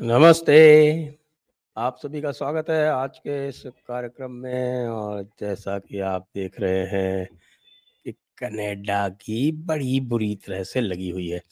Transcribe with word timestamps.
नमस्ते। 0.00 1.18
आप 1.76 1.96
सभी 1.96 2.20
का 2.20 2.32
स्वागत 2.32 2.70
है 2.70 2.88
आज 2.88 3.18
के 3.18 3.48
इस 3.48 3.62
कार्यक्रम 3.66 4.30
में 4.30 4.88
और 4.88 5.22
जैसा 5.40 5.78
कि 5.78 5.98
आप 6.00 6.28
देख 6.34 6.60
रहे 6.60 6.86
हैं 6.86 7.26
कि 8.04 8.12
कनाडा 8.12 9.08
की 9.08 9.52
बड़ी 9.52 10.00
बुरी 10.00 10.34
तरह 10.36 10.62
से 10.62 10.80
लगी 10.80 11.10
हुई 11.10 11.28
है। 11.28 11.42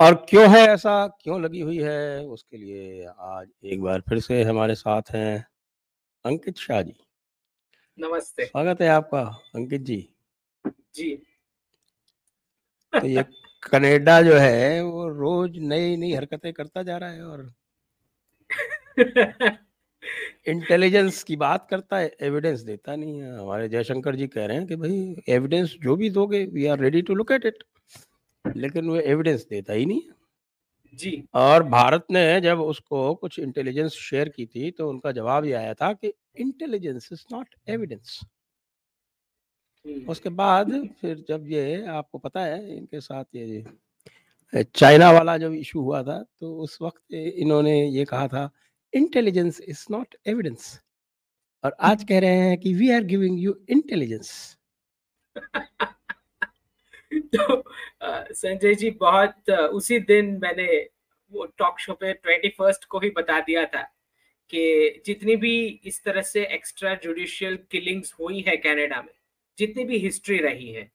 और 0.00 0.26
क्यों 0.28 0.48
है 0.50 0.60
ऐसा 0.60 1.06
क्यों 1.06 1.42
लगी 1.42 1.60
हुई 1.60 1.78
है 1.78 2.26
उसके 2.26 2.56
लिए 2.56 3.06
आज 3.06 3.48
एक 3.64 3.82
बार 3.82 4.00
फिर 4.00 4.20
से 4.20 4.42
हमारे 4.44 4.74
साथ 4.74 5.02
हैं 5.10 5.46
अंकित 6.24 6.56
शाह 6.56 6.82
जी। 6.82 6.96
नमस्ते। 7.98 8.46
स्वागत 8.46 8.80
है 8.80 8.88
आपका 8.88 9.22
अंकित 9.54 9.82
जी। 9.82 10.08
जी। 10.94 11.16
तो 12.92 13.06
ये 13.06 13.22
कनाडा 13.62 14.20
जो 14.22 14.34
है 14.34 14.82
वो 14.82 15.08
रोज 15.08 15.58
नई 15.60 15.96
नई 15.96 16.12
हरकतें 16.12 16.52
करता 16.52 16.82
जा 16.82 16.96
रहा 16.96 17.10
है 17.10 17.24
और 17.24 17.50
इंटेलिजेंस 20.48 21.22
की 21.22 21.36
बात 21.36 21.66
करता 21.70 21.96
है 21.98 22.10
एविडेंस 22.20 22.60
देता 22.60 22.94
नहीं 22.96 23.20
है। 23.20 23.38
हमारे 23.38 23.68
जयशंकर 23.68 24.16
जी 24.16 24.26
कह 24.26 24.46
रहे 24.46 24.56
हैं 24.56 24.66
कि 24.66 24.76
भाई 24.76 25.16
एविडेंस 25.28 25.76
जो 25.82 25.96
भी 25.96 26.10
दोगे 26.10 26.44
we 26.44 26.66
are 26.66 26.78
ready 26.78 27.02
to 27.02 27.14
look 27.14 27.32
at 27.32 27.46
it 27.46 27.64
लेकिन 28.44 28.88
वो 28.88 28.96
एविडेंस 28.96 29.46
देता 29.50 29.72
ही 29.72 29.86
नहीं 29.86 30.00
जी। 30.98 31.22
और 31.34 31.62
भारत 31.62 32.06
ने 32.10 32.40
जब 32.40 32.60
उसको 32.60 33.14
कुछ 33.14 33.38
इंटेलिजेंस 33.38 33.92
शेयर 33.92 34.28
की 34.28 34.46
थी 34.46 34.70
तो 34.70 34.88
उनका 34.90 35.12
जवाब 35.12 35.44
ये 35.44 35.52
आया 35.52 35.74
था 35.74 35.92
कि 35.92 36.12
इंटेलिजेंस 36.36 37.08
इज़ 37.12 37.24
नॉट 37.32 37.54
एविडेंस 37.68 38.20
उसके 40.08 40.28
बाद 40.36 40.72
फिर 41.00 41.24
जब 41.28 41.44
ये 41.48 41.84
आपको 41.88 42.18
पता 42.18 42.40
है 42.40 42.76
इनके 42.76 43.00
साथ 43.00 43.24
ये 43.34 43.64
चाइना 44.54 45.10
वाला 45.12 45.36
जब 45.38 45.54
इशू 45.54 45.80
हुआ 45.80 46.02
था 46.02 46.18
तो 46.40 46.54
उस 46.58 46.78
वक्त 46.82 47.14
इन्होंने 47.14 47.74
ये 47.88 48.04
कहा 48.04 48.28
था 48.28 48.50
इंटेलिजेंस 48.92 49.60
इज़ 49.60 49.84
नॉट 49.90 50.14
एविडेंस 50.26 50.78
और 51.64 51.76
आज 51.80 52.04
कह 52.04 52.20
रहे 52.20 52.38
हैं 52.38 52.56
कि 52.58 52.74
we 52.74 52.90
are 52.90 53.04
giving 53.04 53.40
you 53.40 53.54
intelligence 53.70 54.30
तो 57.34 57.62
संजय 58.32 58.74
जी 58.74 58.90
बहुत 59.00 59.50
उसी 59.50 59.98
दिन 60.06 60.38
मैंने 60.42 60.66
वो 61.32 61.44
टॉक 61.58 61.78
शो 61.80 61.92
पे 61.92 62.12
ट्वेंटी 62.12 62.48
फ़र्स्ट 62.48 62.84
को 62.84 62.98
ही 62.98 63.10
बता 63.10 63.40
दिया 63.40 63.64
था 63.66 63.82
कि 64.52 65.02
जितनी 65.06 65.36
भी 65.36 65.54
इस 65.84 66.02
तरह 66.04 66.22
से 66.22 66.44
एक्स्ट्रा 66.54 66.94
जुडिशियल 66.94 67.58
किलिंग्स 67.70 68.14
हुई 68.20 68.40
है 68.40 68.56
कनाडा 68.56 69.00
में 69.02 69.12
जितनी 69.58 69.84
भी 69.84 69.98
हिस्ट्री 69.98 70.38
रही 70.38 70.72
है 70.72 70.90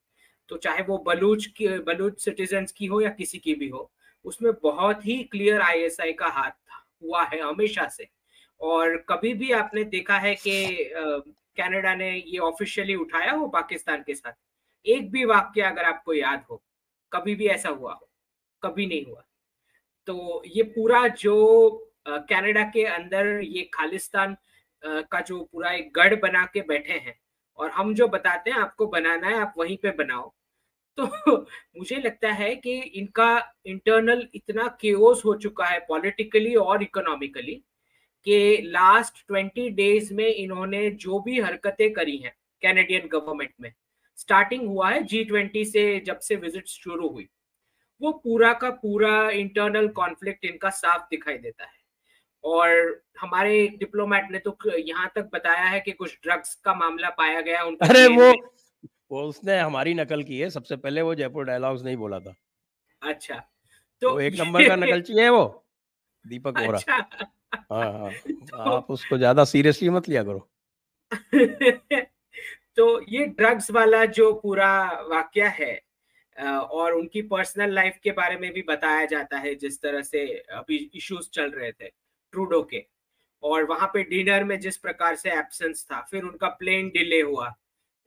तो 0.49 0.57
चाहे 0.57 0.83
वो 0.83 0.97
बलूच 0.97 1.45
की, 1.47 1.67
बलूच 1.67 2.21
सिटीजन 2.21 2.65
की 2.77 2.85
हो 2.85 3.01
या 3.01 3.09
किसी 3.11 3.37
की 3.37 3.53
भी 3.55 3.67
हो, 3.67 3.91
उसमें 4.25 4.51
बहुत 4.63 5.05
ही 5.05 5.23
क्लियर 5.23 5.61
आईएसआई 5.61 6.13
का 6.13 6.27
हाथ 6.27 6.51
हुआ 7.03 7.23
है 7.23 7.39
हमेशा 7.41 7.87
से। 7.87 8.07
और 8.61 8.95
कभी 9.09 9.33
भी 9.33 9.51
आपने 9.51 9.83
देखा 9.85 10.17
है 10.17 10.33
कि 10.37 10.91
कनाडा 11.57 11.93
ने 11.95 12.11
ये 12.11 12.37
ऑफिशियली 12.39 12.95
उठाया 12.95 13.31
हो 13.31 13.47
पाकिस्तान 13.47 14.03
के 14.03 14.15
साथ? 14.15 14.33
एक 14.85 15.11
भी 15.11 15.25
वाक्य 15.25 15.61
अगर 15.61 15.83
आपको 15.83 16.13
याद 16.13 16.43
हो, 16.49 16.61
कभी 17.11 17.35
भी 17.35 17.47
ऐसा 17.47 17.69
हुआ 17.69 17.93
हो, 17.93 18.09
कभी 18.63 18.85
नहीं 18.85 19.05
हुआ। 19.05 19.23
तो 20.07 20.43
ये 20.47 20.63
पूरा 20.69 21.07
जो 21.07 21.35
कनाडा 22.07 22.63
के 22.69 22.83
अंदर 22.85 23.39
ये 23.43 23.69
खालिस्तान 23.73 24.35
का 24.83 25.19
जो 25.21 25.43
पूरा 25.43 25.71
एक 25.71 25.91
गढ़ 25.95 26.15
बना 26.21 26.45
के 26.45 26.61
बैठे 26.63 26.93
हैं 26.95 27.15
और 27.59 27.69
हम 27.71 27.93
जो 27.95 28.07
बताते 28.09 28.51
हैं, 28.51 28.57
आपको 28.57 28.87
बनाना 28.87 29.27
है, 29.27 29.39
आप 29.39 29.53
वहीं 29.57 29.77
पे 29.77 29.91
बनाओ। 29.93 30.33
तो 30.97 31.05
मुझे 31.77 31.95
लगता 31.97 32.31
है 32.33 32.55
कि 32.57 32.79
इनका 32.81 33.27
इंटरनल 33.67 34.27
इतना 34.35 34.67
केओस 34.81 35.23
हो 35.25 35.35
चुका 35.37 35.65
है 35.65 35.79
पॉलिटिकली 35.89 36.55
और 36.57 36.83
इकोनॉमिकली 36.83 37.55
कि 38.25 38.37
लास्ट 38.67 39.25
ट्वेंटी 39.27 39.69
डेज़ 39.73 40.13
में 40.13 40.27
इन्होंने 40.27 40.89
जो 41.01 41.19
भी 41.19 41.39
हरकतें 41.41 41.91
करी 41.93 42.17
हैं 42.17 42.33
कैनेडियन 42.61 43.07
गवर्नमेंट 43.09 43.53
में 43.61 43.73
स्टार्टिंग 44.17 44.67
हुआ 44.67 44.89
है 44.91 45.03
जी 45.05 45.23
ट्वेंटी 45.25 45.65
से 45.65 45.83
जब 46.01 46.19
से 46.19 46.35
विज़िट 46.37 46.67
शुरू 46.67 47.09
हुई, 47.09 47.27
वो 48.01 48.11
पूरा 48.23 48.53
का 48.55 48.69
पूरा 48.83 49.29
इंटरनल 49.31 49.87
कॉन्फ्लिक्ट 49.95 50.45
इनका 50.45 50.69
साफ़ 50.71 51.03
दिखाई 51.11 51.37
देता 51.39 51.65
है। 51.65 51.82
और 52.43 53.01
हमारे 53.19 53.67
डिप्लोमेट 53.67 54.31
ने 54.31 54.39
तो 54.39 54.57
यहाँ 54.77 55.11
तक 55.15 55.29
बताया 55.33 55.65
है 55.65 55.79
कि 55.79 55.91
कुछ 55.91 56.17
ड्रग्स 56.23 56.55
का 56.55 56.73
मामला 56.73 57.09
पाया 57.09 57.41
गया 57.41 57.63
उनका 57.63 57.85
अरे 57.85 58.07
वो 58.07 58.31
वो 59.11 59.23
उसने 59.23 59.59
हमारी 59.59 59.93
नकल 59.93 60.23
की 60.23 60.39
है 60.39 60.49
सबसे 60.49 60.75
पहले 60.75 61.01
वो 61.01 61.15
जयपुर 61.15 61.45
डायलॉग्स 61.45 61.83
नहीं 61.83 61.97
बोला 61.97 62.19
था। 62.19 62.35
अच्छा 63.01 63.35
तो 64.01 64.19
एक 64.19 64.33
नंबर 64.39 64.67
का 64.67 64.75
नकलची 64.75 65.13
है 65.13 65.29
वो 65.29 65.65
दीपक 66.27 66.59
वोरा। 66.59 66.77
अच्छा। 66.77 66.95
हाँ 67.53 67.91
हाँ 67.99 68.11
तो, 68.27 68.57
आप 68.57 68.91
उसको 68.91 69.17
ज़्यादा 69.17 69.43
सीरियसली 69.43 69.89
मत 69.89 70.09
लिया 70.09 70.23
करो। 70.23 70.49
तो 72.75 73.01
ये 73.09 73.25
ड्रग्स 73.25 73.71
वाला 73.71 74.05
जो 74.05 74.33
पूरा 74.33 74.91
वाक्य 75.07 75.47
है 75.59 75.81
और 76.57 76.93
उनकी 76.93 77.21
पर्सनल 77.21 77.73
लाइफ 77.73 77.97
के 78.03 78.11
बारे 78.11 78.37
में 78.37 78.53
भी 78.53 78.61
बताया 78.61 79.05
जाता 79.05 79.37
है 79.37 79.55
जिस 79.55 79.81
तरह 79.81 80.01
से 80.01 80.25
अभी 80.37 80.91
इश्यूज़ 80.95 81.29
चल 81.33 81.51
रहे 81.51 81.71
थे। 81.71 82.02
ट्रूडो 82.33 82.61
के। 82.63 82.85
और 83.43 83.63
वहाँ 83.63 83.87
पे 83.93 84.03
डिनर 84.03 84.43
में 84.43 84.59
जिस 84.59 84.77
प्रकार 84.77 85.15
से 85.15 85.31
एब्सेंस 85.31 85.85
था, 85.85 86.01
फिर 86.11 86.23
उनका 86.23 86.47
प्लेन 86.49 86.89
डिले 86.89 87.21
हुआ। 87.21 87.53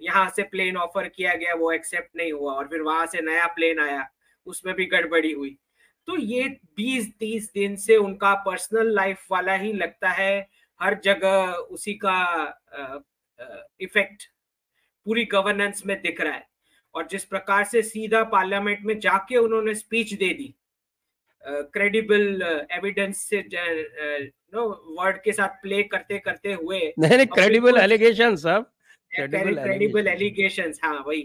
यहाँ 0.00 0.28
से 0.36 0.42
प्लेन 0.44 0.76
ऑफ़र 0.76 1.08
किया 1.08 1.34
गया, 1.34 1.54
वो 1.54 1.70
एक्सेप्ट 1.72 2.16
नहीं 2.16 2.32
हुआ 2.32 2.52
और 2.52 2.68
फिर 2.68 2.82
वहाँ 2.82 3.06
से 3.06 3.20
नया 3.22 3.46
प्लेन 3.46 3.80
आया, 3.80 4.08
उसमें 4.46 4.74
भी 4.74 4.86
गड़बड़ी 4.86 5.32
हुई। 5.32 5.56
तो 6.08 6.16
ये 6.16 6.48
20-30 6.76 7.50
दिन 7.54 7.76
से 7.76 7.96
उनका 7.96 8.34
पर्सनल 8.42 8.94
लाइफ 8.94 9.26
वाला 9.30 9.54
ही 9.54 9.72
लगता 9.72 10.10
है, 10.10 10.48
हर 10.80 10.98
जगह 11.04 11.52
उसी 11.70 11.94
का 12.04 12.18
इफ़ेक्ट 13.80 14.22
पूरी 15.06 15.24
गवर्नेंस 15.24 15.82
में 15.86 16.00
दिख 16.02 16.20
रहा 16.20 16.34
है। 16.34 16.46
और 16.94 17.06
जिस 17.06 17.24
प्रकार 17.24 17.64
से 17.64 17.82
सीधा 17.82 18.22
पार्लियामेंट 18.24 18.84
में 18.84 18.98
जाके 19.00 19.36
उन्होंने 19.36 19.74
स्पीच 19.74 20.12
दे 20.14 20.32
दी 20.34 20.54
क्रेडिबल 21.46 22.42
एविडेंस 22.72 23.18
से 23.24 23.42
नो 24.54 24.64
वर्ड 24.98 25.16
के 25.16 25.32
साथ 25.32 25.60
प्ले 25.62 25.82
करते 25.84 26.18
करते 26.18 26.52
हुए 26.52 26.80
नहीं 26.98 27.16
नहीं 27.16 27.26
क्रेडिबल 27.26 27.78
एलिगेशन 27.78 28.36
सब 28.36 28.70
क्रेडिबल 29.12 30.08
एलिगेशन 30.08 30.72
हाँ 30.84 31.02
वही। 31.06 31.22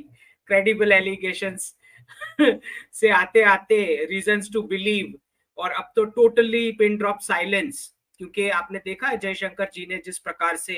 क्रेडिबल 0.49 0.91
एलिगेशन 0.91 1.57
से 2.93 3.09
आते 3.11 3.41
आते 3.45 3.83
रीजंस 4.05 4.49
टू 4.53 4.61
बिलीव 4.67 5.13
और 5.57 5.71
अब 5.71 5.91
तो 5.95 6.03
टोटली 6.11 6.71
पिन 6.71 6.97
ड्रॉप 6.97 7.17
साइलेंस 7.21 7.87
क्योंकि 8.19 8.49
आपने 8.49 8.79
देखा 8.85 9.13
जयशंकर 9.15 9.69
जी 9.73 9.85
ने 9.89 9.97
जिस 10.05 10.17
प्रकार 10.19 10.55
से 10.57 10.75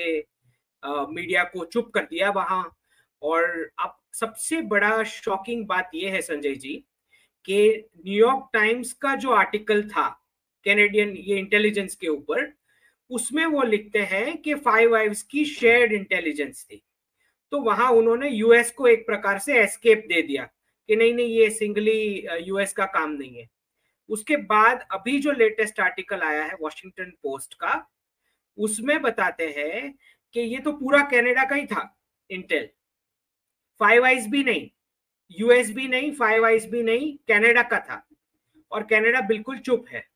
मीडिया 0.82 1.44
को 1.44 1.64
चुप 1.64 1.90
कर 1.94 2.04
दिया 2.04 2.30
वहाँ 2.30 2.64
और 3.22 3.44
अब 3.84 3.96
सबसे 4.14 4.60
बड़ा 4.62 5.02
शॉकिंग 5.02 5.66
बात 5.66 5.90
यह 5.94 6.12
है 6.12 6.20
संजय 6.22 6.54
जी 6.56 6.82
कि 7.46 7.88
न्यूयॉर्क 8.06 8.48
टाइम्स 8.52 8.92
का 8.92 9.14
जो 9.14 9.30
आर्टिकल 9.30 9.82
था 9.88 10.08
कैनेडियन 10.66 11.16
ये 11.16 11.38
इंटेलिजेंस 11.38 11.94
के 11.94 12.08
ऊपर, 12.08 12.52
उसमें 13.10 13.44
वो 13.46 13.62
लिखते 13.62 13.98
हैं 14.02 14.36
कि 14.42 14.54
फाइव 14.54 14.96
आइव्स 14.96 15.22
की 15.22 15.44
शेयर्ड 15.44 15.92
इंटेलिजेंस 15.92 16.64
थी। 16.70 16.82
तो 17.52 17.60
वहाँ 17.60 17.90
उन्होंने 17.90 18.28
यूएस 18.30 18.70
को 18.70 18.86
एक 18.88 19.06
प्रकार 19.06 19.38
से 19.38 19.58
एस्केप 19.62 20.04
दे 20.08 20.22
दिया 20.22 20.44
कि 20.88 20.96
नहीं 20.96 21.14
नहीं, 21.14 21.26
ये 21.28 21.50
सिंगली 21.50 22.26
यूएस 22.46 22.72
का 22.72 22.84
काम 22.86 23.10
नहीं 23.10 23.36
है। 23.38 23.48
उसके 24.08 24.36
बाद 24.36 24.86
अभी 24.92 25.18
जो 25.20 25.32
लेटेस्ट 25.32 25.80
आर्टिकल 25.80 26.20
आया 26.20 26.44
है 26.44 26.56
वॉशिंगटन 26.60 27.10
पोस्ट 27.22 27.54
का, 27.54 27.90
उसमें 28.58 29.00
बताते 29.02 29.46
हैं 29.56 29.94
कि 30.34 30.40
ये 30.40 30.58
तो 30.58 30.72
पूरा 30.72 31.02
कनाडा 31.02 31.44
का 31.44 31.56
ही 31.56 31.66
था 31.66 31.88
इंटेल 32.30 32.68
फाइव 33.80 34.04
आइज़ 34.04 34.28
भी 34.28 34.42
नहीं 34.44 34.68
यूएस 35.30 35.70
भी 35.70 35.88
नहीं, 35.88 36.12
फाइव 36.12 36.46
आइज़ 36.46 36.68
भी 36.68 36.82
नहीं, 36.82 37.16
कनाडा 37.28 37.62
का 37.62 37.78
था। 37.78 38.08
और 38.72 38.82
कनाडा 38.82 39.20
बिल्कुल 39.20 39.58
चुप 39.58 39.84
है। 39.88 40.06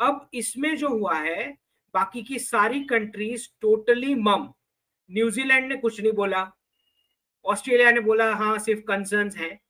अब 0.00 0.30
इसमें 0.34 0.76
जो 0.76 0.88
हुआ 0.88 1.18
है, 1.18 1.58
बाकी 1.94 2.22
की 2.22 2.38
सारी 2.38 2.84
कंट्रीज़ 2.84 3.48
टोटली 3.60 4.14
मम। 4.14 4.52
न्यूजीलैंड 5.10 5.68
ने 5.68 5.76
कुछ 5.76 6.00
नहीं 6.00 6.12
बोला। 6.12 6.52
ऑस्ट्रेलिया 7.44 7.90
ने 7.90 8.00
बोला 8.00 8.34
हाँ 8.34 8.58
सिर्फ़ 8.58 8.80
कंसर्न 8.80 9.30
है। 9.36 9.60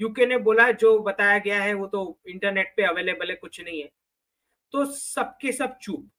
यूके 0.00 0.26
ने 0.26 0.38
बोला, 0.38 0.72
जो 0.72 0.98
बताया 0.98 1.38
गया 1.38 1.62
है, 1.62 1.74
वो 1.74 1.86
तो 1.86 2.20
इंटरनेट 2.28 2.74
पे 2.76 2.82
अवेलेबल 2.82 3.30
है, 3.30 3.36
कुछ 3.36 3.60
नहीं 3.60 3.82
है। 3.82 3.90
तो 4.72 4.84
सबके 4.84 5.52
सब 5.52 5.78
चुप। 5.78 6.10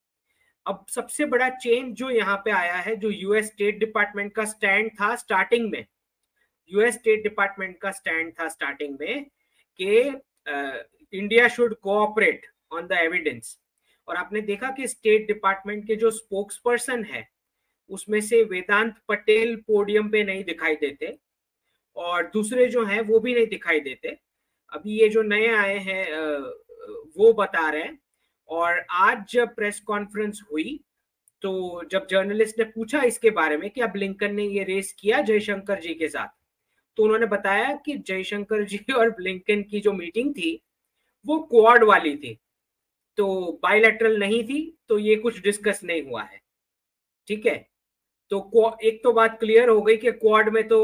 अब 0.67 0.85
सबसे 0.89 1.25
बड़ा 1.25 1.49
चेंज 1.49 1.95
जो 1.95 2.09
यहाँ 2.09 2.37
पे 2.37 2.51
आया 2.51 2.75
है, 2.75 2.95
जो 2.95 3.09
यूएस 3.09 3.45
स्टेट 3.45 3.79
डिपार्टमेंट 3.79 4.33
का 4.33 4.45
स्टैंड 4.45 4.91
था 4.91 5.15
स्टार्टिंग 5.15 5.71
में 5.71 5.85
यूएस 6.69 6.93
स्टेट 6.93 7.23
डिपार्टमेंट 7.23 7.77
का 7.77 7.91
स्टैंड 7.91 8.31
था 8.39 8.47
स्टार्टिंग 8.49 8.97
में 8.99 9.25
कि 9.79 9.99
India 11.13 11.47
should 11.47 11.75
cooperate 11.75 12.45
on 12.71 12.87
the 12.87 12.97
evidence 12.97 13.57
और 14.07 14.15
आपने 14.15 14.41
देखा 14.41 14.69
कि 14.71 14.87
स्टेट 14.87 15.27
डिपार्टमेंट 15.27 15.85
के 15.87 15.95
जो 15.95 16.11
स्पोक्स 16.11 16.57
पर्सन 16.65 17.03
है, 17.03 17.27
उसमें 17.89 18.19
से 18.21 18.43
वेदांत 18.43 18.95
पटेल 19.07 19.55
पोडियम 19.67 20.09
पे 20.09 20.23
नहीं 20.23 20.43
दिखाई 20.43 20.75
देते 20.75 21.17
और 21.97 22.29
दूसरे 22.33 22.65
जो 22.67 22.83
हैं, 22.85 23.01
वो 23.01 23.19
भी 23.19 23.33
नहीं 23.33 23.47
दिखाई 23.47 23.79
देते। 23.79 24.17
अभी 24.71 24.99
ये 24.99 25.09
जो 25.09 25.21
नए 25.23 25.47
आए 25.55 25.77
हैं 25.79 26.05
वो 27.17 27.31
बता 27.33 27.69
रहे 27.69 27.81
हैं। 27.81 27.97
और 28.49 28.85
आज 28.91 29.23
जब 29.31 29.55
प्रेस 29.55 29.79
कॉन्फ्रेंस 29.79 30.41
हुई 30.51 30.79
तो 31.43 31.83
जब 31.91 32.07
जर्नलिस्ट 32.07 32.59
ने 32.59 32.65
पूछा 32.65 33.01
इसके 33.03 33.29
बारे 33.31 33.57
में 33.57 33.69
कि 33.69 33.81
अब 33.81 33.95
लिंकन 33.95 34.35
ने 34.35 34.43
ये 34.45 34.63
रेस 34.63 34.91
किया 34.99 35.21
जयशंकर 35.21 35.79
जी 35.79 35.93
के 35.93 36.07
साथ 36.07 36.27
तो 36.97 37.03
उन्होंने 37.03 37.25
बताया 37.25 37.73
कि 37.75 37.97
जयशंकर 37.97 38.63
जी 38.63 38.79
और 38.93 39.09
ब्लिंकन 39.11 39.61
की 39.63 39.79
जो 39.79 39.93
मीटिंग 39.93 40.33
थी, 40.33 40.61
वो 41.25 41.37
क्वाड 41.51 41.83
वाली 41.83 42.15
थी। 42.17 42.37
तो 43.17 43.59
बायोलेटरल 43.63 44.19
नहीं 44.19 44.43
थी 44.43 44.59
तो 44.89 44.97
ये 44.99 45.15
कुछ 45.15 45.41
डिस्कस 45.41 45.79
नहीं 45.83 46.03
हुआ 46.03 46.23
है। 46.23 46.39
ठीक 47.27 47.45
है? 47.45 47.55
तो 48.31 48.77
एक 48.83 49.03
तो 49.03 49.11
बात 49.13 49.39
क्लियर 49.39 49.69
हो 49.69 49.81
गई 49.81 49.97
कि 49.97 50.11
क्वाड 50.13 50.49
में 50.49 50.67
तो 50.67 50.79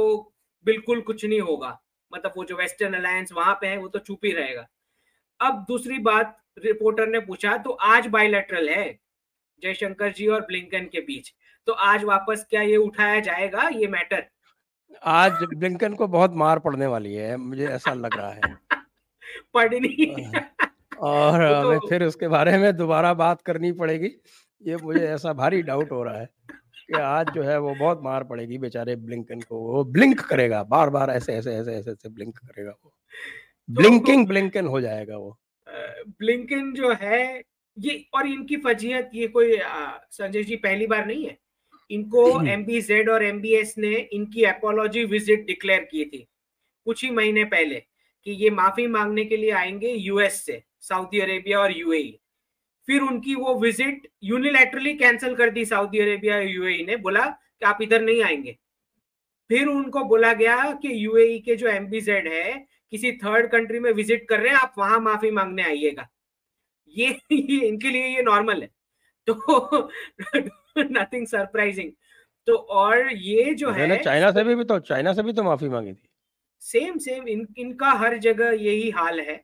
बिल्कुल 0.65 1.01
कुछ 1.01 1.25
नहीं 1.25 1.39
होगा। 1.42 1.77
मतलब 2.12 2.33
वो 2.38 2.44
जो 2.45 2.56
वेस्टर्न 2.56 2.94
अलायंस 2.94 3.31
वहाँ 3.31 3.54
पे 3.62 3.68
है, 3.68 3.77
वो 3.77 3.88
तो 3.88 4.00
चुप 4.00 4.25
ही 4.25 4.31
रहेगा। 4.31 4.68
अब 5.39 5.65
दूसरी 5.68 5.98
बात 6.00 6.38
रिपोर्टर 6.57 7.07
ने 7.07 7.19
पूछा 7.19 7.57
तो 7.57 7.71
आज 7.71 8.07
बायोलेटरल 8.07 8.69
है 8.69 9.00
जयशंकर 9.63 10.12
जी 10.12 10.27
और 10.27 10.42
ब्लिंकन 10.42 10.86
के 10.86 11.01
बीच। 11.01 11.33
तो 11.68 11.74
आज 11.74 12.04
वापस 12.04 12.45
क्या 12.50 12.62
ये 12.62 12.77
उठाया 12.77 13.19
जाएगा, 13.19 13.68
ये 13.69 13.88
मैटर 13.88 14.25
आज 15.04 15.44
ब्लिंकन 15.54 15.94
को 15.94 16.07
बहुत 16.07 16.34
मार 16.36 16.60
पड़ने 16.60 16.88
वाली 16.88 17.13
है 17.13 17.36
मुझे 17.38 17.68
ऐसा 17.68 17.94
लग 17.94 18.18
रहा 18.18 18.31
है। 18.31 18.56
पड़नी 19.54 20.31
और 21.00 21.48
तो... 21.48 21.56
हमें 21.56 21.80
फिर 21.89 22.04
उसके 22.04 22.28
बारे 22.28 22.57
में 22.57 22.75
दोबारा 22.78 23.13
बात 23.13 23.42
करनी 23.42 23.72
पड़ेगी। 23.72 24.12
ये 24.62 24.78
मुझे 24.78 25.06
ऐसा 25.07 25.34
भारी 25.34 25.62
डाउट 25.62 25.92
हो 25.92 26.04
रहा 26.04 26.19
है 26.19 26.30
कि 26.50 27.00
आज 27.00 27.30
जो 27.30 27.44
है 27.44 27.60
वो 27.60 27.74
बहुत 27.75 28.01
मार 28.04 28.24
पड़ेगी 28.24 28.57
बेचारे 28.57 28.95
ब्लिंकन 28.95 29.39
को। 29.39 29.60
वो 29.74 29.84
ब्लिंक 29.84 30.19
करेगा 30.19 30.63
बार 30.63 30.90
बार 30.90 31.10
ऐसे 31.10 31.33
ऐसे 31.33 31.56
ऐसे 31.56 31.75
ऐसे 31.75 31.92
ऐसे 31.92 32.10
ब्लिंक 32.10 32.38
करेगा 32.38 32.72
वो। 32.86 32.94
ब्लिंकिंग 33.69 34.25
तो, 34.25 34.30
ब्लिंकन 34.30 34.66
हो 34.66 34.81
जाएगा 34.81 35.18
वो। 35.18 35.38
ब्लिंकन 36.19 36.74
जो 36.74 36.94
है 36.94 37.44
ये 37.78 38.06
और 38.13 38.28
इनकी 38.28 38.57
फजीहत 38.57 39.12
ये 39.13 39.28
कोई 39.28 39.57
संजय 40.12 40.44
जी 40.44 40.56
पहली 40.56 40.88
बार 40.88 41.06
नहीं 41.06 41.25
है? 41.25 41.38
इनको 41.92 42.25
एमबीजेड 42.48 43.10
और 43.10 43.24
एमबीएस 43.24 43.74
ने 43.78 43.95
इनकी 44.13 44.44
एपोलॉजी 44.45 45.04
विज़िट 45.06 45.45
डिक्लेयर 45.48 45.84
की 45.84 46.06
थी। 46.06 46.28
कुछ 46.88 47.04
ही 47.04 47.10
महीने 47.12 47.44
पहले 47.45 47.75
कि 48.28 48.31
ये 48.34 48.50
माफ़ी 48.50 48.88
मांगने 48.88 49.25
के 49.25 49.38
लिए 49.38 49.51
आएँगे 49.54 49.92
यूएस 49.92 50.42
से 50.45 50.62
सऊदी 50.81 51.19
अरेबिया 51.19 51.60
और 51.60 51.78
यूएई 51.78 52.19
फिर 52.88 53.01
उनकी 53.01 53.36
वो 53.36 53.54
विज़िट 53.60 54.07
यूनिलैटरली 54.24 54.94
कैंसिल 54.94 55.36
कर 55.36 55.50
दी 55.50 55.66
सऊदी 55.66 56.00
अरेबिया 56.00 56.39
यूएई 56.39 56.86
ने 56.86 56.95
बोला 56.98 57.25
कि 57.25 57.66
आप 57.66 57.78
इधर 57.81 58.01
नहीं 58.01 58.22
आएँगे। 58.24 58.57
फिर 59.50 59.68
उनको 59.68 60.04
बोला 60.04 60.33
गया 60.33 60.72
कि 60.74 60.90
यूएई 61.06 61.40
के 61.40 61.56
जो 61.56 61.68
एमबीजेड 61.68 62.28
है 62.28 62.54
किसी 62.94 63.12
थर्ड 63.18 63.50
कंट्री 63.51 63.80
में 63.80 63.92
विज़िट 63.92 64.28
कर 64.30 64.40
रहे 64.40 64.54
हैं 64.54 64.60
आप 64.60 64.74
वहाँ 64.78 65.00
माफ़ी 65.00 65.31
मांगने 65.31 65.63
आइएगा। 65.63 66.07
ये, 66.95 67.07
ये 67.31 67.68
इनके 67.68 67.90
लिए 67.90 68.07
ये 68.07 68.22
नॉर्मल 68.24 68.62
है। 68.62 68.69
तो 69.28 69.90
नथिंग 70.92 71.28
सरप्राइजिंग 71.28 71.92
तो 72.48 72.56
और 72.56 73.14
ये 73.14 73.54
जो 73.54 73.72
है 73.72 74.04
चाइना 74.04 74.32
से 74.32 74.44
भी 74.44 74.64
तो 74.64 74.80
चाइना 74.80 75.14
से 75.14 75.24
भी 75.24 75.34
तो 75.34 75.44
माफ़ी 75.44 75.70
मांगी 75.70 75.94
थी। 75.94 76.10
सेम 76.62 76.98
सेम 76.98 77.28
इन 77.28 77.48
इनका 77.58 77.92
हर 77.94 78.18
जगह 78.18 78.52
यही 78.64 78.90
हाल 78.90 79.20
है। 79.20 79.44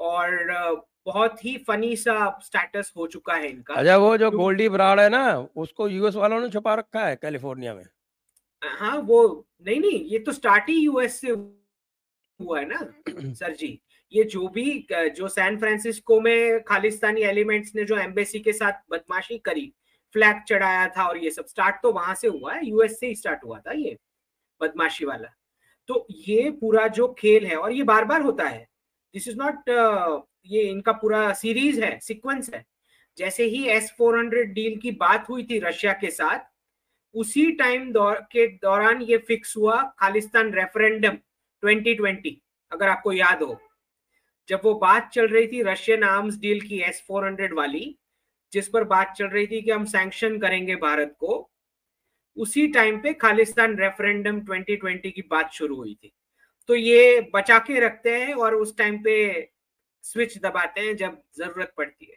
और 0.00 0.30
बहुत 1.06 1.44
ही 1.44 1.56
फनी 1.58 1.94
सा 1.96 2.14
स्टेटस 2.42 2.92
हो 2.96 3.06
चुका 3.06 3.34
है 3.34 3.48
इनका। 3.48 3.74
अच्छा 3.74 3.96
वो 3.96 4.16
जो 4.16 4.30
गोल्डी 4.30 4.68
ब्राड 4.68 5.00
है 5.00 5.08
ना 5.08 5.24
उसको 5.56 5.88
यूएस 5.88 6.14
वालों 6.14 6.40
ने 6.40 6.48
छुपा 6.50 6.74
रखा 6.74 7.06
है 7.06 7.16
कैलिफ़ोर्निया 7.16 7.74
में। 7.74 7.84
हाँ 8.62 8.96
वो 8.98 9.46
नहीं 9.66 9.80
नहीं 9.80 10.04
ये 10.04 10.18
तो 10.18 10.32
स्टार्ट 10.32 10.68
ही 10.68 10.78
यूएस 10.78 11.20
से 11.20 11.30
हुआ 11.30 12.58
है 12.58 12.66
ना 12.66 12.78
सर 13.34 13.54
जी। 13.54 13.80
ये 14.12 14.24
जो 14.24 14.48
भी 14.48 14.86
जो 14.90 15.28
सैन 15.28 15.58
फ्रांसिस्को 15.58 16.20
में 16.20 16.62
खालिस्तानी 16.64 17.22
एलिमेंट्स 17.22 17.74
ने 17.76 17.84
जो 17.84 17.98
एम्बेसी 17.98 18.40
के 18.40 18.52
साथ 18.52 18.80
बदमाशी 18.90 19.38
करी 19.38 19.72
फ्लैग 20.14 20.42
चढ़ाया 20.48 20.86
था 20.96 21.06
और 21.08 21.18
ये 21.18 21.30
सब 21.30 21.46
स्टार्ट 21.46 21.76
तो 21.82 21.92
वहाँ 21.92 22.14
से 22.14 22.28
हुआ 22.28 22.54
है 22.54 22.66
यूएस 22.66 22.98
से 23.00 23.06
ही 23.06 23.14
स्टार्ट 23.14 23.44
हुआ 23.44 23.58
था 23.58 23.72
ये 23.72 23.96
बदमाशी 24.60 25.04
वाला। 25.04 25.28
तो 25.88 26.06
ये 26.10 26.50
पूरा 26.60 26.86
जो 26.88 27.06
खेल 27.18 27.46
है, 27.46 27.56
और 27.56 27.72
ये 27.72 27.82
बार 27.84 28.04
बार 28.04 28.22
होता 28.22 28.44
है 28.44 28.66
दिस 29.14 29.28
इज़ 29.28 29.36
नॉट 29.38 29.68
ये 30.46 30.62
इनका 30.62 30.92
पूरा 30.94 31.32
सीरीज़ 31.34 31.82
है 31.82 31.98
सिक्वेंस 32.00 32.50
है। 32.54 32.64
जैसे 33.18 33.44
ही 33.44 33.64
एस 33.68 33.92
फोर 33.98 34.18
हंड्रेड 34.18 34.52
डील 34.54 34.78
की 34.78 34.90
बात 34.92 35.28
हुई 35.28 35.42
थी 35.44 35.58
रशिया 35.58 35.92
के 35.94 36.10
साथ, 36.10 36.38
उसी 37.14 37.50
टाइम 37.52 37.90
दौर 37.92 38.14
के 38.32 38.46
दौरान 38.56 39.02
ये 39.02 39.18
फिक्स 39.28 39.56
हुआ 39.56 39.82
खालिस्तान 40.00 40.52
रेफरेंडम 40.52 41.18
2020 41.62 42.36
अगर 42.72 42.88
आपको 42.88 43.12
याद 43.12 43.42
हो। 43.42 43.60
जब 44.48 44.60
वो 44.64 44.74
बात 44.76 45.10
चल 45.12 45.28
रही 45.28 45.46
थी 45.46 45.62
रशियन 45.62 46.02
आर्म्स 46.04 46.38
डील 46.38 46.60
की 46.60 46.80
एस 46.82 47.04
फोर 47.08 47.26
हंड्रेड 47.26 47.54
वाली 47.54 47.96
जिस 48.54 48.68
पर 48.68 48.84
बात 48.84 49.14
चल 49.16 49.26
रही 49.26 49.46
थी 49.46 49.60
कि 49.62 49.70
हम 49.70 49.84
सैंक्शन 49.84 50.38
करेंगे 50.38 50.76
भारत 50.78 51.14
को 51.18 51.50
उसी 52.36 52.66
टाइम 52.68 52.98
पे 52.98 53.12
खालिस्तान 53.14 53.76
रेफरेंडम 53.78 54.40
2020 54.42 55.10
की 55.10 55.22
बात 55.30 55.52
शुरू 55.52 55.76
हुई 55.76 55.94
थी। 55.94 56.12
तो 56.68 56.74
ये 56.74 57.20
बचा 57.34 57.58
के 57.58 57.80
रखते 57.80 58.16
हैं 58.16 58.34
और 58.34 58.54
उस 58.54 58.76
टाइम 58.78 58.98
पे 58.98 59.16
स्विच 60.04 60.36
दबाते 60.38 60.80
हैं 60.80 60.96
जब 60.96 61.20
ज़रूरत 61.36 61.72
पड़ती 61.76 62.04
है। 62.04 62.16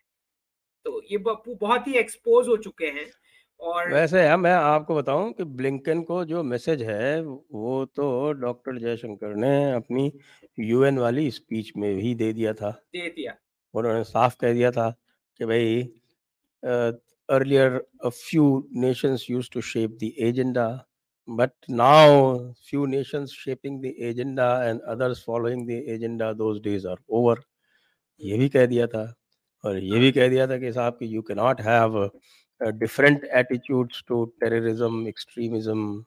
तो 0.86 1.02
ये 1.12 1.18
बहुत 1.18 1.88
ही 1.88 1.94
एक्सपोज 1.94 2.48
हो 2.48 2.58
चुके 2.58 2.88
हैं 2.88 3.06
और 3.60 3.92
वैसे 3.92 4.22
है 4.22 4.36
मैं 4.38 4.54
आपको 4.54 4.96
बताऊँ 4.96 5.32
कि 5.34 5.44
ब्लिंकन 5.60 6.02
को 6.04 6.24
जो 6.26 6.44
मैसेज 6.44 6.82
है 6.82 7.22
वो 7.22 7.86
तो 7.96 8.32
डॉक्टर 8.42 8.78
जयशंकर 8.78 9.36
ने 9.36 9.54
अपनी 9.74 10.12
यूएन 10.60 10.98
वाली 11.00 11.30
स्पीच 11.32 11.72
में 11.78 11.94
भी 11.96 12.14
दे 12.16 12.32
दिया 12.34 12.54
था। 12.54 12.72
दे 12.94 13.10
दिया। 13.10 13.36
उन्होंने 13.74 14.04
साफ़ 14.04 14.36
कह 14.40 14.54
दिया 14.54 14.72
था 14.72 14.90
कि 15.40 15.46
भाई 15.46 15.82
earlier 17.30 17.82
a 18.10 18.12
few 18.12 18.48
nations 18.72 19.28
used 19.30 19.52
to 19.54 19.62
shape 19.70 19.98
the 20.00 20.10
agenda 20.30 20.68
but 21.28 21.54
now 21.68 22.54
few 22.70 22.88
nations 22.88 23.34
shaping 23.34 23.82
the 23.82 23.94
agenda 24.10 24.48
and 24.68 24.82
others 24.94 25.24
following 25.30 25.66
the 25.66 25.80
agenda 25.96 26.34
those 26.34 26.60
days 26.68 26.86
are 26.86 27.00
over. 27.10 27.36
ये 28.22 28.38
भी 28.38 28.50
कह 28.50 28.66
दिया 28.66 28.88
था 28.88 29.04
और 29.64 29.78
ये 29.84 30.00
भी 30.00 30.12
कह 30.12 30.28
दिया 30.30 30.48
था 30.48 30.58
कि 30.58 30.72
साहब 30.74 30.94
कि 31.00 31.16
you 31.16 31.22
can 31.22 31.38
not 31.38 31.62
have 31.62 32.00
different 32.62 33.26
attitudes 33.42 34.04
to 34.08 34.24
terrorism 34.44 35.08
extremism 35.08 36.06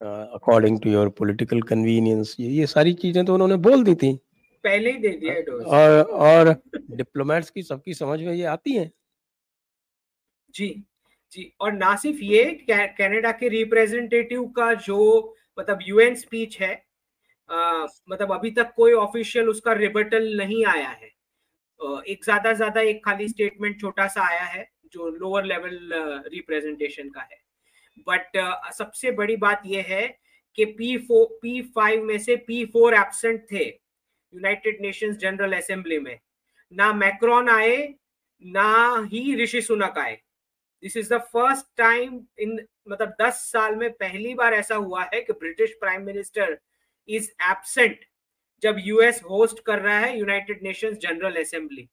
according 0.00 0.80
to 0.82 0.90
your 0.90 1.08
political 1.18 1.60
convenience 1.68 2.34
ये 2.40 2.66
सारी 2.66 2.92
चीज़ें 3.04 3.24
तो 3.24 3.34
उन्होंने 3.34 3.56
बोल 3.68 3.84
दी 3.84 3.94
थी। 3.94 4.12
पहले 4.64 4.90
ही 4.92 4.98
दे 4.98 5.08
दिया 5.20 5.34
और 5.76 6.02
और 6.26 6.54
डिप्लोमेट्स 6.96 7.50
की 7.50 7.62
सबकी 7.62 7.94
समझ 7.94 8.20
में 8.20 8.32
ये 8.32 8.44
आती 8.56 8.72
है। 8.74 8.90
जी 10.54 10.68
जी। 11.32 11.52
और 11.60 11.72
ना 11.72 11.94
सिर्फ़ 11.96 12.18
ये 12.22 12.44
कनाडा 12.70 13.30
के 13.32 13.48
रिप्रेजेंटेटिव 13.48 14.44
का 14.56 14.72
जो 14.86 14.98
मतलब 15.58 15.78
यूएन 15.82 16.14
स्पीच 16.14 16.60
है 16.60 16.72
आ, 17.48 17.86
मतलब 18.10 18.32
अभी 18.32 18.50
तक 18.50 18.72
कोई 18.76 18.92
ऑफिशियल 18.94 19.48
उसका 19.48 19.72
रिबटल 19.74 20.36
नहीं 20.36 20.64
आया 20.66 20.88
है। 20.90 21.10
एक 22.06 22.24
ज़्यादा 22.24 22.52
ज़्यादा 22.52 22.80
एक 22.80 23.04
खाली 23.04 23.28
स्टेटमेंट 23.28 23.80
छोटा 23.80 24.06
सा 24.08 24.26
आया 24.26 24.44
है 24.44 24.66
जो 24.92 25.08
लोअर 25.10 25.44
लेवल 25.44 25.78
रिप्रेजेंटेशन 26.34 27.08
का 27.08 27.20
है। 27.22 27.38
बट 28.08 28.36
सबसे 28.74 29.10
बड़ी 29.12 29.36
बात 29.36 29.62
यह 29.66 29.84
है 29.88 30.06
कि 30.58 30.64
पी 30.78 30.96
फोर 30.98 31.26
पी 31.42 31.60
फाइव 31.76 32.02
में 32.04 32.18
से 32.18 32.36
पी 32.46 32.64
फोर 32.66 32.94
एबसेंट 32.94 33.44
थे 33.52 33.64
यूनाइटेड 33.64 34.80
नेशंस 34.82 35.16
जनरल 35.18 35.52
असेंबली 35.52 35.98
में। 35.98 36.18
ना 36.72 36.92
मैक्रॉन 36.94 37.48
आए 37.50 37.76
ना 38.44 39.06
ही 39.12 39.34
ऋषि 39.42 39.60
सुनक 39.62 39.98
आए। 39.98 40.18
This 40.82 40.96
is 40.96 41.12
the 41.14 41.18
first 41.32 41.66
time 41.76 42.20
in 42.40 42.58
मतलब 42.88 43.14
दस 43.20 43.42
साल 43.52 43.76
में 43.76 43.90
पहली 43.94 44.34
बार 44.34 44.54
ऐसा 44.54 44.74
हुआ 44.76 45.02
है 45.04 45.20
कि 45.20 45.32
British 45.34 45.76
prime 45.80 46.02
minister 46.02 46.58
is 47.08 47.30
absent 47.50 48.04
जब 48.62 48.76
यूएस 48.78 49.22
होस्ट 49.22 49.60
कर 49.66 49.78
रहा 49.78 49.98
है 49.98 50.18
यूनाइटेड 50.18 50.62
नेशंस 50.62 50.98
जनरल 50.98 51.40
असेंबली 51.40 51.88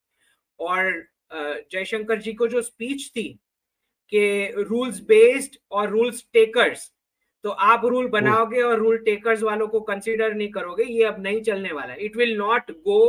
और 0.60 0.92
जयशंकर 1.34 2.22
जी 2.22 2.34
को 2.34 2.48
जो 2.48 2.62
स्पीच 2.62 3.10
थी 3.10 3.28
कि 4.12 4.22
रूल्स 4.60 5.00
बेस्ड 5.06 5.58
और 5.72 5.90
रूल्स 5.90 6.26
टेकर्स 6.34 6.92
तो 7.44 7.50
आप 7.66 7.86
रूल 7.86 8.08
बनाओगे 8.10 8.62
और 8.62 8.78
रूल 8.78 8.98
टेकर्स 8.98 9.44
वालों 9.44 9.68
को 9.68 9.80
कंसिडर 9.82 10.34
नहीं 10.34 10.50
करोगे 10.52 10.84
ये 10.84 11.04
अब 11.04 11.22
नहीं 11.22 11.42
चलने 11.42 11.72
वाला 11.72 11.94
it 12.00 12.18
will 12.18 12.38
not 12.38 12.72
go 12.82 13.02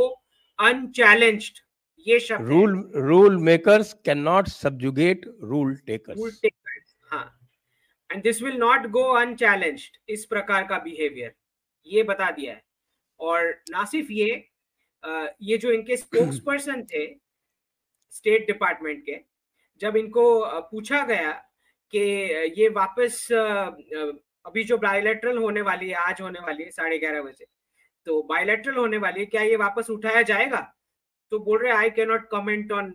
unchallenged 0.59 1.59
ये 2.07 2.19
शब्द 2.19 2.47
rule 2.47 2.91
rule 3.07 3.37
makers 3.43 3.93
can 4.05 4.17
not 4.19 4.47
subjugate 4.47 5.25
rule 5.43 5.75
takers 5.87 6.17
rule 6.17 6.31
takers 6.31 6.95
हाँ। 7.11 7.25
And 8.09 8.23
this 8.23 8.41
will 8.41 8.57
not 8.57 8.87
go 8.91 9.03
unchallenged 9.15 9.97
इस 10.13 10.25
प्रकार 10.25 10.63
का 10.67 10.77
बिहेवियर 10.79 11.33
ये 11.87 12.03
बता 12.03 12.29
दिया 12.31 12.53
है। 12.53 12.63
और 13.19 13.49
ना 13.69 13.83
सिर्फ़ 13.85 14.11
ये 14.11 14.47
ये 15.41 15.57
जो 15.57 15.71
इनके 15.71 15.97
स्पोक्स 15.97 16.39
पर्सन 16.45 16.83
थे 16.93 17.05
स्टेट 18.13 18.45
डिपार्टमेंट 18.47 19.03
के 19.05 19.19
जब 19.81 19.95
इनको 19.97 20.23
पूछा 20.71 21.03
गया 21.05 21.31
कि 21.93 21.99
ये 22.59 22.67
वापस 22.75 23.27
अभी 23.31 24.63
जो 24.63 24.77
बायोलेट्रल 24.77 25.37
होने 25.37 25.61
वाली 25.61 25.89
है 25.89 25.95
आज 26.01 26.21
होने 26.21 26.39
वाली 26.39 26.63
है 26.63 26.69
साढ़े 26.71 26.97
ग्यारह 26.99 27.21
बजे 27.21 27.45
तो 28.07 28.21
बायोलेट्रल 28.29 28.75
होने 28.75 28.97
वाली 28.97 29.19
है 29.19 29.25
क्या 29.25 29.41
ये 29.41 29.55
वापस 29.57 29.89
उठाया 29.89 30.21
जाएगा? 30.29 30.61
तो 31.31 31.39
बोल 31.39 31.61
रहे 31.63 31.71
I 31.73 31.89
can 31.89 32.07
not 32.09 32.27
comment 32.31 32.71
on 32.71 32.93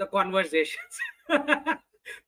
the 0.00 0.08
conversation 0.12 1.76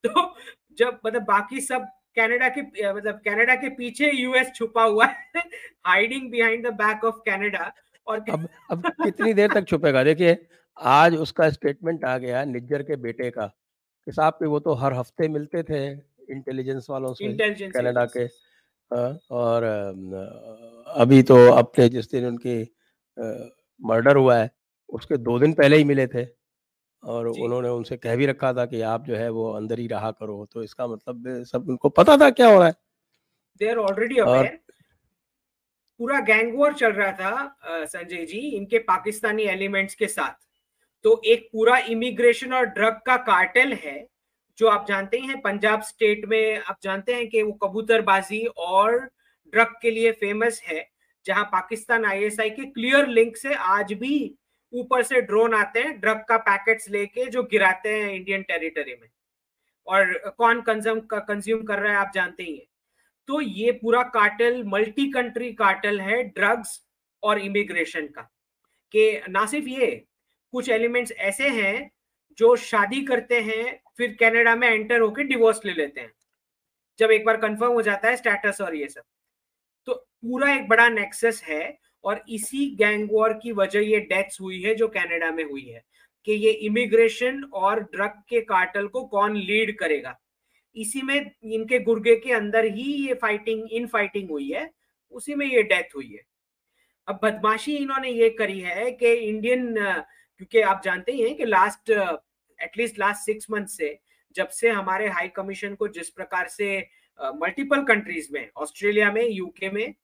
तो 0.05 0.35
जब 0.79 0.99
मतलब 1.07 1.23
बाकी 1.25 1.61
सब 1.61 1.87
कनाडा 2.17 2.49
के 2.49 2.63
मतलब 2.93 3.21
कनाडा 3.25 3.55
के 3.57 3.69
पीछे 3.77 4.11
यूएस 4.13 4.53
छुपा 4.55 4.83
हुआ 4.85 5.07
है 5.07 5.43
hiding 5.87 6.31
behind 6.31 6.67
the 6.67 6.73
back 6.75 7.05
of 7.05 7.17
Canada 7.27 7.73
और 8.07 8.25
अब 8.31 8.49
अब 8.71 8.87
कितनी 9.03 9.33
देर 9.35 9.53
तक 9.55 9.67
छुपेगा? 9.69 10.03
देखिए 10.05 10.37
आज 10.77 11.17
उसका 11.17 11.49
स्टेटमेंट 11.51 12.05
आ 12.05 12.17
गया 12.19 12.45
निज्जर 12.45 12.83
के 12.83 12.97
बेटे 12.97 13.31
का 13.31 13.47
कि 13.47 14.13
साहब 14.13 14.33
के 14.33 14.47
वो 14.47 14.61
तो 14.61 14.75
हर 14.83 14.93
हफ़्ते 14.95 15.29
मिलते 15.29 15.63
थे 15.63 15.81
इंटेलिजेंस 16.33 16.87
वालों 16.91 17.13
से 17.15 17.33
कनाडा 17.69 18.05
के 18.17 18.27
और 19.37 19.65
अभी 20.97 21.23
तो 21.31 21.37
अपने 21.53 21.89
जिस 21.89 22.11
दिन 22.11 22.27
उनकी 22.27 22.61
मर्डर 23.81 24.17
हुआ 24.17 24.37
है 24.37 24.51
उसके 24.89 25.17
दो 25.19 25.39
दिन 25.39 25.53
पहले 25.53 25.77
ही 25.77 25.85
मिले 25.85 26.07
थे 26.07 26.25
और 27.03 27.27
उन्होंने 27.29 27.69
उनसे 27.71 27.97
कह 27.97 28.17
भी 28.17 28.27
रखा 28.27 28.53
था 28.53 28.65
कि 28.67 28.81
आप 28.83 29.05
जो 29.05 29.17
है 29.17 29.29
वो 29.31 29.51
अंदर 29.53 29.79
ही 29.79 29.87
रहा 29.87 30.11
करो। 30.13 30.45
तो 30.53 30.63
इसका 30.63 30.87
मतलब 30.87 31.45
सब 31.47 31.69
उनको 31.69 31.89
पता 31.91 32.17
था 32.17 32.31
क्या 32.31 32.49
हो 32.49 32.59
रहा 32.59 32.67
है। 32.67 32.75
दे 33.61 33.71
आर 33.71 33.77
ऑलरेडी 33.79 34.19
अवेयर 34.19 34.59
पूरा 36.01 36.21
गैंग 36.23 36.57
वॉर 36.59 36.75
चल 36.75 36.93
रहा 36.93 37.13
था 37.13 37.85
संजय 37.87 38.25
जी 38.27 38.39
इनके 38.57 38.79
पाकिस्तानी 38.85 39.43
एलिमेंट्स 39.47 39.95
के 39.95 40.07
साथ। 40.09 40.47
तो 41.05 41.21
एक 41.27 41.49
पूरा 41.53 41.77
इमिग्रेशन 41.89 42.53
और 42.55 42.65
ड्रग 42.69 43.01
का 43.07 43.17
कार्टेल 43.25 43.73
है 43.75 44.07
जो 44.59 44.69
आप 44.69 44.87
जानते 44.89 45.19
हैं 45.19 45.41
पंजाब 45.41 45.83
स्टेट 45.83 46.25
में 46.29 46.59
आप 46.61 46.79
जानते 46.83 47.15
हैं 47.15 47.29
कि 47.29 47.43
वो 47.43 47.53
कबूतरबाजी 47.63 48.45
और 48.47 48.99
ड्रग 49.53 49.75
के 49.83 49.91
लिए 49.91 50.13
फ़ेमस 50.15 50.61
है 50.65 50.87
जहाँ 51.27 51.45
पाकिस्तान 51.53 52.05
आईएसआई 52.05 52.51
के 52.51 52.65
क्लियर 52.65 53.07
लिंक 53.09 53.37
से 53.37 53.55
आज 53.55 53.93
भी 53.93 54.19
ऊपर 54.73 55.03
से 55.03 55.21
ड्रोन 55.21 55.55
आते 55.55 55.81
हैं, 55.81 56.01
ड्रग 56.01 56.25
का 56.29 56.37
पैकेट्स 56.37 56.91
लेके 56.91 57.27
जो 57.27 57.43
गिराते 57.43 57.89
हैं 57.89 58.11
इंडियन 58.11 58.43
टेरिटरी 58.43 58.95
में। 58.95 59.09
और 59.87 60.19
कौन 60.39 60.61
कंज्यूम 60.61 61.01
कंज्यूम 61.01 61.63
कर 61.63 61.79
रहा 61.79 61.93
है, 61.93 61.99
आप 61.99 62.13
जानते 62.15 62.43
ही 62.43 62.57
हैं। 62.57 62.67
तो 63.27 63.41
ये 63.41 63.73
पूरा 63.73 64.03
कार्टल 64.03 64.65
मल्टी 64.65 65.11
कंट्री 65.11 65.53
कार्टल 65.53 66.01
है 66.01 66.23
ड्रग्स 66.23 66.87
और 67.23 67.39
इमिग्रेशन 67.39 68.07
का। 68.07 68.23
कि 68.93 69.21
ना 69.29 69.47
सिर्फ़ 69.47 69.67
ये, 69.67 70.05
कुछ 70.53 70.69
एलिमेंट्स 70.69 71.13
ऐसे 71.13 71.49
हैं 71.49 71.91
जो 72.39 72.57
शादी 72.57 73.05
करते 73.05 73.41
हैं, 73.41 73.83
फिर 73.97 74.17
कनाडा 74.21 74.57
में 74.57 74.69
एंटर 74.69 75.01
होकर 75.01 75.23
डिवोर्स 75.23 75.61
ले 75.65 75.73
लेते 75.73 76.01
हैं। 76.01 76.13
जब 76.99 77.11
एक 77.11 77.25
बार 77.25 77.37
कंफर्म 77.37 77.73
हो 77.73 77.83
जाता 77.83 78.09
है 78.09 78.17
स्टेटस 78.17 78.61
और 78.61 78.75
ये 78.75 78.89
सब। 78.89 79.03
तो 79.87 79.95
पूरा 79.95 80.55
एक 80.55 80.69
बड़ा 80.69 80.89
नेक्सस 80.89 81.43
है 81.45 81.79
और 82.05 82.23
इसी 82.29 82.67
गैंग 82.79 83.09
वॉर 83.13 83.33
की 83.43 83.53
वजह 83.53 83.81
ये 83.81 84.01
डेथ्स 84.03 84.41
हुई 84.41 84.63
है 84.63 84.75
जो 84.75 84.89
कनाडा 84.89 85.31
में 85.31 85.45
हुई 85.45 85.65
है, 85.65 85.83
कि 86.27 86.33
ये 86.35 86.51
इमिग्रेशन 86.51 87.43
और 87.55 87.81
ड्रग 87.85 88.23
के 88.29 88.41
कार्टल 88.43 88.87
को 88.87 89.05
कौन 89.07 89.37
लीड 89.37 89.77
करेगा? 89.79 90.19
इसी 90.77 91.03
में 91.03 91.31
इनके 91.45 91.79
गुर्गे 91.81 92.15
के 92.17 92.33
अंदर 92.33 92.65
ही 92.67 92.93
ये 93.07 93.15
फाइटिंग 93.15 93.73
इन 93.73 93.87
फाइटिंग 93.87 94.31
हुई 94.31 94.51
है, 94.51 94.71
उसी 95.15 95.35
में 95.35 95.47
ये 95.47 95.63
डेथ 95.65 95.95
हुई 95.97 96.13
है। 96.13 96.23
अब 97.09 97.21
बदमाशी 97.23 97.77
इन्होंने 97.77 98.11
ये 98.11 98.29
करी 98.31 98.61
है 98.61 98.91
कि 98.93 99.13
इंडियन 99.13 99.75
क्योंकि 99.75 100.61
आप 100.63 100.81
जानते 100.85 101.13
ही 101.13 101.23
हैं 101.23 101.35
कि 101.37 101.45
last 101.45 101.91
at least 101.91 102.99
last 102.99 103.25
six 103.27 103.47
month 103.51 103.67
से, 103.67 103.99
जब 104.37 104.49
से 104.51 104.69
हमारे 104.71 105.09
हाई 105.09 105.29
कमीशन 105.29 105.75
को 105.75 105.89
जिस 105.89 106.11
प्रकार 106.11 106.49
से 106.49 106.79
मल्टीपल 107.19 107.83
कंट्रीज़ 107.85 108.29
में 108.33 108.49
ऑस्ट्रेलिया 108.57 109.11
में 109.13 109.25
यूके 109.25 109.71
में 109.71 109.95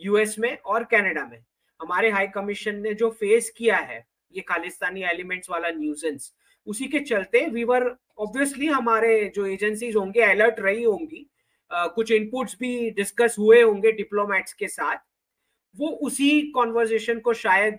यूएस 0.00 0.38
में 0.38 0.56
और 0.56 0.84
कनाडा 0.84 1.24
में। 1.26 1.38
हमारे 1.80 2.10
हाई 2.10 2.26
कमीशन 2.26 2.76
ने 2.76 2.94
जो 2.94 3.10
फेस 3.10 3.50
किया 3.50 3.76
है 3.76 4.04
ये 4.34 4.40
खालिस्तानी 4.40 5.02
एलिमेंट्स 5.02 5.50
वाला 5.50 5.68
न्यूजेंस 5.70 6.32
उसी 6.66 6.86
के 6.88 7.00
चलते 7.00 7.46
वीवर 7.46 7.84
ऑब्वियसली 8.18 8.66
हमारे 8.66 9.32
जो 9.34 9.46
एजेंसीज 9.46 9.96
होंगे 9.96 10.20
अलर्ट 10.22 10.60
रही 10.60 10.82
होंगी। 10.82 11.26
uh, 11.70 11.88
कुछ 11.94 12.12
इनपुट्स 12.12 12.56
भी 12.60 12.90
डिस्कस 12.90 13.36
हुए 13.38 13.60
होंगे 13.62 13.92
डिप्लोमेट्स 13.92 14.52
के 14.52 14.68
साथ। 14.68 14.96
वो 15.76 15.88
उसी 15.88 16.40
कॉन्वर्जेशन 16.52 17.18
को 17.18 17.32
शायद 17.34 17.78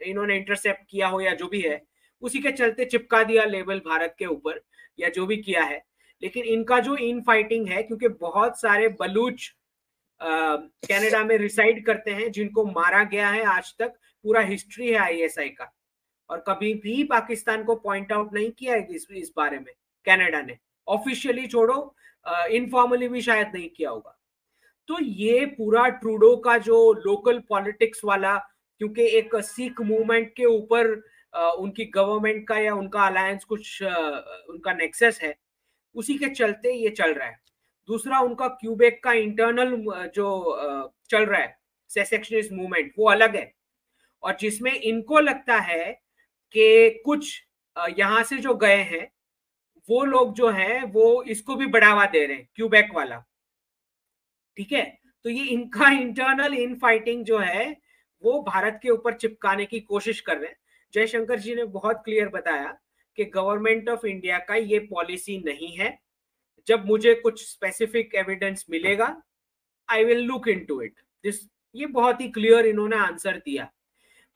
इन्होंने 0.00 0.36
इंटरसेप्ट 0.36 0.80
किया 0.90 1.08
हो 1.08 1.20
या 1.20 1.34
जो 1.34 1.48
भी 1.48 1.60
है 1.60 1.82
उसी 2.22 2.38
के 2.38 2.52
चलते 2.52 2.84
चिपका 2.84 3.22
दिया 3.24 3.44
लेबल 3.44 3.78
भारत 3.78 4.14
के 4.18 4.26
ऊपर 4.26 4.60
या 4.98 5.08
जो 5.08 5.26
भी 5.26 5.36
किया 5.36 5.62
है। 5.62 5.84
लेकिन 6.22 6.44
इनका 6.44 6.78
जो 6.80 6.96
इन 6.96 7.20
फाइटिंग 7.22 7.68
है 7.68 7.82
क्योंकि 7.82 8.08
बहुत 8.08 8.60
सारे 8.60 8.88
बलूच 9.00 9.52
कनाडा 10.20 11.22
में 11.24 11.36
रिसाइड 11.38 11.84
करते 11.86 12.10
हैं 12.10 12.30
जिनको 12.32 12.64
मारा 12.66 13.02
गया 13.04 13.28
है 13.28 13.44
आज 13.48 13.74
तक 13.78 13.92
पूरा 14.24 14.40
हिस्ट्री 14.42 14.88
है 14.88 14.96
आईएसआई 14.98 15.48
का। 15.48 15.72
और 16.30 16.44
कभी 16.48 16.72
भी 16.74 17.02
पाकिस्तान 17.04 17.62
को 17.64 17.74
पॉइंट 17.76 18.12
आउट 18.12 18.32
नहीं 18.34 18.50
किया 18.50 18.74
है 18.74 18.86
इस, 18.90 19.06
इस 19.10 19.32
बारे 19.36 19.58
में 19.58 19.72
कनाडा 20.06 20.40
ने। 20.42 20.56
ऑफिशियली 20.88 21.46
छोड़ो 21.46 21.94
इनफॉर्मली 22.50 23.08
भी 23.08 23.20
शायद 23.22 23.50
नहीं 23.54 23.68
किया 23.68 23.90
होगा। 23.90 24.16
तो 24.88 24.98
ये 25.00 25.44
पूरा 25.48 25.88
ट्रूडो 25.88 26.36
का 26.36 26.56
जो 26.58 26.92
लोकल 27.06 27.38
पॉलिटिक्स 27.48 28.04
वाला 28.04 28.36
क्योंकि 28.80 29.06
एक 29.18 29.36
सिख 29.36 29.80
मूवमेंट 29.80 30.32
के 30.36 30.44
ऊपर 30.44 30.90
उनकी 31.58 31.84
गवर्नमेंट 31.84 32.46
का 32.48 32.58
या 32.58 32.74
उनका 32.74 33.06
अलायंस 33.06 33.44
कुछ 33.44 33.82
उनका 33.82 34.72
नेक्सेस 34.72 35.20
है 35.22 35.34
उसी 35.94 36.16
के 36.18 36.28
चलते 36.28 36.72
ये 36.72 36.90
चल 36.90 37.12
रहा 37.12 37.28
है। 37.28 37.38
दूसरा 37.90 38.18
उनका 38.20 38.48
क्यूबेक 38.60 39.02
का 39.04 39.12
इंटरनल 39.12 39.76
जो 40.14 40.26
चल 41.10 41.24
रहा 41.24 41.40
है 41.40 41.56
सेसेक्शनिस्ट 41.90 42.52
मूवमेंट 42.52 42.92
वो 42.98 43.08
अलग 43.10 43.36
है। 43.36 43.52
और 44.22 44.36
जिसमें 44.40 44.72
इनको 44.72 45.20
लगता 45.20 45.56
है 45.60 45.92
कि 46.54 46.90
कुछ 47.04 47.42
यहाँ 47.98 48.22
से 48.22 48.36
जो 48.38 48.54
गए 48.54 48.82
हैं, 48.82 49.10
वो 49.88 50.04
लोग 50.04 50.34
जो 50.34 50.48
हैं, 50.50 50.82
वो 50.84 51.22
इसको 51.24 51.54
भी 51.56 51.66
बढ़ावा 51.66 52.04
दे 52.06 52.24
रहे 52.26 52.36
हैं, 52.36 52.48
क्यूबेक 52.54 52.94
वाला। 52.94 53.16
ठीक 54.56 54.72
है? 54.72 54.84
तो 55.24 55.30
ये 55.30 55.44
इनका 55.44 55.88
इंटरनल 55.90 56.54
इन 56.54 56.74
फाइटिंग 56.78 57.24
जो 57.24 57.38
है, 57.38 57.70
वो 58.24 58.40
भारत 58.42 58.78
के 58.82 58.90
ऊपर 58.90 59.14
चिपकाने 59.14 59.64
की 59.64 59.80
कोशिश 59.80 60.20
कर 60.20 60.36
रहे 60.36 60.48
हैं। 60.48 60.56
जयशंकर 60.94 61.38
जी 61.38 61.54
ने 61.54 61.64
बहुत 61.64 62.02
क्लियर 62.04 62.28
बताया 62.28 62.76
कि 63.18 63.24
गवर्नमेंट 63.34 63.88
ऑफ़ 63.88 64.06
इंडिया 64.06 64.38
का 64.38 64.54
ये 64.54 64.78
पॉलिसी 64.86 65.38
नहीं 65.38 65.72
है। 65.76 65.98
जब 66.70 66.86
मुझे 66.86 67.14
कुछ 67.14 67.44
स्पेसिफिक 67.44 68.14
एविडेंस 68.14 68.64
मिलेगा 68.70 69.14
I 69.88 70.04
will 70.04 70.24
look 70.24 70.48
into 70.64 70.80
it 70.82 71.00
this 71.24 71.40
ये 71.74 71.86
बहुत 71.92 72.20
ही 72.20 72.28
क्लियर 72.30 72.66
इन्होंने 72.66 72.96
आंसर 72.98 73.36
दिया। 73.38 73.70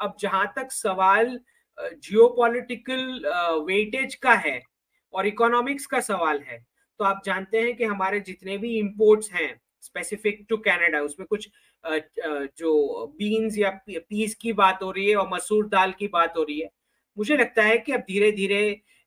अब 0.00 0.16
जहाँ 0.20 0.46
तक 0.56 0.72
सवाल 0.72 1.38
जियोपॉलिटिकल 1.78 3.00
वेटेज 3.66 4.14
का 4.14 4.32
है 4.36 4.60
और 5.14 5.26
इकोनॉमिक्स 5.26 5.86
का 5.86 6.00
सवाल 6.02 6.40
है 6.42 6.58
तो 7.00 7.04
आप 7.04 7.22
जानते 7.26 7.60
हैं 7.60 7.74
कि 7.76 7.84
हमारे 7.84 8.20
जितने 8.20 8.56
भी 8.58 8.76
इंपोर्ट्स 8.78 9.32
हैं 9.32 9.48
स्पेसिफिक 9.82 10.44
टू 10.48 10.56
कनाडा 10.58 11.00
उसमें 11.00 11.26
कुछ 11.28 11.48
जो 12.58 13.06
बीन्स 13.18 13.58
या 13.58 13.70
पीस 13.88 14.34
की 14.34 14.52
बात 14.54 14.82
हो 14.82 14.90
रही 14.90 15.08
है 15.08 15.16
और 15.16 15.28
मसूर 15.28 15.66
दाल 15.68 15.92
की 15.98 16.08
बात 16.08 16.36
हो 16.36 16.42
रही 16.42 16.60
है, 16.60 16.68
मुझे 17.16 17.36
लगता 17.36 17.62
है 17.62 17.78
कि 17.78 17.92
अब 17.92 18.00
धीरे 18.08 18.30
धीरे 18.32 18.60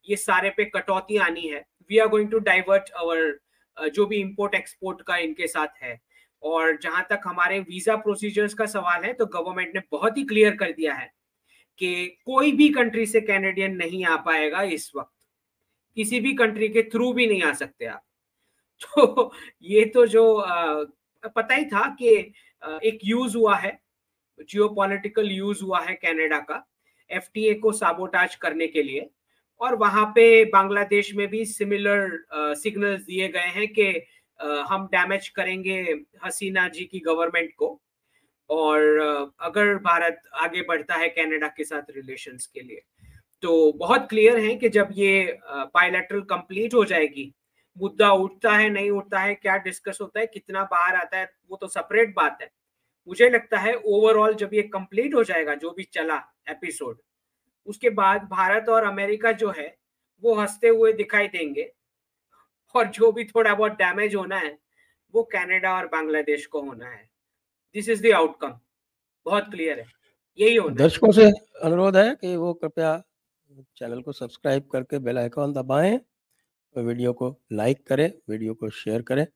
ये 0.07 0.15
सारे 0.17 0.49
पे 0.49 0.65
कटौती 0.65 1.17
आनी 1.19 1.47
है। 1.47 1.63
We 1.89 1.97
are 1.97 2.07
going 2.07 2.31
to 2.31 2.39
divert 2.39 2.89
our 2.89 3.39
जो 3.77 4.05
भी 4.05 4.17
इंपोर्ट 4.17 4.55
एक्सपोर्ट 4.55 5.01
का 5.01 5.17
इनके 5.17 5.47
साथ 5.47 5.83
है। 5.83 5.99
और 6.43 6.77
जहाँ 6.77 7.05
तक 7.09 7.21
हमारे 7.25 7.59
वीज़ा 7.59 7.95
प्रोसीजर्स 7.95 8.53
का 8.53 8.65
सवाल 8.65 9.03
है 9.03 9.13
तो 9.13 9.25
गवर्नमेंट 9.25 9.75
ने 9.75 9.81
बहुत 9.91 10.17
ही 10.17 10.23
क्लियर 10.23 10.55
कर 10.55 10.71
दिया 10.71 10.93
है 10.93 11.11
कि 11.79 12.05
कोई 12.25 12.51
भी 12.51 12.69
कंट्री 12.69 13.05
से 13.05 13.21
कैनेडियन 13.21 13.75
नहीं 13.75 14.05
आ 14.05 14.15
पाएगा 14.17 14.61
इस 14.61 14.91
वक्त। 14.95 15.13
किसी 15.97 16.19
भी 16.19 16.33
कंट्री 16.33 16.69
के 16.69 16.83
थ्रू 16.83 17.11
भी 17.13 17.27
नहीं 17.27 17.43
आ 17.43 17.53
सकते 17.53 17.85
आप। 17.85 18.03
तो 18.83 19.33
ये 19.61 19.85
तो 19.85 20.05
जो 20.05 20.35
आ, 20.35 20.83
पता 21.35 21.55
ही 21.55 21.65
था 21.65 21.87
कि 22.01 22.33
एक 22.83 22.99
यूज़ 23.03 23.37
हुआ 23.37 23.55
है 23.55 23.79
जियो 24.39 25.23
यूज़ 25.23 25.63
हुआ 25.63 25.79
है 25.81 25.93
कनाडा 25.95 26.39
का 26.39 26.65
एफ़ 27.09 27.29
को 27.59 27.71
साबोटाज 27.71 28.35
करने 28.35 28.67
के 28.67 28.83
लिए। 28.83 29.09
और 29.61 29.75
वहाँ 29.75 30.05
पे 30.15 30.43
बांग्लादेश 30.45 31.13
में 31.15 31.27
भी 31.27 31.43
सिमिलर 31.45 32.55
सिग्नल्स 32.55 33.01
दिए 33.01 33.27
गए 33.27 33.51
हैं 33.55 33.67
कि 33.69 33.89
हम 34.69 34.85
डैमेज 34.91 35.29
करेंगे 35.29 35.81
हसीना 36.25 36.67
जी 36.67 36.83
की 36.85 36.99
गवर्नमेंट 36.99 37.53
को। 37.57 37.79
और 38.49 39.33
अगर 39.39 39.73
भारत 39.83 40.21
आगे 40.35 40.61
बढ़ता 40.61 40.95
है 40.95 41.07
कनाडा 41.09 41.47
के 41.47 41.63
साथ 41.63 41.89
रिलेशंस 41.95 42.45
के 42.47 42.61
लिए 42.61 42.81
तो 43.43 43.71
बहुत 43.77 44.07
क्लियर 44.09 44.39
है 44.39 44.55
कि 44.55 44.69
जब 44.69 44.89
ये 44.93 45.37
बायोलेटरल 45.45 46.21
कंप्लीट 46.21 46.73
हो 46.73 46.83
जाएगी, 46.85 47.33
मुद्दा 47.77 48.11
उठता 48.11 48.51
है, 48.51 48.69
नहीं 48.69 48.89
उठता 48.91 49.19
है, 49.19 49.33
क्या 49.35 49.57
डिस्कस 49.57 49.97
होता 50.01 50.19
है, 50.19 50.27
कितना 50.27 50.63
बाहर 50.63 50.95
आता 50.95 51.17
है, 51.17 51.29
वो 51.49 51.57
तो 51.57 51.67
सेपरेट 51.67 52.13
बात 52.15 52.37
है। 52.41 52.49
मुझे 53.07 53.29
लगता 53.29 53.59
है 53.59 53.73
ओवरऑल 53.75 54.33
जब 54.35 54.53
ये 54.53 54.61
कंप्लीट 54.63 55.15
हो 55.15 55.23
जाएगा, 55.23 55.55
जो 55.55 55.71
भी 55.71 55.83
चला 55.83 56.21
एपिसोड 56.49 56.97
उसके 57.67 57.89
बाद 57.89 58.21
भारत 58.21 58.69
और 58.69 58.83
अमेरिका 58.83 59.31
जो 59.31 59.51
है, 59.51 59.77
वो 60.23 60.35
हँसते 60.35 60.67
हुए 60.67 60.93
दिखाई 60.93 61.27
देंगे। 61.27 61.73
और 62.75 62.87
जो 62.87 63.11
भी 63.11 63.23
थोड़ा 63.25 63.55
बहुत 63.55 63.71
डैमेज 63.71 64.15
होना 64.15 64.37
है, 64.37 64.59
वो 65.15 65.23
कनाडा 65.23 65.75
और 65.75 65.87
बांग्लादेश 65.87 66.45
को 66.45 66.61
होना 66.61 66.89
है। 66.89 67.09
दिस 67.73 67.89
इज़ 67.89 68.07
द 68.07 68.11
आउटकम 68.11 68.59
बहुत 69.25 69.43
क्लियर 69.43 69.79
है। 69.79 69.85
यही 70.39 70.55
होना 70.55 70.75
दर्शकों 70.75 71.11
से 71.11 71.25
अनुरोध 71.63 71.97
है 71.97 72.15
कि 72.15 72.35
वो 72.35 72.53
कृपया 72.53 73.03
चैनल 73.77 74.01
को 74.01 74.11
सब्सक्राइब 74.11 74.69
करके 74.71 74.99
बेल 74.99 75.17
आइकॉन 75.17 75.53
दबाएँ, 75.53 75.99
वीडियो 76.77 77.13
को 77.13 77.39
लाइक 77.51 77.87
करें, 77.87 78.13
वीडियो 78.29 78.53
को 78.53 78.69
शेयर 78.69 79.01
करें। 79.01 79.27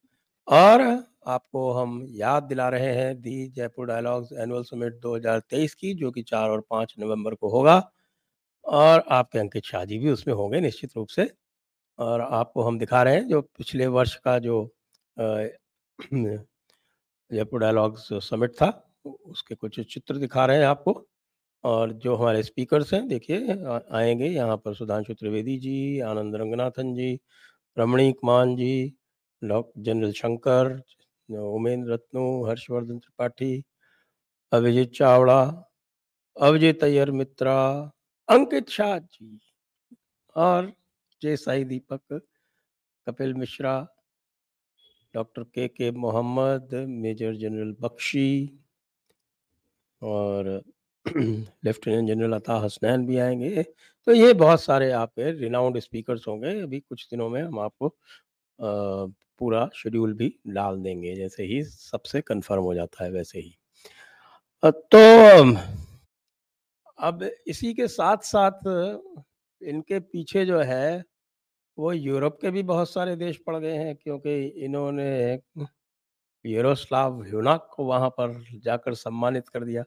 और 0.47 1.03
आपको 1.27 1.71
हम 1.71 2.07
याद 2.09 2.43
दिला 2.43 2.69
रहे 2.69 2.93
हैं 2.93 3.21
the 3.21 3.47
Jaipur 3.47 3.87
Dialogues 3.87 4.29
annual 4.33 4.63
summit 4.63 4.93
2023 4.93 5.75
की, 5.75 5.93
जो 5.93 6.11
कि 6.11 6.21
4 6.23 6.49
और 6.49 6.61
5 6.69 6.95
नवंबर 6.99 7.35
को 7.35 7.49
होगा। 7.49 7.91
और 8.65 9.03
आपके 9.09 9.39
अंकित 9.39 9.63
शाह 9.65 9.85
जी 9.85 9.97
भी 9.99 10.09
उसमें 10.11 10.33
होंगे 10.35 10.59
निश्चित 10.61 10.91
रूप 10.97 11.07
से। 11.09 11.29
और 11.99 12.21
आपको 12.21 12.63
हम 12.63 12.79
दिखा 12.79 13.01
रहे 13.03 13.15
हैं 13.15 13.27
जो 13.27 13.41
पिछले 13.57 13.87
वर्ष 13.87 14.15
का 14.25 14.37
जो 14.39 14.63
जयपुर 17.31 17.59
डायलॉग्स 17.61 18.07
समिट 18.29 18.51
था, 18.61 18.69
उसके 19.05 19.55
कुछ 19.55 19.79
चित्र 19.93 20.17
दिखा 20.17 20.45
रहे 20.45 20.57
हैं 20.57 20.65
आपको। 20.65 21.05
और 21.63 21.91
जो 21.93 22.15
हमारे 22.15 22.43
स्पीकर्स 22.43 22.93
हैं, 22.93 23.07
देखिए 23.07 23.55
आएँगे 23.93 24.27
यहाँ 24.27 24.57
पर 24.65 24.73
सुधांशु 24.75 25.13
त्रिवेदी 25.13 25.57
जी, 25.59 25.99
आनंद 26.01 26.35
रंगनाथन 26.35 26.93
जी 26.95 27.19
रमणीक 27.77 28.17
मान 28.25 28.55
जी 28.55 28.93
जनरल 29.41 30.11
शंकर, 30.13 30.81
उमेंद्र 31.29 31.93
रत्नू, 31.93 32.45
हर्षवर्धन 32.47 32.99
त्रिपाठी, 32.99 33.63
अभिजीत 34.51 34.91
चावड़ा, 34.95 35.41
अभिजीत 36.37 36.83
अय्यर 36.83 37.11
मित्रा 37.11 37.57
अंकित 38.31 38.69
शाह 38.69 38.97
जी 38.97 39.39
और 40.35 40.71
Jai 41.21 41.35
Sai 41.35 41.63
Deepak, 41.63 42.21
Kapil 43.07 43.33
Mishra, 43.33 43.87
doctor 45.13 45.43
K 45.43 45.67
K 45.67 45.91
Mohammed, 45.91 46.69
major 46.87 47.35
general 47.35 47.75
Bakshi 47.81 48.59
और 50.01 50.61
लेफ्टिनेंट 51.65 52.07
जनरल 52.07 52.33
अता 52.33 52.53
हसनैन 52.53 53.05
भी 53.05 53.17
आएँगे। 53.17 53.63
तो 54.07 54.13
ये 54.13 54.33
बहुत 54.33 54.61
सारे 54.61 54.91
आपके 54.91 55.31
रिनाउंड 55.31 55.79
स्पीकर्स 55.79 56.27
होंगे। 56.27 56.59
अभी 56.61 56.79
कुछ 56.79 57.07
दिनों 57.11 57.29
में 57.29 57.41
हम 57.43 57.59
आपको 57.59 57.95
पूरा 58.59 59.69
शेड्यूल 59.75 60.13
भी 60.13 60.35
डाल 60.47 60.81
देंगे। 60.81 61.15
जैसे 61.15 61.43
ही 61.43 61.63
सबसे 61.63 62.21
कंफर्म 62.21 62.63
हो 62.63 62.73
जाता 62.73 63.03
है, 63.03 63.11
वैसे 63.11 63.39
ही। 63.39 63.55
तो 64.63 65.43
अब 67.01 67.23
इसी 67.47 67.73
के 67.73 67.87
साथ 67.87 68.17
साथ 68.23 68.67
इनके 69.61 69.99
पीछे 69.99 70.45
जो 70.45 70.59
है 70.59 71.03
वो 71.77 71.91
यूरोप 71.91 72.37
के 72.41 72.51
भी 72.51 72.63
बहुत 72.63 72.89
सारे 72.89 73.15
देश 73.15 73.37
पड़ 73.47 73.55
गए 73.57 73.75
हैं 73.75 73.95
क्योंकि 73.95 74.41
इन्होंने 74.65 75.39
यूरोस्लाव 76.45 77.21
ह्यूनाक 77.23 77.67
को 77.73 77.83
वहाँ 77.85 78.09
पर 78.09 78.33
जाकर 78.63 78.93
सम्मानित 78.93 79.47
कर 79.49 79.63
दिया। 79.63 79.83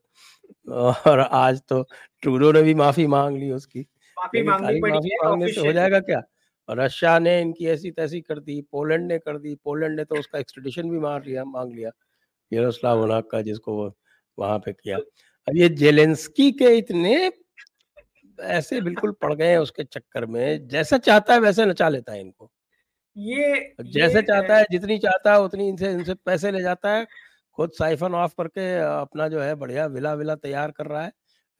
और 1.07 1.21
आज 1.21 1.61
तो 1.69 1.83
ट्रूडो 2.23 2.53
ने 2.53 2.63
भी 2.63 2.75
माफ़ी 2.75 3.07
मांग 3.07 3.37
ली 3.39 3.51
उसकी। 3.51 3.81
माफ़ी 4.17 4.43
मांगनी 4.43 4.81
पड़ी 4.81 4.93
माफ़ी 4.93 5.17
मांगने 5.25 5.53
से 5.53 5.67
हो 5.67 5.73
जाएगा 5.73 6.01
क्या? 6.01 6.23
रशिया 6.69 7.19
ने 7.19 7.41
इनकी 7.41 7.67
ऐसी 7.67 7.91
तैसी 7.91 8.21
कर 8.21 8.39
दी 8.41 8.61
पोलैंड 8.73 9.07
ने 9.07 9.19
कर 9.19 9.39
दी 9.39 9.55
पोलैंड 9.55 9.97
ने 9.97 10.05
तो 10.05 10.19
उसका 10.19 10.39
एक्सट्रेडिशन 10.39 10.91
भी 10.91 10.99
मार 10.99 11.25
लिया 11.25 11.45
मांग 11.45 11.73
लिया 11.73 11.91
यूरोस्लाव 12.53 12.99
ह्यूनाक 12.99 13.29
का 13.31 13.41
जिसको 13.43 13.75
वहाँ 14.39 14.59
पे 14.59 14.73
किया। 14.73 14.99
अब 15.49 15.57
ये 15.57 15.69
जेलेंस्की 15.69 16.53
के 16.53 16.77
इतने 16.79 17.33
ऐसे 18.41 18.81
बिल्कुल 18.81 19.13
पड़ 19.13 19.35
गए 19.35 19.49
हैं 19.49 19.59
उसके 19.59 19.85
चक्कर 19.85 20.27
में 20.27 20.69
जैसा 20.69 20.99
चाहता 20.99 21.35
है 21.35 21.41
वैसे 21.41 21.67
नचा 21.67 21.89
लेता 21.89 22.13
है 22.13 22.21
इनको। 22.21 22.51
ये 23.17 23.75
जैसे 23.81 24.17
ये, 24.17 24.23
चाहता 24.23 24.57
है 24.57 24.65
जितनी 24.71 24.99
चाहता 24.99 25.33
है 25.33 25.41
उतनी 25.41 25.69
इनसे 25.69 25.91
इनसे 25.93 26.15
पैसे 26.15 26.51
ले 26.51 26.63
जाता 26.63 26.91
है 26.91 27.07
खुद 27.53 27.73
साइफन 27.73 28.15
ऑफ़ 28.15 28.35
करके 28.39 28.75
अपना 29.01 29.29
जो 29.29 29.41
है 29.41 29.55
बढ़िया 29.55 29.87
विला 29.87 30.15
विला 30.15 30.35
तैयार 30.35 30.71
कर 30.71 30.87
रहा 30.87 31.03
है 31.05 31.13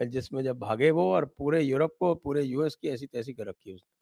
जिसमें 0.07 0.43
जब 0.43 0.59
भागे 0.59 0.91
वो 0.91 1.13
और 1.13 1.25
पूरे 1.39 1.63
यूरोप 1.63 1.97
को 2.01 2.15
पूरे 2.15 2.43
यूएस 2.43 2.75
की 2.75 2.89
ऐसी 2.89 3.07
तैसी 3.07 3.33
कर 3.33 3.47
रखी 3.47 3.73
उसने। 3.73 3.93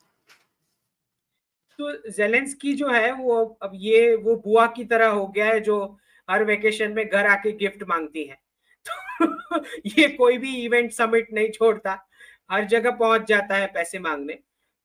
तो 1.79 2.11
जेलेंस्की 2.11 2.73
जो 2.75 2.89
है 2.89 3.13
वो 3.13 3.59
अब 3.63 3.73
ये 3.75 4.17
वो 4.17 4.37
बुआ 4.37 4.67
की 4.67 4.85
तरह 4.85 5.07
हो 5.07 5.27
गया 5.27 5.47
है 5.47 5.61
जो 5.61 5.99
हर 6.31 6.45
वेकेशन 6.45 6.93
में 6.93 7.09
घर 7.09 7.27
आके 7.27 7.53
गिफ्ट 7.53 7.83
मांगती 7.83 8.25
है। 8.25 8.39
तो 8.87 9.65
ये 9.87 10.09
कोई 10.09 10.39
भी 10.39 10.55
इवेंट 10.57 10.93
समिट 10.93 11.33
नहीं 11.33 11.51
छोड़ता। 11.51 11.99
हर 12.51 12.65
जगह 12.67 12.91
पहुँच 12.91 13.27
जाता 13.29 13.57
है 13.57 13.67
पैसे 13.67 13.99
मांगने 13.99 14.39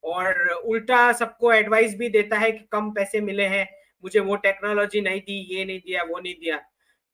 और 0.04 0.48
उल्टा 0.50 1.12
सबको 1.14 1.52
एडवाइस 1.54 1.96
भी 1.98 2.10
देता 2.10 2.38
है 2.38 2.52
कि 2.52 2.66
कम 2.72 2.92
पैसे 2.92 3.22
मिले 3.22 3.46
हैं, 3.46 3.68
मुझे 4.04 4.20
वो 4.20 4.36
टेक्नोलॉजी 4.36 5.02
नहीं 5.02 5.22
दी, 5.22 5.40
ये 5.56 5.66
नहीं 5.66 5.80
दिया, 5.80 6.04
वो 6.04 6.20
नहीं 6.20 6.34
दिया। 6.36 6.60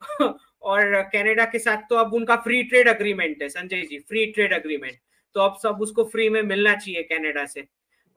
और 0.61 1.01
कनाडा 1.13 1.45
के 1.45 1.59
साथ 1.59 1.77
तो 1.89 1.95
अब 1.95 2.13
उनका 2.13 2.35
फ्री 2.35 2.63
ट्रेड 2.63 2.87
अग्रीमेंट 2.89 3.41
है, 3.41 3.49
Sanjay 3.49 3.81
ji 3.81 3.99
free 3.99 4.25
trade 4.25 4.53
agreement 4.53 4.97
तो 5.35 5.41
अब 5.41 5.57
सब 5.63 5.81
उसको 5.81 6.03
फ्री 6.03 6.27
में 6.29 6.41
मिलना 6.43 6.75
चाहिए 6.75 7.03
कनाडा 7.03 7.45
से। 7.45 7.67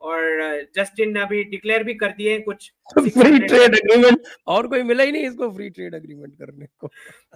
और 0.00 0.62
जस्टिन 0.76 1.12
ने 1.14 1.20
अभी 1.20 1.44
डिक्लेयर 1.44 1.84
भी 1.84 1.94
कर 1.94 2.08
दिए 2.08 2.38
कुछ 2.40 2.72
फ्री 2.98 3.38
ट्रेड 3.38 3.74
अग्रीमेंट 3.74 4.22
और 4.46 4.66
कोई 4.66 4.82
मिला 4.82 5.02
ही 5.02 5.12
नहीं 5.12 5.26
इसको 5.26 5.50
फ्री 5.50 5.70
ट्रेड 5.70 5.94
अग्रीमेंट 5.94 6.34
करने 6.38 6.66
को। 6.78 6.88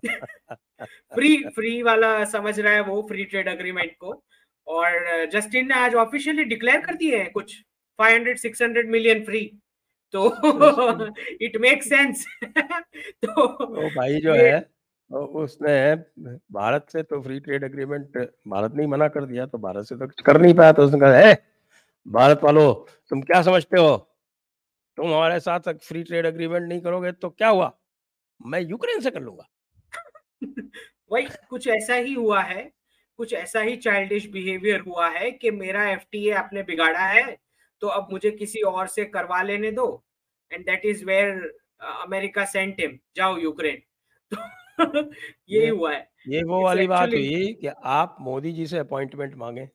फ्री 1.14 1.36
फ्री 1.36 1.82
वाला 1.82 2.24
समझ 2.24 2.60
रहा 2.60 2.72
है 2.72 2.80
वो 2.80 3.02
फ्री 3.02 3.24
ट्रेड 3.24 3.48
अग्रीमेंट 3.48 3.92
को। 4.00 4.24
और 4.66 5.26
जस्टिन 5.32 5.68
ने 5.68 5.74
आज 5.74 5.94
ऑफिशियली 5.94 6.44
डिक्लेयर 6.44 6.80
कर 6.80 6.94
दिए 6.94 7.16
हैं 7.16 7.30
कुछ 7.32 7.64
500 7.98 8.34
600 8.36 8.84
मिलियन 8.86 9.24
फ्री 9.24 9.60
तो 10.14 10.28
इट 11.42 11.56
मेक 11.56 11.82
सेंस 11.82 12.24
तो 13.24 13.42
ओ 13.42 13.88
भाई 13.88 14.20
जो 14.20 14.34
है 14.34 14.70
उसने 15.10 15.94
भारत 16.52 16.86
से 16.92 17.02
तो 17.02 17.20
फ्री 17.22 17.40
ट्रेड 17.40 17.64
एग्रीमेंट 17.64 18.18
भारत 18.48 18.74
ने 18.74 18.86
मना 18.86 19.08
कर 19.08 19.24
दिया 19.24 19.46
तो 19.46 19.58
भारत 19.58 19.84
से 19.84 19.94
तो 19.94 20.06
कुछ 20.06 20.20
कर 20.20 20.40
नहीं 20.40 20.54
पाया 20.54 20.72
तो 20.72 20.82
उसने 20.82 21.00
कहा 21.00 21.16
है 21.16 21.34
भारत 22.06 22.40
वालों 22.44 22.72
तुम 23.10 23.20
क्या 23.20 23.40
समझते 23.42 23.80
हो? 23.80 23.96
तुम 24.98 25.06
हमारे 25.06 25.40
साथ 25.40 25.72
फ्री 25.78 26.02
ट्रेड 26.02 26.26
एग्रीमेंट 26.26 26.68
नहीं 26.68 26.80
करोगे 26.80 27.12
तो 27.12 27.30
क्या 27.30 27.48
हुआ? 27.48 27.72
मैं 28.40 28.60
यूक्रेन 28.60 29.00
से 29.00 29.10
कर 29.10 29.20
लूँगा। 29.20 29.48
वही 31.10 31.26
कुछ 31.48 31.68
ऐसा 31.68 31.94
ही 31.94 32.14
हुआ 32.14 32.42
है 32.42 32.70
कुछ 33.18 33.32
ऐसा 33.32 33.60
ही 33.60 33.76
चाइल्डिश 33.76 34.28
बिहेवियर 34.30 34.80
हुआ 34.80 35.08
है 35.08 35.30
कि 35.30 35.50
मेरा 35.50 35.88
एफटीए 35.90 36.30
आपने 36.32 36.62
बिगाड़ा 36.62 37.06
है 37.06 37.36
तो 37.82 37.88
अब 37.88 38.08
मुझे 38.12 38.30
किसी 38.30 38.60
और 38.60 38.86
से 38.86 39.04
करवा 39.04 39.42
लेने 39.42 39.70
दो 39.70 40.04
and 40.50 40.64
that 40.66 40.84
is 40.84 41.04
where 41.04 41.32
America 41.80 42.44
sent 42.44 42.80
him 42.80 42.98
जाओ 43.16 43.36
यूक्रेन 43.36 43.82
तो 44.86 45.10
यही 45.48 45.68
हुआ 45.68 45.92
है। 45.92 46.10
ये 46.28 46.42
वो 46.42 46.62
वाली 46.64 46.86
actually... 46.86 47.00
बात 47.00 47.08
हुई 47.08 47.52
कि 47.60 47.66
आप 47.84 48.16
मोदी 48.20 48.52
जी 48.52 48.66
से 48.66 48.78
अपॉइंटमेंट 48.78 49.34
मांगे। 49.34 49.68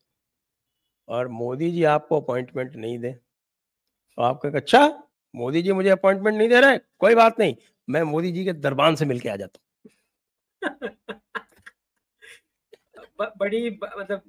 और 1.07 1.27
मोदी 1.27 1.71
जी 1.71 1.83
आपको 1.83 2.21
अपॉइंटमेंट 2.21 2.75
नहीं 2.75 2.99
दे। 2.99 3.11
तो 3.11 4.21
आप 4.21 4.39
कहें 4.43 4.53
अच्छा 4.53 5.03
मोदी 5.33 5.61
जी 5.61 5.71
मुझे 5.71 5.89
अपॉइंटमेंट 5.89 6.37
नहीं 6.37 6.49
दे 6.49 6.61
रहे 6.61 6.77
कोई 6.99 7.15
बात 7.15 7.39
नहीं, 7.39 7.55
मैं 7.89 8.03
मोदी 8.03 8.31
जी 8.31 8.45
के 8.45 8.53
दरबान 8.53 8.95
से 8.95 9.05
मिलके 9.05 9.29
आ 9.29 9.35
जाता 9.35 9.59
हूँ। 9.59 9.65
बड़ी 13.39 13.69
मतलब 13.69 14.21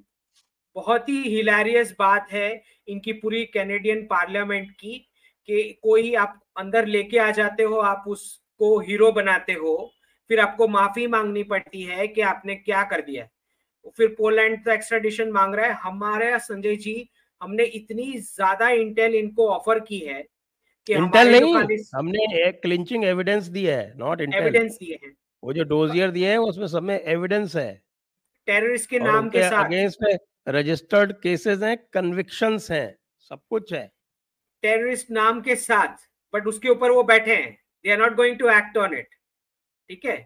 बहुत 0.75 1.09
ही 1.09 1.23
हिलारियस 1.23 1.95
बात 1.99 2.27
है 2.31 2.63
इनकी 2.87 3.13
पूरी 3.13 3.45
कैनेडियन 3.45 4.05
पार्लियामेंट 4.05 4.71
की 4.71 5.09
कि 5.49 5.79
कोई 5.83 6.15
आप 6.15 6.41
अंदर 6.57 6.85
लेके 6.85 7.17
आ 7.17 7.31
जाते 7.31 7.63
हो, 7.63 7.77
आप 7.77 8.03
उसको 8.07 8.79
हीरो 8.79 9.11
बनाते 9.11 9.53
हो, 9.53 9.93
फिर 10.29 10.39
आपको 10.39 10.67
माफ़ी 10.67 11.07
मांगनी 11.07 11.43
पड़ती 11.43 11.83
है 11.83 12.07
कि 12.07 12.21
आपने 12.21 12.55
क्या 12.55 12.83
कर 12.83 13.01
दिया 13.01 13.27
फिर 13.89 14.07
पोलैंड 14.17 14.63
तो 14.65 14.71
एक्स्ट्राडिशन 14.71 15.31
मांग 15.31 15.55
रहा 15.55 15.65
है। 15.65 15.73
हमारे 15.81 16.37
संजय 16.39 16.75
जी 16.77 17.09
हमने 17.41 17.63
इतनी 17.75 18.11
ज़्यादा 18.19 18.69
इंटेल 18.71 19.15
इनको 19.15 19.47
ऑफ़र 19.49 19.79
की 19.81 19.99
है 19.99 20.21
कि 20.87 20.93
इंटेल 20.93 21.31
नहीं 21.31 21.79
हमने 21.95 22.23
एक 22.39 22.61
क्लिंचिंग 22.61 23.03
एविडेंस 23.05 23.47
दिया 23.49 23.77
है 23.77 23.93
नॉट 23.97 24.21
इंटेल 24.21 24.41
एविडेंस 24.41 24.77
दिए 24.77 24.99
हैं। 25.03 25.15
वो 25.43 25.53
जो 25.53 25.63
डोजियर 25.65 26.11
दिए 26.11 26.29
हैं 26.29 26.37
उसमें 26.39 26.67
सब 26.67 26.83
में 26.83 26.99
एविडेंस 26.99 27.55
है। 27.55 27.71
टेररिस्ट 28.47 28.89
के 28.89 28.99
नाम 28.99 29.29
के 29.29 29.43
साथ। 29.43 29.65
अगेंस्ट 29.65 30.05
रजिस्टर्ड 30.47 31.11
केसेस 31.21 31.61
हैं 31.63 31.77
कन्विक्शंस 31.93 32.71
हैं 32.71 32.97
सब 33.31 33.39
कुछ 33.49 33.73
है। 33.73 33.85
टेररिस्ट 34.63 35.11
नाम 35.11 35.41
के 35.41 35.55
साथ 35.57 36.07
बट 36.33 36.47
उसके 36.47 36.69
ऊपर 36.69 36.91
वो 36.91 37.03
बैठे 37.05 37.35
हैं। 37.35 37.51
They 37.85 37.91
are 37.91 37.99
not 37.99 38.15
going 38.15 38.37
to 38.39 38.49
act 38.49 38.77
on 38.77 38.93
it 38.93 39.09
ठीक 39.89 40.05
है? 40.05 40.17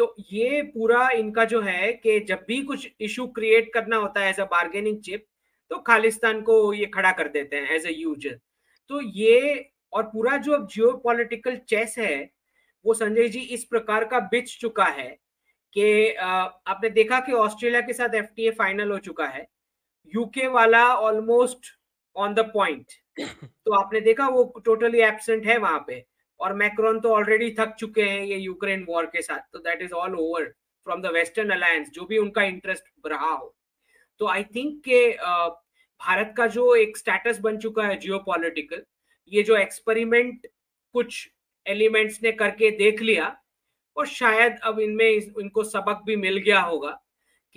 तो 0.00 0.14
ये 0.32 0.60
पूरा 0.64 1.08
इनका 1.10 1.44
जो 1.44 1.60
है 1.60 1.92
कि 1.94 2.18
जब 2.20 2.44
भी 2.48 2.60
कुछ 2.62 2.86
इशू 3.00 3.26
क्रिएट 3.36 3.72
करना 3.74 3.96
होता 3.96 4.20
है 4.20 4.28
एज 4.30 4.38
अ 4.40 4.44
बार्गेनिंग 4.50 4.98
चिप 5.00 5.24
तो 5.70 5.78
खालिस्तान 5.86 6.40
को 6.42 6.72
ये 6.74 6.86
खड़ा 6.94 7.10
कर 7.12 7.28
देते 7.28 7.56
हैं 7.56 7.74
एज 7.76 7.86
अ 7.86 7.90
यूज़ 7.92 8.28
तो 8.90 9.00
ये 9.00 9.70
और 9.92 10.02
पूरा 10.02 10.36
जो 10.36 10.52
अब 10.52 10.66
जियो 10.66 10.92
पॉलिटिकल 11.04 11.56
चेस 11.68 11.94
है 11.98 12.16
वो 12.84 12.94
संजय 12.94 13.28
जी 13.28 13.40
इस 13.54 13.64
प्रकार 13.64 14.04
का 14.04 14.20
बिच 14.30 14.56
चुका 14.60 14.84
है 14.84 15.08
कि 15.76 16.12
आपने 16.14 16.90
देखा 16.90 17.20
कि 17.20 17.32
ऑस्ट्रेलिया 17.34 17.80
के 17.80 17.92
साथ 17.92 18.14
एफटीए 18.14 18.50
फाइनल 18.52 18.90
हो 18.90 18.98
चुका 19.00 19.26
है। 19.26 19.46
यूके 20.12 20.46
वाला 20.48 20.84
ऑलमोस्ट 20.96 21.72
ऑन 22.16 22.34
द 22.34 22.50
पॉइंट 22.54 22.92
तो 23.20 23.74
आपने 23.74 24.00
देखा 24.00 24.28
वो 24.28 24.44
टोटली 24.64 25.00
एबसेंट 25.02 25.46
है 25.46 25.58
वहाँ 25.58 25.84
पे। 25.88 26.04
और 26.40 26.52
मैक्रोन 26.54 27.00
तो 27.00 27.12
ऑलरेडी 27.14 27.50
थक 27.58 27.74
चुके 27.78 28.02
हैं 28.02 28.22
ये 28.24 28.36
यूक्रेन 28.36 28.84
वॉर 28.88 29.06
के 29.06 29.22
साथ 29.22 29.40
तो 29.52 29.58
that 29.58 29.82
is 29.82 29.92
all 29.94 30.14
over 30.16 30.44
from 30.86 31.02
the 31.02 31.12
western 31.14 31.50
alliance 31.50 31.90
जो 31.90 32.04
भी 32.04 32.18
उनका 32.18 32.42
इंटरेस्ट 32.44 32.84
रहा 33.06 33.30
हो। 33.30 33.54
तो 34.20 34.28
आई 34.28 34.44
थिंक 34.54 34.80
के 34.84 35.08
भारत 36.00 36.34
का 36.36 36.46
जो 36.48 36.74
एक 36.76 36.96
स्टेटस 36.96 37.38
बन 37.40 37.56
चुका 37.58 37.86
है 37.86 37.98
जियो 37.98 38.24
ये 39.32 39.42
जो 39.42 39.56
एक्सपेरिमेंट 39.56 40.46
कुछ 40.94 41.28
एलिमेंट्स 41.66 42.22
ने 42.22 42.32
करके 42.32 42.70
देख 42.76 43.02
लिया, 43.02 43.36
और 43.96 44.06
शायद 44.06 44.58
अब 44.62 44.80
इनमें 44.80 45.08
इनको 45.08 45.62
सबक 45.64 46.02
भी 46.06 46.16
मिल 46.16 46.36
गया 46.38 46.60
होगा 46.60 46.90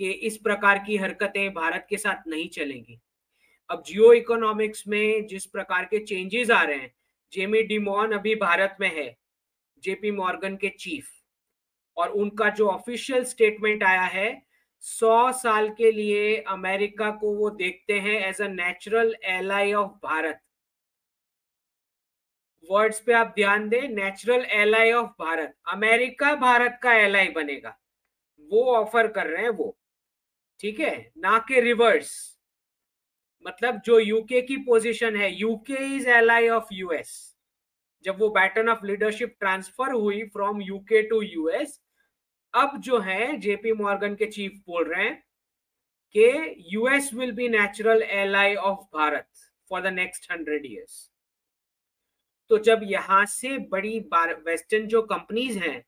कि 0.00 0.10
इस 0.28 0.36
प्रकार 0.36 0.78
की 0.78 0.96
हरकतें 0.96 1.52
भारत 1.54 1.86
के 1.90 1.96
साथ 1.96 2.28
नहीं 2.28 2.48
चलेंगी। 2.48 2.98
अब 3.70 3.82
जियो 3.86 4.12
इकोनॉमिक्स 4.12 4.86
में 4.88 5.26
जिस 5.26 5.46
प्रकार 5.46 5.84
के 5.84 5.98
चेंजेस 5.98 6.50
आ 6.50 6.62
रहे 6.62 6.76
हैं 6.76 6.92
जेमी 7.34 7.62
डिमोन 7.62 8.12
अभी 8.12 8.34
भारत 8.34 8.76
में 8.80 8.88
है, 8.96 9.16
जेपी 9.82 10.10
मॉर्गन 10.10 10.56
के 10.56 10.68
चीफ, 10.68 11.08
और 11.96 12.08
उनका 12.08 12.48
जो 12.50 12.68
ऑफिशियल 12.68 13.24
स्टेटमेंट 13.24 13.82
आया 13.82 14.02
है, 14.02 14.42
सौ 14.80 15.32
साल 15.32 15.68
के 15.68 15.90
लिए 15.92 16.36
अमेरिका 16.48 17.10
को 17.10 17.34
वो 17.34 17.50
देखते 17.50 17.98
हैं 18.00 18.20
as 18.28 18.40
a 18.42 18.48
natural 18.48 19.14
ally 19.24 19.72
of 19.72 19.90
Bharat. 20.02 20.40
Words 22.70 23.00
पे 23.00 23.12
आप 23.12 23.32
ध्यान 23.36 23.68
दें 23.68 23.88
natural 23.88 24.44
ally 24.52 24.92
of 24.92 25.10
Bharat, 25.20 25.54
America 25.72 26.34
Bharat 26.36 26.78
का 26.82 26.92
एलाई 26.94 27.28
बनेगा। 27.28 27.76
वो 28.50 28.64
ऑफ़र 28.74 29.08
कर 29.08 29.26
रहे 29.26 29.42
हैं 29.42 29.50
वो, 29.50 29.76
ठीक 30.60 30.80
है? 30.80 31.12
ना 31.18 31.38
के 31.38 31.60
रिवर्स 31.60 32.33
मतलब 33.46 33.80
जो 33.86 33.98
यूके 33.98 34.40
की 34.40 34.56
पोजीशन 34.56 35.16
है 35.16 35.32
UK 35.34 35.96
is 35.96 36.08
ally 36.08 36.48
of 36.48 36.68
US 36.72 37.36
जब 38.04 38.18
वो 38.18 38.28
बैटन 38.28 38.68
ऑफ़ 38.68 38.84
लीडरशिप 38.86 39.36
ट्रांसफ़र 39.40 39.92
हुई 39.92 40.22
फ्रॉम 40.24 40.62
यूके 40.62 41.02
टू 41.02 41.22
यूएस 41.22 41.80
अब 42.54 42.80
जो 42.80 42.98
है 42.98 43.36
जेपी 43.36 43.72
मॉर्गन 43.72 44.14
के 44.14 44.26
चीफ 44.26 44.60
बोल 44.66 44.84
रहे 44.84 45.04
हैं 45.04 45.22
कि 46.14 46.54
US 46.74 47.10
will 47.14 47.32
be 47.32 47.48
natural 47.48 48.02
ally 48.02 48.54
of 48.54 48.84
Bharat 48.94 49.28
for 49.70 49.80
the 49.80 49.92
next 49.92 50.30
hundred 50.32 50.66
years 50.66 51.10
तो 52.50 52.58
जब 52.58 52.80
यहाँ 52.82 53.24
से 53.26 53.58
बड़ी 53.68 53.98
वेस्टर्न 54.12 54.86
जो 54.86 55.02
कंपनीज़ 55.02 55.58
हैं, 55.58 55.84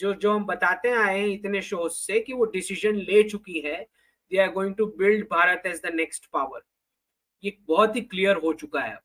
जो 0.00 0.14
जो 0.14 0.32
हम 0.32 0.44
बताते 0.44 0.90
आए 0.90 1.18
हैं 1.20 1.26
इतने 1.26 1.62
शोज़ 1.62 1.92
से 1.92 2.20
कि 2.20 2.32
वो 2.32 2.44
डिसीज़न 2.44 2.96
ले 2.96 3.22
चुकी 3.28 3.60
है 3.60 3.80
they 4.32 4.38
are 4.38 4.50
going 4.52 4.74
to 4.74 4.86
build 4.98 5.24
Bharat 5.24 5.62
as 5.66 5.80
the 5.84 5.94
next 5.94 6.26
power 6.26 6.60
ये 7.44 7.56
बहुत 7.68 7.96
ही 7.96 8.00
क्लियर 8.00 8.36
हो 8.36 8.52
चुका 8.52 8.80
है 8.80 8.98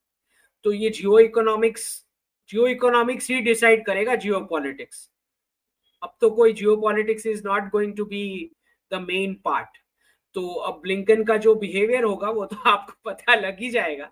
तो 0.64 0.72
ये 0.72 0.90
जियो 0.90 1.18
इकोनॉमिक्स 1.18 1.84
जियो 2.50 2.66
इकोनॉमिक्स 2.66 3.30
ही 3.30 3.40
डिसाइड 3.40 3.84
करेगा 3.86 4.14
जियो 4.16 4.40
पॉलिटिक्स 4.40 5.10
अब 6.02 6.16
तो 6.20 6.30
कोई 6.30 6.52
geo 6.52 6.76
politics 6.76 7.26
is 7.26 7.42
not 7.46 7.70
going 7.70 7.96
to 7.96 8.04
be 8.04 8.24
the 8.90 9.00
main 9.02 9.34
part 9.44 9.78
तो 10.36 10.48
अब 10.48 10.80
ब्लिंकन 10.82 11.24
का 11.24 11.36
जो 11.36 11.54
बिहेवियर 11.54 12.04
होगा, 12.04 12.30
वो 12.30 12.44
तो 12.46 12.56
आपको 12.66 13.10
पता 13.10 13.34
लग 13.34 13.58
ही 13.60 13.70
जाएगा। 13.70 14.10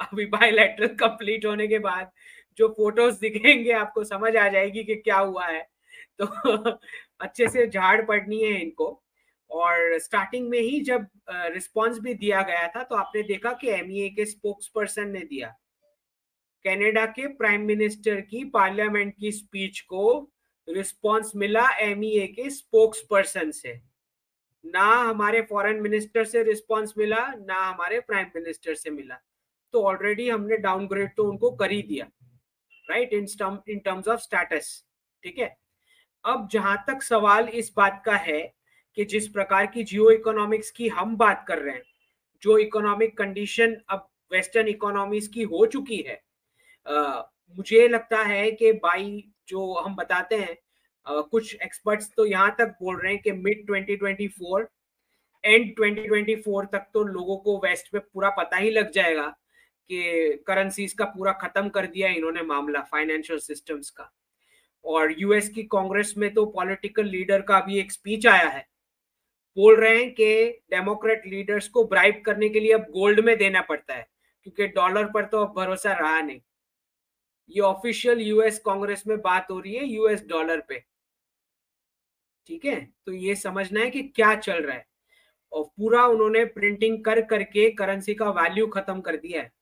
अभी 0.00 0.26
बायोलेटरल 0.26 0.88
कंप्लीट 0.96 1.46
होने 1.46 1.66
के 1.68 1.78
बाद 1.78 2.10
जो 2.58 2.68
फ़ोटोज़ 2.68 3.20
दिखेंगे, 3.20 3.72
आपको 3.72 4.04
समझ 4.04 4.36
आ 4.36 4.48
जाएगी 4.48 4.84
कि 4.84 4.94
क्या 4.96 5.18
हुआ 5.18 5.46
है। 5.46 5.62
तो 6.20 6.26
अच्छे 7.20 7.48
से 7.48 7.66
झाड़ 7.68 8.00
पड़नी 8.06 8.42
है 8.44 8.60
इनको। 8.62 8.90
और 9.50 9.98
स्टार्टिंग 9.98 10.48
में 10.48 10.58
ही 10.58 10.80
जब 10.80 11.06
रिस्पॉन्स 11.28 11.98
भी 11.98 12.14
दिया 12.14 12.42
गया 12.42 12.66
था 12.68 12.82
तो 12.82 12.96
आपने 12.96 13.22
देखा 13.22 13.52
कि 13.52 13.68
एमईए 13.70 14.08
e 14.08 14.14
के 14.16 14.24
स्पोक्स 14.26 14.66
पर्सन 14.68 15.08
ने 15.10 15.20
दिया। 15.20 15.48
कनाडा 16.64 17.04
के 17.08 17.26
प्राइम 17.34 17.66
मिनिस्टर 17.66 18.20
की 18.22 18.44
पार्लियामेंट 18.50 19.14
की 19.20 19.32
स्पीच 19.32 19.80
को 19.82 20.08
रिस्पॉन्स 20.68 21.32
मिला 21.36 21.68
एमईए 21.80 22.26
e 22.26 22.34
के 22.34 22.50
स्पोक्स 22.50 23.00
पर्सन 23.10 23.50
से। 23.50 23.80
ना 24.64 24.84
हमारे 24.84 25.40
फॉरेन 25.42 25.80
मिनिस्टर 25.82 26.24
से 26.24 26.42
रिस्पॉन्स 26.42 26.94
मिला, 26.98 27.26
ना 27.38 27.62
हमारे 27.62 28.00
प्राइम 28.00 28.26
मिनिस्टर 28.34 28.74
से 28.74 28.90
मिला। 28.90 29.18
तो 29.74 29.82
ऑलरेडी 29.84 30.28
हमने 30.28 30.56
डाउनग्रेड 30.58 31.14
तो 31.16 31.24
उनको 31.24 31.50
कर 31.52 31.70
ही 31.70 31.82
दिया 31.82 32.06
right 32.88 33.12
in 33.12 33.26
in 33.68 33.78
terms 33.78 34.08
of 34.08 34.20
status 34.20 34.68
ठीक 35.22 35.38
है? 35.38 35.56
अब 36.24 36.48
जहाँ 36.52 36.76
तक 36.86 37.02
सवाल 37.02 37.48
इस 37.50 37.72
बात 37.76 38.02
का 38.06 38.16
है 38.16 38.40
कि 38.96 39.04
जिस 39.04 39.28
प्रकार 39.28 39.66
की 39.66 39.84
जियो 39.84 40.10
इकोनॉमिक्स 40.10 40.70
की 40.70 40.88
हम 40.88 41.16
बात 41.16 41.44
कर 41.48 41.58
रहे 41.58 41.74
हैं 41.74 41.82
जो 42.42 42.58
इकोनॉमिक 42.58 43.18
कंडीशन 43.18 43.76
अब 43.88 44.08
वेस्टर्न 44.32 44.68
इकोनॉमीज 44.68 45.26
की 45.26 45.42
हो 45.42 45.66
चुकी 45.66 45.96
है 45.96 46.22
आ, 46.86 47.22
मुझे 47.56 47.88
लगता 47.88 48.22
है 48.22 48.50
कि 48.50 48.72
बाई 48.72 49.24
जो 49.48 49.74
हम 49.74 49.96
बताते 49.96 50.36
हैं 50.36 50.56
आ, 51.06 51.20
कुछ 51.20 51.56
एक्सपर्ट्स 51.62 52.12
तो 52.16 52.26
यहाँ 52.26 52.56
तक 52.58 52.76
बोल 52.82 53.00
रहे 53.00 53.12
हैं 53.12 53.22
कि 53.22 53.32
मिड 53.32 53.66
2024 53.70 54.64
एंड 55.44 55.74
2024 55.80 56.66
तक 56.72 56.86
तो 56.94 57.02
लोगों 57.02 57.36
को 57.36 57.58
वेस्ट 57.58 57.94
में 57.94 58.02
पूरा 58.12 58.30
पता 58.30 58.56
ही 58.56 58.70
लग 58.70 58.90
जाएगा 58.90 59.26
कि 59.90 60.32
करेंसीज 60.46 60.92
का 60.92 61.04
पूरा 61.04 61.32
खत्म 61.32 61.68
कर 61.68 61.86
दिया 61.86 62.08
इन्होंने 62.08 62.42
मामला 62.42 62.80
फाइनेंशियल 62.82 63.38
सिस्टम्स 63.38 63.90
का। 63.90 64.12
और 64.84 65.14
यूएस 65.18 65.48
की 65.48 65.62
कांग्रेस 65.62 66.14
में 66.18 66.34
तो 66.34 66.46
पॉलिटिकल 66.46 67.04
लीडर 67.04 67.40
का 67.40 67.60
भी 67.60 67.78
एक 67.78 67.92
स्पीच 67.92 68.26
आया 68.26 68.48
है 68.48 68.66
बोल 69.58 69.76
रहे 69.76 69.96
हैं 69.96 70.10
कि 70.14 70.26
डेमोक्रेट 70.70 71.22
लीडर्स 71.26 71.68
को 71.68 71.84
ब्राइब 71.84 72.22
करने 72.26 72.48
के 72.48 72.60
लिए 72.60 72.72
अब 72.72 72.86
गोल्ड 72.90 73.20
में 73.20 73.36
देना 73.38 73.60
पड़ता 73.60 73.94
है, 73.94 74.06
क्योंकि 74.42 74.66
डॉलर 74.66 75.04
पर 75.04 75.24
तो 75.24 75.38
अब 75.38 75.54
भरोसा 75.56 75.92
रहा 75.92 76.20
नहीं। 76.20 76.40
ये 77.50 77.60
ऑफिशियल 77.60 78.20
यूएस 78.20 78.58
कांग्रेस 78.58 79.02
में 79.06 79.16
बात 79.20 79.50
हो 79.50 79.58
रही 79.60 79.74
है 79.74 79.86
यूएस 79.86 80.24
डॉलर 80.26 80.60
पे। 80.60 80.78
ठीक 82.46 82.64
है? 82.64 82.80
तो 83.06 83.12
ये 83.12 83.34
समझना 83.34 83.80
है 83.80 83.90
कि 83.90 84.02
क्या 84.02 84.34
चल 84.34 84.62
रहा 84.62 84.76
है। 84.76 84.86
और 85.52 85.64
पूरा 85.64 86.04
उन्होंने 86.06 86.44
प्रिंटिंग 86.44 87.04
कर 87.04 87.20
करके 87.22 87.70
करेंसी 87.70 88.14
का 88.14 88.30
वैल्यू 88.32 88.66
खत्म 88.66 89.00
कर 89.00 89.16
दिया 89.16 89.42
है। 89.42 89.52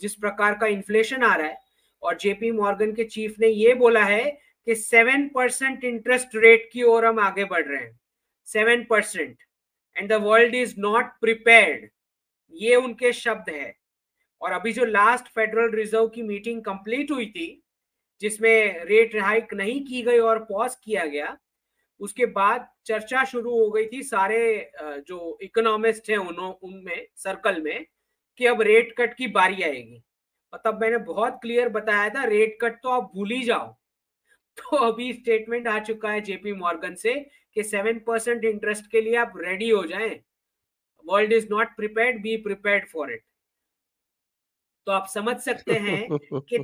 जिस 0.00 0.14
प्रकार 0.14 0.54
का 0.54 0.66
इन्फ्लेशन 0.66 1.22
आ 1.22 1.34
रहा 1.34 1.46
है, 1.46 1.58
और 2.02 2.16
जेपी 2.16 2.50
मॉर्गन 2.50 2.92
के 2.92 3.04
चीफ 3.04 3.38
ने 3.40 3.48
ये 3.48 3.74
बोला 3.74 4.04
है 4.04 4.30
कि 4.66 4.74
सेवन 4.74 5.28
परसेंट 5.28 5.84
इंटरेस्ट 5.84 6.36
रेट 6.36 6.68
की 6.72 6.82
ओर 6.82 7.06
हम 7.06 7.18
आगे 7.20 7.44
बढ़ 7.44 7.66
रहे 7.66 7.82
हैं। 7.84 7.99
Seven 8.52 8.84
percent 8.90 9.36
and 9.96 10.08
the 10.08 10.20
world 10.22 10.54
is 10.54 10.74
not 10.78 11.12
prepared 11.20 11.88
ये 12.52 12.76
उनके 12.76 13.12
शब्द 13.14 13.50
है। 13.50 13.74
और 14.40 14.52
अभी 14.52 14.72
जो 14.72 14.84
लास्ट 14.84 15.26
फेडरल 15.28 15.70
रिज़र्व 15.72 16.06
की 16.08 16.22
मीटिंग 16.22 16.62
कंप्लीट 16.64 17.10
हुई 17.10 17.26
थी, 17.26 17.62
जिसमें 18.20 18.84
रेट 18.84 19.16
हाइक 19.16 19.54
नहीं 19.54 19.80
की 19.84 20.02
गई 20.02 20.18
और 20.20 20.38
पॉज 20.44 20.74
किया 20.84 21.04
गया, 21.06 21.36
उसके 22.00 22.26
बाद 22.28 22.66
चर्चा 22.86 23.24
शुरू 23.24 23.50
हो 23.52 23.70
गई 23.70 23.86
थी 23.86 24.02
सारे 24.02 24.70
जो 25.08 25.38
इकोनॉमिस्ट 25.42 26.10
हैं 26.10 26.18
उन्हों, 26.18 26.52
उनमें 26.52 27.06
सर्कल 27.16 27.60
में, 27.62 27.86
कि 28.40 28.46
अब 28.46 28.62
रेट 28.62 28.94
कट 28.98 29.14
की 29.14 29.26
बारी 29.28 29.62
आएगी। 29.62 30.02
और 30.52 30.60
तब 30.64 30.80
मैंने 30.80 30.98
बहुत 31.06 31.38
क्लियर 31.42 31.68
बताया 31.68 32.08
था 32.08 32.24
रेट 32.26 32.56
कट 32.62 32.80
तो 32.82 32.90
आप 32.90 33.10
भूल 33.14 33.30
ही 33.30 33.42
जाओ। 33.44 33.68
तो 34.58 34.76
अभी 34.86 35.12
स्टेटमेंट 35.12 35.68
आ 35.68 35.78
चुका 35.80 36.10
है 36.10 36.20
जेपी 36.20 36.52
मॉर्गन 36.54 36.94
से 36.94 37.14
कि 37.56 37.62
सेवन 37.62 37.98
परसेंट 38.06 38.44
इंटरेस्ट 38.44 38.90
के 38.90 39.00
लिए 39.00 39.16
आप 39.16 39.32
रेडी 39.36 39.70
हो 39.70 39.84
जाएँ। 39.86 40.20
World 41.04 41.32
is 41.32 41.46
not 41.50 41.76
prepared 41.76 42.20
be 42.22 42.36
prepared 42.36 42.88
for 42.88 43.12
it 43.12 43.22
तो 44.86 44.92
आप 44.92 45.06
समझ 45.08 45.36
सकते 45.38 45.74
हैं 45.74 46.06
कि 46.10 46.58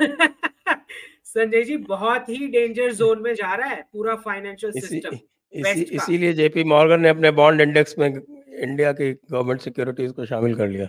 संजय 1.24 1.62
जी 1.62 1.76
बहुत 1.76 2.28
ही 2.28 2.46
डेंजर 2.48 2.92
जोन 2.94 3.22
में 3.22 3.34
जा 3.34 3.54
रहा 3.54 3.68
है 3.68 3.82
पूरा 3.92 4.14
फाइनेंशियल 4.16 4.72
सिस्टम 4.72 5.18
इसी, 5.52 5.82
इसीलिए 5.82 6.32
जेपी 6.32 6.64
मॉर्गन 6.64 7.00
ने 7.00 7.08
अपने 7.08 7.30
बॉन्ड 7.30 7.60
इंडेक्स 7.60 7.98
में 7.98 8.08
इंडिया 8.08 8.92
की 8.92 9.12
गवर्नमेंट 9.12 9.60
सिक्योरिटीज 9.60 10.12
को 10.12 10.26
शामिल 10.26 10.54
कर 10.56 10.68
लिया। 10.68 10.86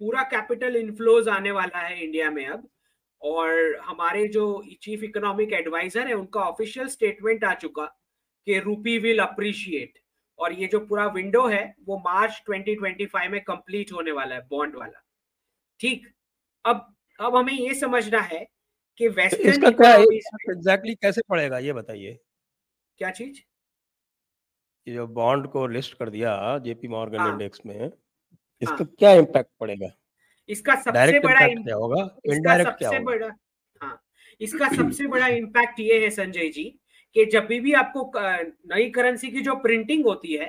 पूरा 0.00 0.22
कैपिटल 0.30 0.76
इनफ्लोज 0.76 1.28
आने 1.28 1.50
वाला 1.50 1.78
है 1.78 2.02
इंडिया 2.04 2.30
में 2.30 2.46
अब 2.46 2.68
और 3.22 3.76
हमारे 3.84 4.26
जो 4.28 4.44
चीफ 4.82 5.02
इकोनॉमिक 5.02 5.52
एडवाइजर 5.52 6.06
है 6.08 6.14
उनका 6.14 6.40
ऑफिशियल 6.40 6.88
स्टेटमेंट 6.88 7.44
आ 7.44 7.54
चुका। 7.54 7.84
कि 8.46 8.58
रूपी 8.58 8.98
विल 8.98 9.18
अप्रिशिएट 9.18 9.98
और 10.38 10.52
ये 10.52 10.66
जो 10.66 10.80
पूरा 10.80 11.06
विंडो 11.06 11.46
है 11.46 11.74
वो 11.84 11.98
मार्च 11.98 12.42
2025 12.50 13.28
में 13.28 13.40
कंप्लीट 13.44 13.92
होने 13.92 14.12
वाला 14.12 14.34
है 14.34 14.46
बॉन्ड 14.48 14.76
वाला। 14.76 15.02
ठीक? 15.80 16.06
अब 16.64 16.94
अब 17.20 17.36
हमें 17.36 17.52
ये 17.52 17.74
समझना 17.74 18.20
है 18.20 18.46
कि 19.00 19.08
वेस्टर्न 19.08 19.48
इसका 19.48 19.70
क्या 19.70 19.94
एग्जैक्टली 19.94 20.94
कैसे 20.94 21.20
पड़ेगा 21.28 21.58
ये 21.58 21.72
बताइए। 21.72 22.18
क्या 22.98 23.10
चीज़? 23.10 23.40
ये 24.86 24.94
जो 24.94 25.06
बॉन्ड 25.06 25.46
को 25.46 25.66
लिस्ट 25.66 25.94
कर 25.98 26.10
दिया 26.10 26.58
जेपी 26.58 26.88
मॉर्गन 26.88 27.26
इंडेक्स 27.26 27.60
में 27.66 27.90
इसका 28.62 28.74
हाँ. 28.74 28.86
क्या 28.98 29.12
इम्पैक्ट 29.12 29.50
पड़ेगा? 29.60 29.88
इसका 30.48 30.74
सबसे 30.74 31.20
बड़ा 31.20 31.46
क्या 31.46 31.76
होगा? 31.76 32.02
इनडायरेक्ट 32.26 32.78
क्या 32.78 32.88
होगा? 32.88 33.00
बड़ा 33.00 33.30
हाँ। 33.80 34.02
इसका 34.40 34.68
सबसे 34.68 35.06
बड़ा 35.06 35.26
इम्पैक्ट 35.26 35.80
ये 35.80 36.02
है 36.02 36.10
संजय 36.10 36.48
जी 36.48 36.64
कि 37.16 37.24
जब 37.24 37.46
भी 37.46 37.72
आपको 37.72 38.12
नई 38.16 38.90
करेंसी 38.90 39.30
की 39.30 39.40
जो 39.40 39.54
प्रिंटिंग 39.54 40.04
होती 40.06 40.34
है 40.34 40.46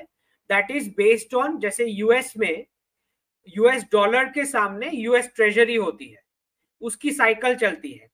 दैट 0.49 0.71
इज़ 0.71 0.89
बेस्ड 0.89 1.33
ऑन 1.35 1.57
जैसे 1.59 1.85
यूएस 1.85 2.33
में 2.37 2.65
यूएस 3.57 3.83
डॉलर 3.91 4.25
के 4.25 4.45
सामने 4.45 4.89
यूएस 4.91 5.31
ट्रेजरी 5.35 5.75
होती 5.75 6.07
है, 6.07 6.21
उसकी 6.81 7.11
साइकिल 7.11 7.55
चलती 7.55 7.91
है। 7.91 8.07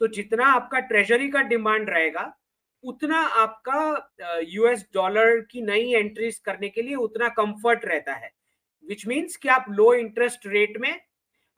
तो 0.00 0.06
जितना 0.06 0.46
आपका 0.46 0.78
ट्रेजरी 0.80 1.28
का 1.28 1.42
डिमांड 1.42 1.90
रहेगा, 1.90 2.32
उतना 2.84 3.18
आपका 3.18 4.40
यूएस 4.48 4.84
डॉलर 4.94 5.40
की 5.40 5.62
नई 5.62 5.92
एंट्रीज 5.94 6.38
करने 6.38 6.68
के 6.68 6.82
लिए 6.82 6.94
उतना 6.94 7.28
कंफर्ट 7.28 7.84
रहता 7.84 8.14
है। 8.14 8.30
विच 8.84 9.06
मीन्स 9.06 9.36
कि 9.36 9.48
आप 9.48 9.66
लो 9.70 9.92
इंटरेस्ट 9.94 10.46
रेट 10.46 10.76
में 10.80 11.00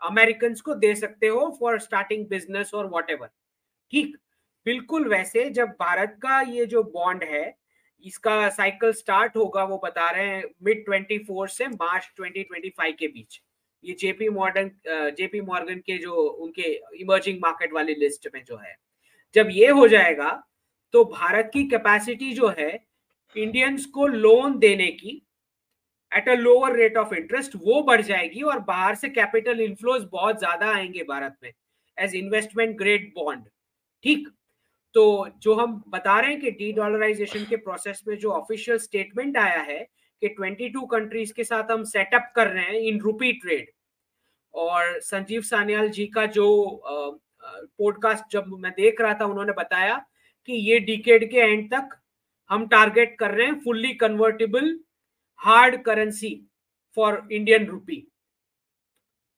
अमेरिकन 0.01 0.55
को 0.55 0.75
दे 0.75 0.95
सकते 0.95 1.27
हो 1.27 1.57
फॉर 1.61 1.79
स्टार्टिंग 1.81 2.27
बिज़नेस 2.27 2.75
और 2.75 2.87
वॉट 2.87 3.11
ठीक? 3.93 4.17
बिल्कुल 4.67 5.09
वैसे 5.09 5.49
जब 5.51 5.69
भारत 5.81 6.19
का 6.23 6.41
ये 6.43 6.65
जो 6.67 6.83
बॉन्ड 6.85 7.25
है, 7.25 7.55
इसका 8.05 8.49
साइकिल 8.51 8.93
स्टार्ट 8.93 9.37
होगा, 9.37 9.65
वो 9.65 9.81
बता 9.85 10.11
रहे 10.11 10.27
हैं 10.27 10.43
मिड 10.65 10.85
24 10.87 11.57
से 11.59 11.69
मार्च 11.69 12.11
2025 12.17 12.93
के 12.99 13.09
बीच। 13.09 13.41
ये 13.85 13.95
जेपी 14.01 14.29
मॉर्डन 14.31 14.71
जेपी 15.17 15.41
मॉर्गन 15.43 15.79
के 15.87 15.99
जो, 15.99 16.15
उनके 16.15 16.73
इमर्जिंग 17.01 17.39
मार्केट 17.43 17.73
वाली 17.73 17.95
लिस्ट 17.95 18.29
में 18.35 18.43
जो 18.45 18.57
है। 18.57 18.77
जब 19.35 19.49
ये 19.53 19.69
हो 19.71 19.87
जाएगा 19.89 20.31
तो 20.95 21.05
भारत 21.07 21.51
की 21.53 21.65
कैपेसिटी 21.69 22.33
जो 22.33 22.49
है 22.59 22.73
इंडियंस 23.37 23.85
को 23.95 24.07
लोन 24.07 24.59
देने 24.59 24.87
की 24.93 25.23
at 26.13 26.29
a 26.29 26.35
lower 26.35 26.77
rate 26.77 26.97
of 26.97 27.15
interest 27.15 27.53
वो 27.57 27.83
बढ़ 27.83 28.03
जाएगी 28.03 28.43
और 28.43 28.59
बाहर 28.65 28.95
से 28.95 29.09
कैपिटल 29.11 29.61
इनफ्लोज 29.61 30.05
बहुत 30.13 30.39
ज़्यादा 30.39 30.71
आएँगे 30.75 31.03
भारत 31.05 31.37
में 31.43 31.53
एज 31.99 32.15
इन्वेस्टमेंट 32.17 32.77
ग्रेड 32.79 33.13
बॉन्ड 33.15 33.45
ठीक? 34.05 34.29
तो 34.97 35.29
जो 35.39 35.55
हम 35.55 35.85
बता 35.89 36.21
रहे 36.21 36.31
हैं 36.31 36.41
कि 36.41 36.51
डी 36.51 36.73
डॉलराइजेशन 36.73 37.45
के 37.45 37.57
प्रोसेस 37.57 38.03
में 38.09 38.17
जो 38.19 38.31
ऑफिशियल 38.33 38.79
स्टेटमेंट 38.79 39.37
आया 39.37 39.61
है 39.63 39.79
कि 40.23 40.29
22 40.41 40.87
कंट्रीज़ 40.91 41.33
के 41.33 41.45
साथ 41.45 41.71
हम 41.71 41.85
सेटअप 41.85 42.33
कर 42.37 42.47
रहे 42.47 42.65
हैं 42.65 42.73
इन 42.73 43.01
रूपी 43.01 43.33
ट्रेड 43.33 43.71
और 44.55 45.01
संजीव 45.01 45.41
सान्याल 45.43 45.89
जी 45.89 46.07
का 46.07 46.27
जो 46.27 46.47
पॉडकास्ट 47.45 48.25
जब 48.33 48.47
मैं 48.49 48.73
देख 48.73 49.01
रहा 49.01 49.15
था, 49.15 49.25
उन्होंने 49.25 49.53
बताया 49.53 49.97
कि 50.47 50.53
ये 50.53 50.79
डिकेड 50.81 51.31
के 51.31 51.39
एंड 51.39 51.75
तक 51.75 51.99
हम 52.51 52.67
टारगेट 52.69 53.17
कर 53.19 53.31
रहे 53.31 53.47
हैं 53.47 53.61
fully 53.61 53.95
convertible 53.95 54.81
hard 55.37 55.83
currency 55.83 56.49
for 56.97 57.29
Indian 57.33 57.67
rupee 57.67 58.07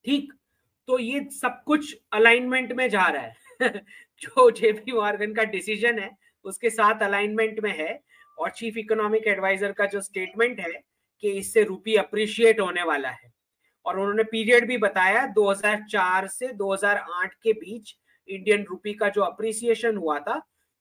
ठीक? 0.05 0.33
तो 0.87 0.99
ये 0.99 1.29
सब 1.33 1.63
कुछ 1.67 1.97
अलाइनमेंट 2.13 2.73
में 2.73 2.89
जा 2.91 3.07
रहा 3.07 3.23
है। 3.23 3.37
जो 4.23 4.51
जेपी 4.51 4.93
मॉर्गन 4.93 5.33
का 5.35 5.45
डिसीज़न 5.47 5.99
है, 5.99 6.11
उसके 6.45 6.71
साथ 6.71 7.03
अलाइनमेंट 7.03 7.61
में 7.61 7.73
है 7.79 8.01
और 8.39 8.51
चीफ 8.51 8.77
इकोनॉमिक 8.77 9.27
एडवाइजर 9.29 9.73
का 9.73 9.87
जो 9.87 10.01
स्टेटमेंट 10.01 10.61
है 10.61 10.73
कि 11.23 11.31
इससे 11.31 11.63
रूपी 11.65 11.95
अप्रिशिएट 11.97 12.61
होने 12.61 12.83
वाला 12.83 13.09
है। 13.11 13.33
और 13.87 13.99
उन्होंने 13.99 14.23
पीरियड 14.25 14.67
भी 14.69 14.77
बताया 14.79 15.27
2004 15.35 16.27
से 16.29 16.53
2008 16.55 17.35
के 17.43 17.53
बीच 17.55 17.95
इंडियन 18.29 18.65
रूपी 18.71 18.93
का 18.95 19.09
जो 19.09 19.23
अप्रिसिएशन 19.23 19.97
हुआ 19.97 20.19
था, 20.19 20.41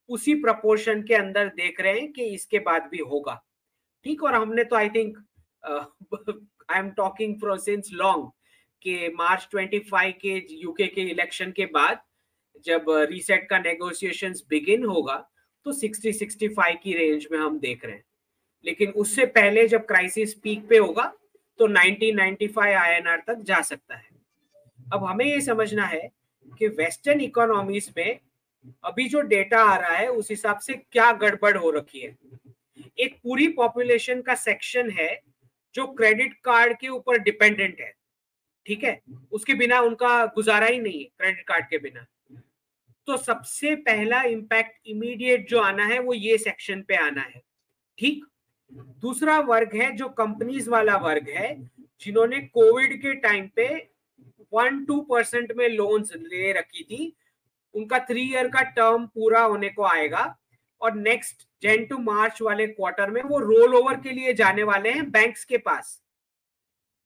उसी 0.10 0.34
प्रपोर्शन 0.36 1.02
के 1.04 1.16
अंदर 1.16 1.48
देख 1.56 1.82
रहे 1.82 2.00
हैं 2.00 2.12
कि 2.12 2.24
इसके 2.26 2.60
बाद 2.60 2.88
भी 2.92 2.98
होगा। 3.02 3.42
ठीक, 4.06 4.24
और 4.24 4.34
हमने 4.34 4.64
तो 4.64 4.76
I 4.76 4.90
think 4.90 5.18
I 5.64 6.80
am 6.80 6.90
talking 6.98 7.36
since 7.60 7.90
long 7.94 8.30
के 8.82 9.08
मार्च 9.14 9.48
25 9.54 10.14
के 10.22 10.36
यूके 10.54 10.88
के 10.88 11.02
इलेक्शन 11.02 11.52
के 11.52 11.66
बाद 11.68 12.02
जब 12.66 12.86
रीसेट 12.90 13.50
का 13.50 13.60
नेगोशिएशन 13.60 14.34
बिगिन 14.50 14.86
होगा 14.86 15.30
तो 15.66 15.74
60 15.74 16.12
65 16.12 16.76
की 16.84 16.94
रेंज 16.94 17.28
में 17.32 17.38
हम 17.40 17.60
देख 17.60 17.86
रहे 17.86 17.96
हैं। 17.96 18.04
लेकिन 18.66 18.92
उससे 18.92 19.26
पहले 19.26 19.68
जब 19.68 19.86
क्राइसिस 19.86 20.34
पीक 20.34 20.68
पे 20.70 20.78
होगा 20.78 21.14
तो 21.60 21.68
1995 21.68 22.74
आईएनआर 22.74 23.24
तक 23.28 23.38
जा 23.38 23.62
सकता 23.62 23.96
है। 23.96 24.10
अब 24.94 25.04
हमें 25.04 25.26
ये 25.26 25.42
समझना 25.42 25.86
है 25.86 26.10
कि 26.60 26.68
वेस्टर्न 26.68 27.22
इकोनॉमीज 27.22 27.94
में 27.98 28.20
अभी 28.84 29.08
जो 29.08 29.22
डेटा 29.22 29.64
आ 29.64 29.78
रहा 29.78 29.96
है, 29.96 30.08
उस 30.08 30.30
हिसाब 30.30 30.60
से 30.60 30.74
क्या 30.74 31.12
गड़बड़ 31.12 31.58
हो 31.58 31.72
रखी 31.72 32.00
है। 32.00 32.18
एक 33.00 33.16
पूरी 33.24 33.48
पॉपुलेशन 33.48 34.22
का 34.22 34.36
सेक्शन 34.36 34.90
है 34.90 35.22
जो 35.76 35.88
क्रेडिट 35.88 36.34
कार्ड 36.34 36.78
के 36.78 36.88
ऊपर 36.88 37.18
डिपेंडेंट 37.18 37.80
है। 37.80 37.94
ठीक 38.66 38.84
है? 38.84 39.02
उसके 39.32 39.54
बिना 39.54 39.80
उनका 39.80 40.26
गुजारा 40.26 40.66
ही 40.66 40.80
नहीं 40.80 41.00
है 41.00 41.06
क्रेडिट 41.06 41.48
कार्ड 41.48 41.66
के 41.66 41.78
बिना। 41.78 42.06
तो 43.08 43.18
सबसे 43.18 43.76
पहला 43.76 44.22
इंपैक्ट 44.22 44.88
इमीडिएट 44.88 45.50
जो 45.50 45.60
आना 45.60 45.86
है, 45.86 46.00
वो 46.00 46.14
ये 46.14 46.38
सेक्शन 46.38 46.82
पे 46.82 46.96
आना 46.96 47.22
है। 47.22 47.42
ठीक? 47.98 48.26
दूसरा 48.74 49.40
वर्ग 49.40 49.76
है, 49.76 49.92
जो 49.96 50.10
कंपनीज़ 50.10 50.70
वाला 50.70 50.98
वर्ग 50.98 51.30
है, 51.30 51.70
जिन्होंने 52.02 52.40
कोविड 52.40 53.02
के 53.02 53.14
टाइम 53.14 53.48
पे 53.56 53.68
वन 54.54 54.84
टू 54.86 55.02
परसेंट 55.02 55.52
में 55.52 55.70
लोन्स 55.70 56.12
ले 56.16 56.52
रखी 56.54 56.84
थी। 56.84 57.16
उनका 57.76 58.00
थ्री 58.00 58.22
ईयर 58.22 58.48
का 58.48 58.62
टर्म 58.62 59.06
पूरा 59.06 59.42
होने 59.42 59.70
को 59.70 59.84
आएगा 59.84 60.38
और 60.82 60.96
नेक्स्ट 60.96 61.48
जैन 61.62 61.86
टू 61.86 61.98
मार्च 61.98 62.42
वाले 62.42 62.68
क्वार्टर 62.68 63.10
में 63.10 63.22
वो 63.22 63.40
रोल 63.40 63.76
ओवर 63.76 63.96
के 63.96 64.12
लिए 64.12 64.34
जाने 64.34 64.64
वाले 64.64 64.92
हैं 64.92 65.10
बैंक्स 65.12 65.46
के 65.46 65.58
पास। 65.58 66.02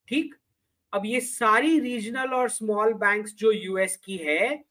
ठीक? 0.08 0.36
अब 0.94 1.06
ये 1.06 1.20
सारी 1.20 1.80
रीजनल 1.80 2.34
और 2.34 2.50
स्मॉल 2.50 2.94
बैंक्स 2.94 3.36
जो 3.36 3.52
यूएस 3.52 3.98
की 3.98 4.18
है 4.18 4.64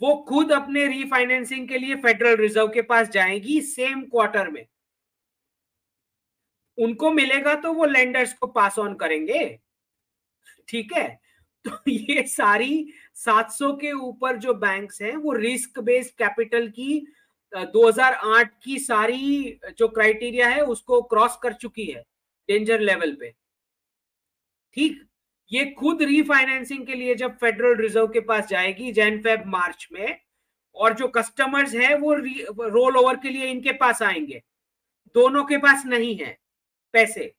वो 0.00 0.14
खुद 0.28 0.52
अपने 0.52 0.86
रीफाइनेंसिंग 0.86 1.68
के 1.68 1.78
लिए 1.78 1.94
फेडरल 1.96 2.36
रिज़र्व 2.36 2.68
के 2.68 2.82
पास 2.82 3.08
जाएगी 3.08 3.60
सेम 3.60 4.02
क्वार्टर 4.02 4.50
में। 4.50 4.66
उनको 6.78 7.10
मिलेगा 7.10 7.54
तो 7.54 7.72
वो 7.72 7.84
लेंडर्स 7.84 8.32
को 8.32 8.46
पास 8.46 8.78
ऑन 8.78 8.94
करेंगे। 8.94 9.44
ठीक 10.68 10.92
है? 10.92 11.08
तो 11.64 11.90
ये 11.90 12.22
सारी 12.22 12.92
700 13.14 13.72
के 13.76 13.92
ऊपर 13.92 14.36
जो 14.36 14.54
बैंक्स 14.54 15.00
हैं, 15.02 15.16
वो 15.16 15.32
रिस्क 15.32 15.78
बेस्ड 15.80 16.14
कैपिटल 16.18 16.68
की 16.68 17.06
2008 17.52 18.52
की 18.64 18.78
सारी 18.78 19.58
जो 19.78 19.88
क्राइटेरिया 19.88 20.48
है, 20.48 20.60
उसको 20.60 21.00
क्रॉस 21.02 21.38
कर 21.42 21.52
चुकी 21.52 21.84
है 21.84 22.02
डेंजर 22.48 22.80
लेवल 22.80 23.16
पे। 23.20 23.32
ठीक? 24.76 25.02
ये 25.52 25.64
खुद 25.70 26.02
रीफाइनेंसिंग 26.02 26.86
के 26.86 26.94
लिए 26.94 27.14
जब 27.14 27.36
फेडरल 27.38 27.76
रिज़र्व 27.76 28.06
के 28.06 28.20
पास 28.20 28.46
जाएगी 28.48 28.92
जैन 28.92 29.18
फेब 29.22 29.42
मार्च 29.46 29.88
में, 29.92 30.18
और 30.76 30.94
जो 30.94 31.08
कस्टमर्स 31.08 31.74
है, 31.74 31.94
वो 31.98 32.14
रोल 32.68 32.96
ओवर 32.96 33.16
के 33.16 33.30
लिए 33.30 33.46
इनके 33.46 33.72
पास 33.72 34.02
आएँगे। 34.02 34.42
दोनों 35.14 35.44
के 35.44 35.58
पास 35.58 35.84
नहीं 35.86 36.16
है 36.16 36.36
पैसे। 36.94 37.34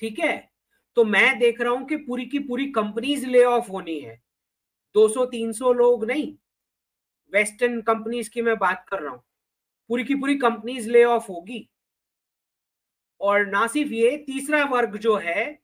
ठीक 0.00 0.18
है? 0.18 0.36
तो 0.96 1.04
मैं 1.04 1.38
देख 1.38 1.60
रहा 1.60 1.72
हूँ 1.72 1.86
कि 1.86 1.96
पूरी 1.96 2.24
की 2.26 2.38
पूरी 2.38 2.66
कंपनीज़ 2.72 3.26
ले 3.26 3.44
ऑफ़ 3.44 3.70
होनी 3.70 3.98
है। 4.00 4.20
200-300 4.94 5.72
लोग 5.72 6.04
नहीं। 6.04 6.32
वेस्टर्न 7.32 7.80
कंपनीज़ 7.82 8.30
की 8.30 8.42
मैं 8.42 8.56
बात 8.58 8.84
कर 8.88 9.00
रहा 9.00 9.12
हूँ। 9.12 9.22
पूरी 9.90 10.04
की 10.04 10.14
पूरी 10.14 10.36
कंपनीज़ 10.38 10.90
ले 10.90 11.04
ऑफ़ 11.04 11.26
होगी। 11.32 11.68
और 13.20 13.46
ना 13.46 13.66
सिर्फ़ 13.66 13.92
ये, 13.92 14.16
तीसरा 14.16 14.64
वर्ग 14.64 14.96
जो 14.96 15.16
है 15.16 15.61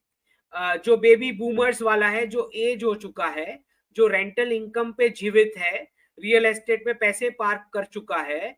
जो 0.55 0.97
बेबी 0.97 1.31
बूमर्स 1.33 1.83
वाला 1.83 2.09
है, 2.09 2.27
जो 2.27 2.51
एज 2.55 2.85
हो 2.85 2.95
चुका 2.95 3.27
है, 3.27 3.59
जो 3.97 4.07
रेंटल 4.07 4.53
इनकम 4.53 4.93
पे 4.93 5.09
जीवित 5.09 5.53
है 5.59 5.77
रियल 6.19 6.47
एस्टेट 6.47 6.87
में 6.87 6.99
पैसे 6.99 7.31
पार्क 7.31 7.69
कर 7.75 7.85
चुका 7.85 8.21
है, 8.23 8.57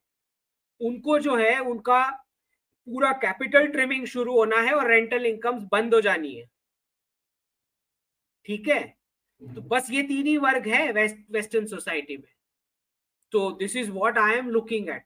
उनको 0.81 1.19
जो 1.19 1.37
है, 1.37 1.59
उनका 1.61 2.03
पूरा 2.87 3.13
कैपिटल 3.23 3.67
ट्रिमिंग 3.67 4.07
शुरू 4.07 4.37
होना 4.37 4.61
है 4.61 4.73
और 4.75 4.91
रेंटल 4.91 5.27
इनकम 5.27 5.59
बंद 5.73 5.95
हो 5.95 6.01
जानी 6.01 6.35
है 6.35 6.45
ठीक 8.47 8.69
है 8.69 8.83
तो 9.43 9.61
बस 9.61 9.91
ये 9.91 10.03
तीन 10.03 10.27
ही 10.27 10.37
वर्ग 10.37 10.67
है 10.69 10.91
वेस्ट 10.93 11.17
वेस्टर्न 11.31 11.67
सोसाइटी 11.67 12.17
में 12.17 12.29
So 13.33 13.57
this 13.59 13.75
is 13.77 13.91
what 13.91 14.19
I 14.19 14.35
am 14.35 14.51
looking 14.51 14.89
at. 14.89 15.03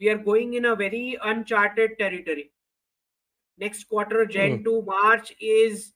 We 0.00 0.08
are 0.10 0.18
going 0.18 0.54
in 0.54 0.66
a 0.66 0.76
very 0.76 1.16
uncharted 1.22 1.98
territory. 1.98 2.52
Next 3.58 3.88
quarter, 3.88 4.26
Jan 4.26 4.58
mm. 4.58 4.64
to 4.64 4.82
March 4.82 5.34
is 5.40 5.92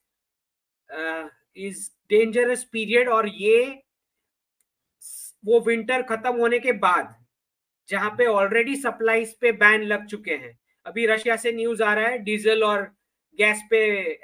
uh, 0.89 1.27
is 1.55 1.91
dangerous 2.09 2.63
period 2.63 3.07
और 3.07 3.27
ये 3.27 3.83
वो 5.45 5.59
विंटर 5.59 6.01
खत्म 6.01 6.35
होने 6.37 6.59
के 6.59 6.71
बाद 6.71 7.15
जहाँ 7.89 8.09
पे 8.17 8.25
ऑलरेडी 8.25 8.75
सप्लाईज 8.75 9.33
पे 9.41 9.51
बैन 9.51 9.83
लग 9.83 10.05
चुके 10.05 10.35
हैं। 10.35 10.57
अभी 10.85 11.05
रशिया 11.05 11.35
से 11.35 11.51
न्यूज़ 11.51 11.83
आ 11.83 11.93
रहा 11.93 12.07
है 12.07 12.17
डीजल 12.17 12.63
और 12.63 12.81
गैस 13.37 13.61
पे 13.69 13.79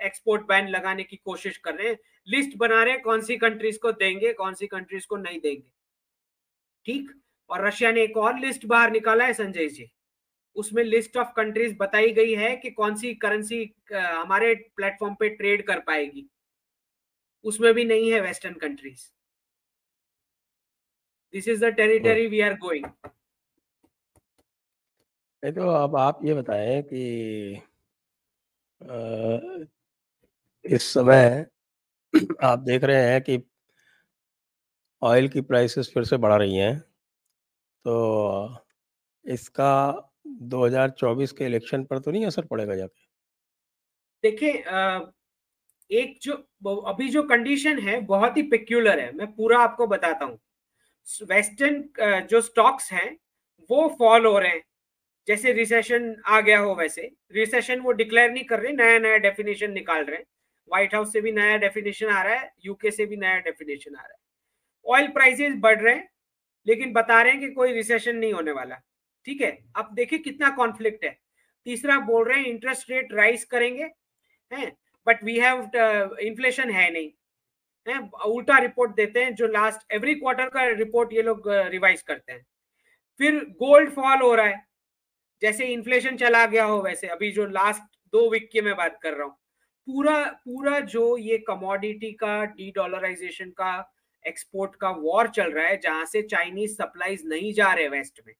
एक्सपोर्ट 0.06 0.42
बैन 0.42 0.68
लगाने 0.68 1.04
की 1.04 1.16
कोशिश 1.16 1.58
कर 1.58 1.76
रहे 1.76 1.90
हैं। 1.90 1.98
लिस्ट 2.28 2.58
बना 2.58 2.84
रहे 2.84 2.94
हैं 2.94 3.02
कौन 3.02 3.22
सी 3.22 3.38
कंट्रीज़ 3.38 3.80
को 3.80 3.92
देंगे 3.92 4.34
कौन 4.34 4.54
सी 4.54 4.68
कंट्रीज़ 4.68 5.08
को 5.08 5.18
नहीं 5.18 5.40
देंगे। 5.40 5.72
ठीक? 6.86 7.12
और 7.50 7.66
रशिया 7.68 7.92
ने 7.92 8.04
एक 8.04 8.18
और 8.18 8.40
लिस्ट 8.40 8.66
बाहर 8.66 8.92
निकाला 8.92 9.26
है 9.26 9.34
संजय 9.34 9.68
जी। 9.68 9.92
उसमें 10.56 10.84
लिस्ट 10.84 11.18
ऑफ़ 11.18 11.32
कंट्रीज़ 11.36 11.76
बताई 11.78 12.12
गई 12.14 12.34
है 12.36 12.56
कि 12.58 12.70
कौन 12.72 12.96
सी 12.96 13.14
करेंसी 13.16 13.64
हमारे 13.94 14.54
प्लेटफॉर्म 14.76 15.16
पे 15.20 15.30
ट्रेड 15.30 15.66
कर 15.68 15.80
पाएगी। 15.88 16.26
उसमें 17.46 17.74
भी 17.74 17.86
नहीं 17.86 18.12
है 18.12 18.20
western 18.22 18.54
countries 18.62 19.02
this 21.34 21.48
is 21.48 21.66
the 21.66 21.74
territory 21.74 22.28
we 22.28 22.42
are 22.42 22.54
going 22.58 22.86
तो 25.44 25.68
अब 25.70 25.96
आप 25.98 26.20
ये 26.26 26.34
बताएँ 26.34 26.82
कि 26.84 27.04
इस 30.66 30.84
समय 30.94 31.46
आप 32.44 32.60
देख 32.60 32.84
रहे 32.84 33.12
हैं 33.12 33.22
कि 33.22 33.42
ऑयल 35.02 35.28
की 35.30 35.42
प्राइसेस 35.42 35.92
फिर 35.94 36.04
से 36.06 36.18
बढ़ा 36.18 36.36
रही 36.36 36.56
हैं। 36.56 36.80
तो 37.86 37.94
इसका 39.26 39.74
2024 40.44 41.32
के 41.32 41.46
इलेक्शन 41.46 41.84
पर 41.84 42.00
तो 42.00 42.12
नहीं 42.12 42.26
असर 42.26 42.46
पड़ेगा 42.46 42.76
जाके? 42.76 43.02
देखिए 44.24 44.52
एक 45.90 46.18
जो 46.22 46.34
अभी 46.82 47.08
जो 47.10 47.24
कंडीशन 47.24 47.80
है, 47.80 48.00
बहुत 48.02 48.38
ही 48.38 48.42
पिक्यूलर 48.44 49.00
है। 49.00 49.12
मैं 49.16 49.28
पूरा 49.34 49.60
आपको 49.60 49.88
बताता 49.88 50.26
हूँ। 50.26 50.40
वेस्टर्न 51.28 52.28
जो 52.28 52.42
स्टॉक्स 52.42 52.92
हैं, 52.92 53.18
वो 53.70 53.88
फॉल 54.00 54.26
हो 54.26 54.38
रहे 54.40 54.50
हैं। 54.50 54.62
जैसे 55.28 55.52
रिसेशन 55.54 56.16
आ 56.28 56.40
गया 56.42 56.60
हो 56.60 56.74
वैसे। 56.76 57.02
रिसेशन 57.32 57.80
वो 57.80 57.92
डिक्लेयर 57.94 58.32
नहीं 58.32 58.44
कर 58.44 58.60
रहे 58.60 58.72
नया 58.74 58.98
नया 59.00 59.18
डेफिनेशन 59.20 59.72
निकाल 59.72 60.04
रहे 60.06 60.18
हैं। 60.18 60.26
व्हाइट 60.70 60.96
हाउस 60.96 61.14
से 61.14 61.22
भी 61.22 61.32
नया 61.32 61.58
डेफिनेशन 61.58 62.08
आ 62.08 62.22
रहा 62.24 62.34
है 62.34 62.52
यूके 62.66 62.92
से 62.92 63.06
भी 63.06 63.18
नया 63.18 63.38
डेफिनेशन 63.40 63.96
आ 63.96 64.02
रहा 64.02 64.08
है। 64.08 64.20
ऑयल 64.86 65.08
प्राइसेस 65.12 65.54
बढ़ 65.60 65.80
रहे 65.82 65.94
हैं, 65.96 66.10
लेकिन 66.68 66.94
बता 66.94 67.22
रहे 67.22 67.32
हैं 67.32 67.42
कि 67.42 67.50
कोई 67.52 67.74
रिसेशन 67.74 68.16
नहीं 68.16 68.34
होने 68.34 68.52
वाला। 68.52 68.82
ठीक 69.28 69.42
है? 69.42 69.58
अब 69.76 69.90
देखिए 69.94 70.20
कितना 70.20 70.50
कॉन्फ्लिक्ट 70.56 71.04
है। 71.06 71.18
तीसरा 71.66 72.00
बोल 72.02 72.28
रहे 72.28 72.40
हैं 72.40 72.46
इंटरेस्ट 72.48 72.90
रेट 72.92 73.14
राइज 73.14 73.44
करेंगे 73.46 73.84
हैं? 74.52 74.72
बट 75.08 75.24
वी 75.24 75.38
हैव 75.40 76.18
इन्फ्लेशन 76.22 76.70
है 76.72 76.90
नहीं 76.94 77.10
है? 77.88 78.00
उल्टा 78.26 78.58
रिपोर्ट 78.60 78.96
देते 78.96 79.24
हैं 79.24 79.36
जो 79.36 79.48
लास्ट 79.48 79.94
एवरी 79.94 80.16
क्वार्टर 80.16 80.50
का 80.50 80.66
रिपोर्ट 80.68 81.14
ये 81.14 81.22
लोग 81.22 81.50
रिवाइज 81.50 82.00
uh, 82.00 82.06
करते 82.08 82.34
हैं। 82.34 82.46
फिर 83.20 83.40
गोल्ड 83.60 83.90
फॉल 83.94 84.22
हो 84.22 84.34
रहा 84.36 84.46
है 84.46 84.66
जैसे 85.42 85.66
इन्फ्लेशन 85.68 86.18
चला 86.18 86.46
गया 86.46 86.64
हो 86.66 86.82
वैसे। 86.82 87.08
अभी 87.08 87.32
जो 87.32 87.46
लास्ट 87.48 87.82
दो 88.14 88.30
वीक 88.30 88.50
की 88.52 88.62
मैं 88.62 88.76
बात 88.76 89.00
कर 89.04 89.14
रहा 89.14 89.26
हूँ 89.26 89.38
पूरा 89.88 90.24
पूरा 90.46 90.80
जो 90.80 91.18
ये 91.18 91.38
कमोडिटी 91.48 92.12
का 92.14 92.44
डी 92.48 92.72
डॉलराइजेशन 92.76 93.50
का 93.52 93.72
एक्सपोर्ट 94.26 94.76
का 94.76 94.90
वॉर 94.92 95.28
चल 95.28 95.52
रहा 95.52 95.66
है 95.68 95.78
जहाँ 95.78 96.06
से 96.06 96.22
चाइनीज़ 96.24 96.74
सप्लाईज 96.74 97.26
नहीं 97.26 97.52
जा 97.54 97.72
रहे 97.74 97.88
वेस्ट 97.90 98.22
में। 98.28 98.34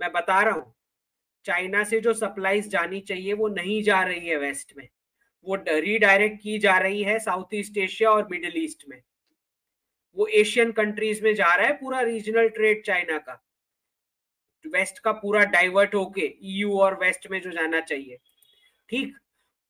मैं 0.00 0.12
बता 0.12 0.42
रहा 0.42 0.54
हूँ, 0.54 0.74
चाइना 1.44 1.84
से 1.84 2.00
जो 2.00 2.14
सप्लाईज 2.14 2.68
जानी 2.68 3.00
चाहिए 3.00 3.32
वो 3.32 3.48
नहीं 3.48 3.82
जा 3.82 4.02
रही 4.02 4.28
है 4.28 4.36
वेस्ट 4.36 4.72
में। 4.76 4.88
वो 5.44 5.54
रीडायरेक्ट 5.68 6.42
की 6.42 6.58
जा 6.58 6.78
रही 6.78 7.02
है 7.02 7.18
साउथ 7.18 7.54
ईस्ट 7.54 7.78
एशिया 7.78 8.10
और 8.10 8.28
मिडिल 8.30 8.52
ईस्ट 8.56 8.84
में। 8.88 9.02
वो 10.16 10.26
एशियन 10.26 10.72
कंट्रीज़ 10.72 11.24
में 11.24 11.34
जा 11.34 11.54
रहा 11.54 11.66
है 11.66 11.72
पूरा 11.72 12.00
रीजनल 12.00 12.48
ट्रेड 12.48 12.84
चाइना 12.84 13.18
का। 13.18 13.42
वेस्ट 14.64 14.98
का 14.98 15.12
पूरा 15.12 15.44
डाइवर्ट 15.44 15.94
होके 15.94 16.34
ईयू 16.42 16.78
और 16.78 16.94
वेस्ट 16.94 17.30
में 17.30 17.40
जो 17.40 17.50
जाना 17.50 17.80
चाहिए। 17.80 18.18
ठीक? 18.88 19.16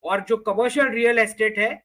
और 0.05 0.21
जो 0.21 0.37
कमर्शियल 0.37 0.89
रियल 0.89 1.19
एस्टेट 1.19 1.59
है, 1.59 1.83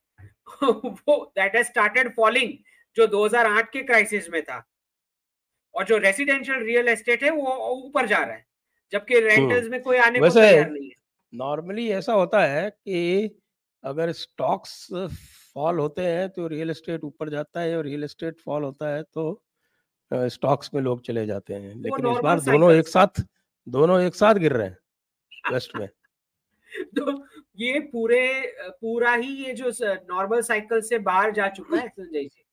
वो 0.64 1.34
दैट 1.38 1.56
हैज़ 1.56 1.68
स्टार्टेड 1.68 2.16
फॉलिंग 2.16 2.54
जो 2.96 3.08
2008 3.08 3.70
के 3.72 3.84
क्राइसिस 3.84 4.30
में 4.30 4.44
था। 4.44 4.71
और 5.74 5.86
जो 5.86 5.98
रेसिडेंशियल 5.98 6.64
रियल 6.64 6.88
एस्टेट 6.88 7.24
है 7.24 7.30
वो 7.30 7.56
ऊपर 7.86 8.08
जा 8.08 8.18
रहा 8.18 8.36
है। 8.36 8.46
जबकि 8.92 9.20
रेंटल्स 9.20 9.62
हम्म। 9.62 9.72
में 9.72 9.82
कोई 9.82 9.98
आने 9.98 10.20
को 10.20 10.30
तैयार 10.30 10.70
नहीं 10.70 10.86
है। 10.86 10.96
नॉर्मली 11.34 11.90
ऐसा 11.92 12.14
होता 12.14 12.46
है 12.46 12.70
कि 12.70 13.30
अगर 13.84 14.12
स्टॉक्स 14.12 14.88
फॉल 15.54 15.80
होते 15.80 16.02
हैं 16.02 16.30
तो 16.30 16.48
रियल 16.48 16.70
एस्टेट 16.70 17.04
ऊपर 17.04 17.30
जाता 17.30 17.62
है 17.62 17.78
और 17.78 17.86
रियल 17.86 18.04
एस्टेट 18.04 18.40
फॉल 18.40 18.64
होता 18.64 18.96
है 18.96 19.04
तो 19.04 19.44
स्टॉक्स 20.14 20.70
में 20.74 20.82
लोग 20.82 21.02
चले 21.02 21.26
जाते 21.26 21.54
हैं। 21.54 21.76
लेकिन 21.76 22.12
इस 22.12 22.18
बार 22.18 22.40
दोनों 22.40 22.72
एक 22.74 22.88
साथ 22.88 23.22
दोनों 23.70 24.02
एक 24.02 24.16
साथ 24.16 24.36
गिर 24.36 24.54
रहे 24.54 24.68
हैं 24.68 24.78
वेस्ट 25.54 25.76
में। 25.76 25.90
तो 27.00 27.26
ये 27.56 27.80
पूरे 27.80 28.54
पूरा 28.82 29.14
ही 29.14 29.34
ये 29.46 29.54
जो 29.54 29.72
नॉर्मल 30.10 30.42
साइकिल 30.42 30.82
से 30.82 31.00
बाहर 31.00 31.32
जा 31.32 31.48
चुका 31.48 31.78
है 31.78 31.88
संजय 31.88 32.24
जी 32.24 32.44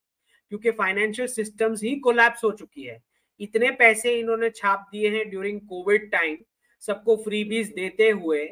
क्योंकि 0.49 0.71
फाइनेंशियल 0.71 1.29
सिस्टम्स 1.29 1.83
ही 1.83 1.97
कोलैप्स 1.97 2.45
हो 2.45 2.51
चुकी 2.51 2.83
है। 2.83 3.08
इतने 3.41 3.71
पैसे 3.71 4.19
इन्होंने 4.19 4.51
छाप 4.51 4.89
दिए 4.93 5.09
हैं 5.09 5.29
ड्यूरिंग 5.31 5.61
कोविड 5.61 6.11
टाइम 6.13 6.37
सबको 6.81 7.17
फ्रीबीज 7.17 7.73
देते 7.75 8.09
हुए 8.11 8.45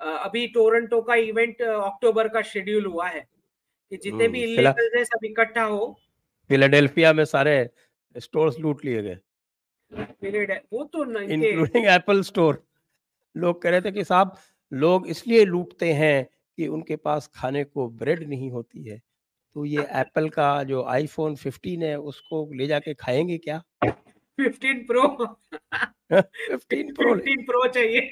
अभी 0.00 0.46
टोरंटो 0.46 1.00
का 1.02 1.14
इवेंट 1.14 1.62
अक्टूबर 1.62 2.28
का 2.28 2.42
शेड्यूल 2.42 2.86
हुआ 2.86 3.08
है 3.08 3.20
कि 3.92 3.96
जितने 3.96 4.28
भी 4.28 4.42
इलीगल 4.42 4.66
हम्म, 4.66 4.98
है 4.98 5.04
सब 5.04 5.24
इकट्ठा 5.24 5.62
हो। 5.62 5.96
फिलाडेल्फिया 6.50 7.12
में 7.12 7.24
सारे 7.24 7.70
स्टोर्स 8.14 8.58
लूट 8.58 8.84
लिए 8.84 9.02
गए। 9.02 9.18
वो 10.72 10.84
तो 10.84 11.04
इंक्लूडिंग 11.20 11.86
एप्पल 11.86 12.22
स्टोर 12.22 12.62
लोग 13.36 13.62
कह 13.62 13.70
रहे 13.70 13.80
थे 13.80 13.92
कि 13.92 14.04
साहब 14.04 14.36
लोग 14.72 15.06
इसलिए 15.08 15.44
लूटते 15.44 15.92
हैं 15.92 16.24
कि 16.58 16.66
उनके 16.66 16.96
पास 16.96 17.30
खाने 17.34 17.64
को 17.64 17.88
ब्रेड 17.88 18.28
नहीं 18.28 18.50
होती 18.50 18.84
है। 18.84 19.00
तो 19.56 19.64
ये 19.64 19.86
एप्पल 19.92 20.28
का 20.28 20.62
जो 20.62 20.82
आईफोन 20.84 21.36
15 21.36 21.82
है 21.82 21.98
उसको 22.00 22.48
ले 22.54 22.66
जाके 22.66 22.94
खाएँगे 22.94 23.38
क्या? 23.38 23.62
15 24.38 24.86
प्रो 24.86 25.02
15 26.12 26.94
प्रो 26.94 27.14
15 27.14 27.44
प्रो 27.46 27.66
चाहिए। 27.68 28.10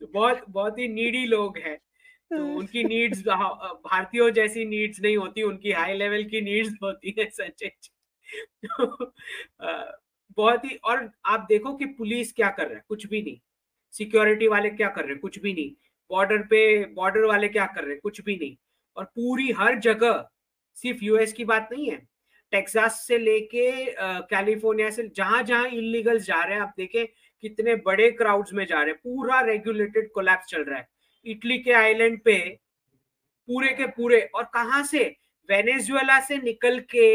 तो 0.00 0.06
बहुत 0.06 0.44
बहुत 0.48 0.78
ही 0.78 0.88
नीडी 0.88 1.24
लोग 1.26 1.58
हैं। 1.58 1.76
तो 2.30 2.44
उनकी 2.56 2.84
नीड्स 2.84 3.22
भारतीयों 3.28 4.30
जैसी 4.30 4.64
नीड्स 4.64 5.00
नहीं 5.00 5.16
होती 5.16 5.42
उनकी 5.42 5.72
हाई 5.72 5.94
लेवल 5.94 6.24
की 6.24 6.40
नीड्स 6.40 6.74
होती 6.82 7.14
है 7.18 7.28
सच 7.30 7.90
तो, 8.64 9.12
बहुत 10.36 10.64
ही 10.64 10.76
और 10.84 11.10
आप 11.24 11.46
देखो 11.48 11.74
कि 11.76 11.84
पुलिस 11.84 12.32
क्या 12.32 12.48
कर 12.50 12.66
रहा 12.66 12.76
है 12.76 12.82
कुछ 12.88 13.06
भी 13.06 13.22
नहीं। 13.22 13.38
सिक्योरिटी 13.92 14.48
वाले 14.48 14.70
क्या 14.70 14.88
कर 14.88 15.02
रहे 15.02 15.10
हैं 15.10 15.20
कुछ 15.20 15.38
भी 15.38 15.52
नहीं। 15.52 15.70
बॉर्डर 16.10 16.38
पे 16.38 16.84
बॉर्डर 16.94 17.24
वाले 17.24 17.48
क्या 17.48 17.66
कर 17.66 17.82
रहे 17.82 17.92
हैं 17.92 18.00
कुछ 18.02 18.20
भी 18.20 18.36
नहीं। 18.36 18.56
और 18.96 19.04
पूरी 19.04 19.50
हर 19.50 19.78
जगह 19.78 20.28
सिर्फ़ 20.74 21.04
यूएस 21.04 21.32
की 21.32 21.44
बात 21.44 21.68
नहीं 21.72 21.90
है। 21.90 22.13
टेक्सास 22.54 23.00
से 23.06 23.18
लेके 23.18 23.70
कैलिफ़ोर्निया 24.30 24.90
से, 24.90 25.08
जहाँ 25.16 25.42
जहाँ 25.42 25.68
इलीगल 25.68 26.18
जा 26.20 26.42
रहे 26.42 26.54
हैं, 26.54 26.62
आप 26.62 26.74
देखें 26.76 27.06
कितने 27.42 27.74
बड़े 27.86 28.10
क्राउड्स 28.12 28.52
में 28.54 28.64
जा 28.66 28.82
रहे 28.82 28.90
हैं। 28.90 29.00
पूरा 29.04 29.40
रेगुलेटेड 29.42 30.10
कोलैप्स 30.12 30.46
चल 30.46 30.64
रहा 30.64 30.78
है। 30.78 30.88
इटली 31.26 31.58
के 31.58 31.72
आइलैंड 31.72 32.20
पे, 32.24 32.38
पूरे 33.48 33.72
के 33.74 33.86
पूरे। 33.86 34.20
और 34.34 34.44
कहा 34.54 34.82
से? 34.82 35.04
वेनेजुएला 35.48 36.20
से 36.20 36.36
निकल 36.38 36.78
के 36.94 37.08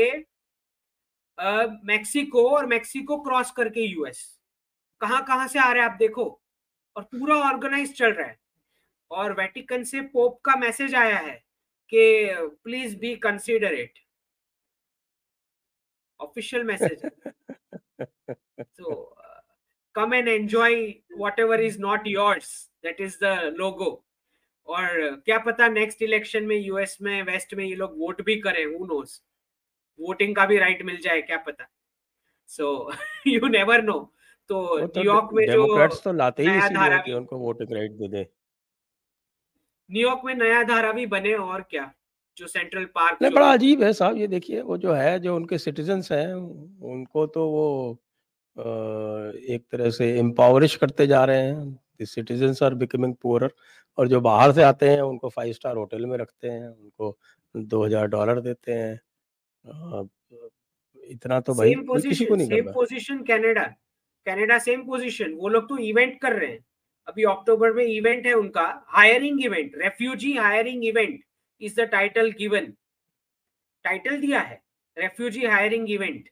मैक्सिको 1.87 2.49
और 2.49 2.65
मैक्सिको 2.65 3.17
क्रॉस 3.23 3.51
करके 3.51 3.81
यूएस। 3.81 4.21
कहाँ 5.01 5.23
कहाँ 5.25 5.47
से 5.47 5.59
आ 5.59 5.71
रहे 5.71 5.83
हैं 5.83 5.89
आप 5.89 5.97
देखो। 5.97 6.25
और 6.95 7.03
पूरा 7.03 7.35
ऑर्गेनाइज 7.49 7.93
चल 7.97 8.11
रहा 8.11 8.27
है। 8.27 8.37
और 9.11 9.33
वेटिकन 9.33 9.83
से 9.83 10.01
पोप 10.03 10.39
का 10.45 10.55
मैसेज 10.55 10.95
आया 10.95 11.17
है 11.17 11.33
कि, 11.93 12.27
please 12.63 12.97
be 12.97 13.15
considerate. 13.15 13.99
Official 16.19 16.63
message 16.63 17.01
so 18.79 18.91
uh, 19.17 19.41
come 19.95 20.13
and 20.13 20.27
enjoy 20.27 21.01
whatever 21.17 21.55
is 21.55 21.79
not 21.79 22.05
yours 22.05 22.69
that 22.83 22.99
is 22.99 23.17
the 23.17 23.53
logo. 23.57 24.05
और 24.67 25.21
क्या 25.25 25.37
पता 25.37 25.67
नेक्स्ट 25.67 26.01
इलेक्शन 26.01 26.43
में 26.43 26.55
यूएस 26.55 26.97
में 27.01 27.23
वेस्ट 27.23 27.53
में 27.53 27.65
ये 27.65 27.75
लोग 27.75 27.99
वोट 27.99 28.21
भी 28.21 28.35
करें 28.41 28.65
हु 28.65 28.85
नोस 28.85 29.23
वोटिंग 29.99 30.35
का 30.35 30.45
भी 30.45 30.57
राइट 30.57 30.81
मिल 30.81 30.97
जाए 30.97 31.21
क्या 31.21 31.37
पता 31.37 31.67
सो 32.47 32.91
यू 33.27 33.47
नेवर 33.47 33.81
नो 33.81 34.13
तो 34.47 34.77
न्यूयॉर्क 34.79 35.29
में 35.33 35.45
जो 35.45 35.87
तो 35.87 36.13
लाते 36.13 36.43
ही 36.43 36.57
इसीलिए 36.57 36.99
कि 36.99 37.13
उनको 37.13 37.37
वोटिंग 37.37 37.73
राइट 37.73 37.91
दे 37.91 38.07
दे। 38.07 38.29
न्यूयॉर्क 39.91 40.21
में 40.25 40.35
नया 40.35 40.63
धारा 40.63 40.91
भी 40.91 41.05
बने 41.05 41.33
और 41.33 41.61
क्या? 41.61 41.93
जो 42.39 42.47
सेंट्रल 42.47 42.85
पार्क 42.95 43.21
नहीं 43.21 43.31
बड़ा 43.33 43.51
अजीब 43.53 43.83
है 43.83 43.91
साहब 43.93 44.17
ये 44.17 44.27
देखिए 44.29 44.61
वो 44.63 44.77
जो 44.77 44.93
है 44.93 45.19
जो 45.19 45.35
उनके 45.35 45.57
सिटीजन्स 45.59 46.11
हैं 46.11 46.33
उनको 46.33 47.25
तो 47.29 47.47
वो 47.49 47.65
एक 48.55 49.63
तरह 49.71 49.89
से 49.91 50.09
एम्पावरिश 50.19 50.75
करते 50.77 51.07
जा 51.07 51.23
रहे 51.25 51.41
हैं। 51.41 52.05
सिटीजन्स 52.05 52.61
आर 52.63 52.73
बिकमिंग 52.75 53.13
पुअरर 53.21 53.51
और 53.97 54.07
जो 54.07 54.19
बाहर 54.21 54.51
से 54.53 54.63
आते 54.63 54.89
हैं 54.89 55.01
उनको 55.01 55.29
फाइव 55.29 55.53
स्टार 55.53 55.75
होटल 55.77 56.05
में 56.05 56.17
रखते 56.17 56.47
हैं 56.47 56.67
उनको 56.67 57.17
दो 57.55 57.83
हज़ार 57.85 58.07
डॉलर 58.07 58.39
देते 58.41 58.71
हैं। 58.73 58.99
इतना 61.09 61.39
तो 61.41 61.53
भाई 61.53 61.73
किसी 61.75 62.25
को 62.25 62.35
नहीं 62.35 62.47
same 62.47 62.71
position 62.73 63.21
Canada 63.23 63.63
Canada 64.25 64.57
same 64.59 64.81
position 64.85 65.33
वो 65.35 65.49
लोग 65.49 65.67
तो 65.69 65.77
इवेंट 65.79 66.19
कर 66.21 66.33
रहे 66.33 66.49
हैं। 66.49 66.63
अभी 67.07 67.23
अक्टूबर 67.27 67.73
में 67.73 67.83
इवेंट 67.85 68.25
है 68.27 68.33
उनका 68.35 68.63
hiring 68.89 69.43
event 69.45 69.71
refugee 69.77 70.33
hiring 70.37 70.85
event 70.85 71.19
is 71.61 71.81
the 71.81 71.85
title 71.91 72.31
given 72.31 72.73
title 73.85 74.19
दिया 74.21 74.39
है 74.39 74.61
रेफ्यूजी 74.97 75.45
हायरिंग 75.45 75.89
इवेंट 75.91 76.29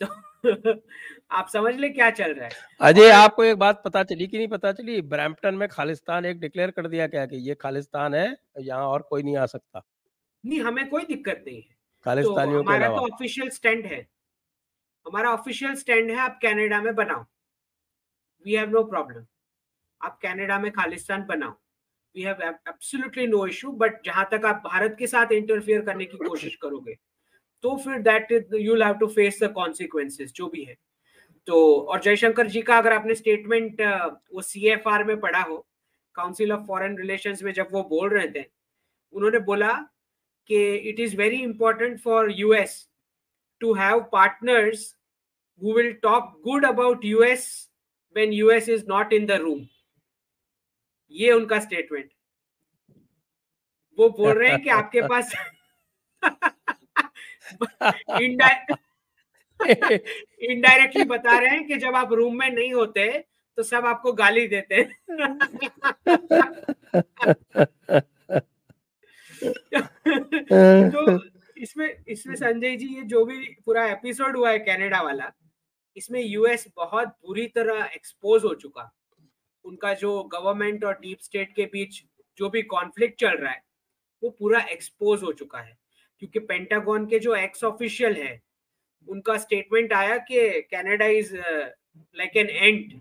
तो 0.00 0.06
आप 1.30 1.48
समझ 1.48 1.74
ले 1.76 1.88
क्या 1.88 2.10
चल 2.10 2.32
रहा 2.34 2.46
है। 2.46 2.52
अजय 2.80 3.10
आपको 3.10 3.44
एक 3.44 3.56
बात 3.56 3.82
पता 3.84 4.02
चली 4.02 4.26
कि 4.26 4.36
नहीं 4.36 4.48
पता 4.48 4.72
चली? 4.72 5.00
ब्रैम्पटन 5.02 5.54
में 5.54 5.68
खालिस्तान 5.68 6.24
एक 6.24 6.40
डिक्लेयर 6.40 6.70
कर 6.70 6.86
दिया 6.88 7.06
क्या 7.06 7.24
कि 7.26 7.36
ये 7.48 7.54
खालिस्तान 7.54 8.14
है 8.14 8.26
यहाँ 8.60 8.86
और 8.86 9.02
कोई 9.02 9.22
नहीं 9.22 9.36
आ 9.36 9.46
सकता। 9.46 9.82
नहीं 10.44 10.60
हमें 10.60 10.88
कोई 10.88 11.04
दिक्कत 11.04 11.44
नहीं 11.46 11.56
है। 11.56 11.76
खालिस्तानियों 12.06 12.62
तो 12.62 12.68
हमारा 12.68 12.88
तो 12.88 13.06
ऑफिशियल 13.06 13.50
स्टैंड 13.50 13.86
है। 13.86 14.00
हमारा 15.06 15.30
ऑफिशियल 15.32 15.74
स्टैंड 15.74 16.10
है 16.10 16.16
आप 16.16 16.38
कनाडा 16.42 16.80
में 16.82 16.94
बनाओ। 16.94 17.24
वी 18.46 18.54
हैव 18.54 18.70
नो 18.70 18.82
प्रॉब्लम 18.84 19.26
आप 20.00 20.18
कनाडा 20.22 20.58
में 20.58 20.70
खालिस्तान 20.72 21.24
बनाओ। 21.26 21.54
We 22.16 22.22
have 22.22 22.42
absolutely 22.42 23.26
no 23.26 23.46
issue 23.46 23.72
but 23.72 24.04
जहाँ 24.04 24.28
तक 24.32 24.44
आप 24.44 24.62
भारत 24.66 24.96
के 24.98 25.06
साथ 25.06 25.32
इंटरफियर 25.32 25.80
करने 25.80 26.04
की 26.04 26.16
कोशिश 26.16 26.56
करोगे 26.62 26.94
तो 27.62 27.76
फिर 27.76 27.98
that 27.98 28.32
you 28.54 28.82
have 28.82 28.94
to 28.94 29.06
face 29.06 29.42
the 29.42 29.52
consequences 29.52 30.32
जो 30.32 30.48
भी 30.48 30.64
है 30.64 30.76
तो 31.46 31.80
और 31.80 32.00
जयशंकर 32.00 32.46
जी 32.46 32.62
का 32.62 32.78
अगर 32.78 32.92
आपने 32.92 33.14
स्टेटमेंट 33.14 33.80
वो 34.34 34.42
CFR 34.42 35.04
में 35.06 35.20
पढ़ा 35.20 35.42
हो 35.42 35.66
काउंसिल 36.14 36.52
ऑफ़ 36.52 36.66
फॉरेन 36.66 36.98
रिलेशंस 36.98 37.42
में 37.42 37.52
जब 37.52 37.68
वो 37.72 37.82
बोल 37.82 38.08
रहे 38.08 38.28
थे, 38.28 38.44
उन्होंने 39.12 39.38
बोला 39.38 39.72
कि 40.46 40.74
it 40.74 41.00
is 41.00 41.16
very 41.16 41.36
important 41.36 42.00
for 42.00 42.30
US 42.30 42.88
to 43.60 43.74
have 43.74 44.00
partners 44.00 44.96
who 45.60 45.74
will 45.74 45.92
talk 46.02 46.30
good 46.42 46.64
about 46.64 47.04
US 47.04 47.68
when 48.16 48.32
US 48.32 48.68
is 48.68 48.84
not 48.88 49.12
in 49.12 49.26
the 49.26 49.30
room. 49.30 49.60
ये 51.12 51.32
उनका 51.32 51.58
स्टेटमेंट 51.60 52.10
वो 53.98 54.08
बोल 54.08 54.38
रहे 54.38 54.50
हैं 54.50 54.62
कि 54.62 54.70
आपके 54.70 55.02
पास 55.08 55.32
इनडायरेक्टली 60.42 61.04
बता 61.04 61.38
रहे 61.38 61.50
हैं 61.50 61.66
कि 61.66 61.76
जब 61.76 61.96
आप 61.96 62.12
रूम 62.12 62.38
में 62.38 62.50
नहीं 62.50 62.72
होते 62.74 63.06
तो 63.58 63.62
सब 63.62 63.86
आपको 63.86 64.12
गाली 64.12 64.46
देते 64.48 64.74
हैं। 64.74 64.88
तो 70.90 71.20
इसमें 71.56 72.04
इसमें 72.08 72.34
संजय 72.34 72.76
जी 72.76 72.86
ये 72.86 73.02
जो 73.02 73.24
भी 73.24 73.38
पूरा 73.66 73.86
एपिसोड 73.86 74.36
हुआ 74.36 74.50
है 74.50 74.58
कनाडा 74.58 75.00
वाला 75.02 75.30
इसमें 75.96 76.20
यूएस 76.20 76.66
बहुत 76.76 77.08
बुरी 77.08 77.46
तरह 77.46 77.84
एक्सपोज 77.84 78.44
हो 78.44 78.54
चुका। 78.54 78.90
उनका 79.64 79.92
जो 79.94 80.22
गवर्नमेंट 80.32 80.84
और 80.84 80.98
डीप 81.00 81.18
स्टेट 81.20 81.54
के 81.56 81.64
बीच 81.72 82.02
जो 82.38 82.48
भी 82.50 82.62
कॉन्फ्लिक्ट 82.70 83.20
चल 83.20 83.36
रहा 83.36 83.52
है 83.52 83.62
वो 84.22 84.30
पूरा 84.30 84.60
एक्सपोज 84.70 85.22
हो 85.22 85.32
चुका 85.32 85.60
है। 85.60 85.76
क्योंकि 86.22 86.38
पेंटागॉन 86.40 87.06
के 87.06 87.18
जो 87.18 87.34
एक्स 87.34 87.64
ऑफिशियल 87.64 88.16
है 88.16 88.40
उनका 89.08 89.36
स्टेटमेंट 89.38 89.92
आया 89.92 90.16
कि 90.28 90.60
Canada 90.72 91.06
is 91.14 91.34
like 91.36 92.36
an 92.36 92.50
ant 92.50 92.92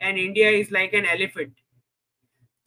and 0.00 0.18
India 0.18 0.48
is 0.50 0.72
like 0.72 0.94
an 0.94 1.06
elephant 1.06 1.52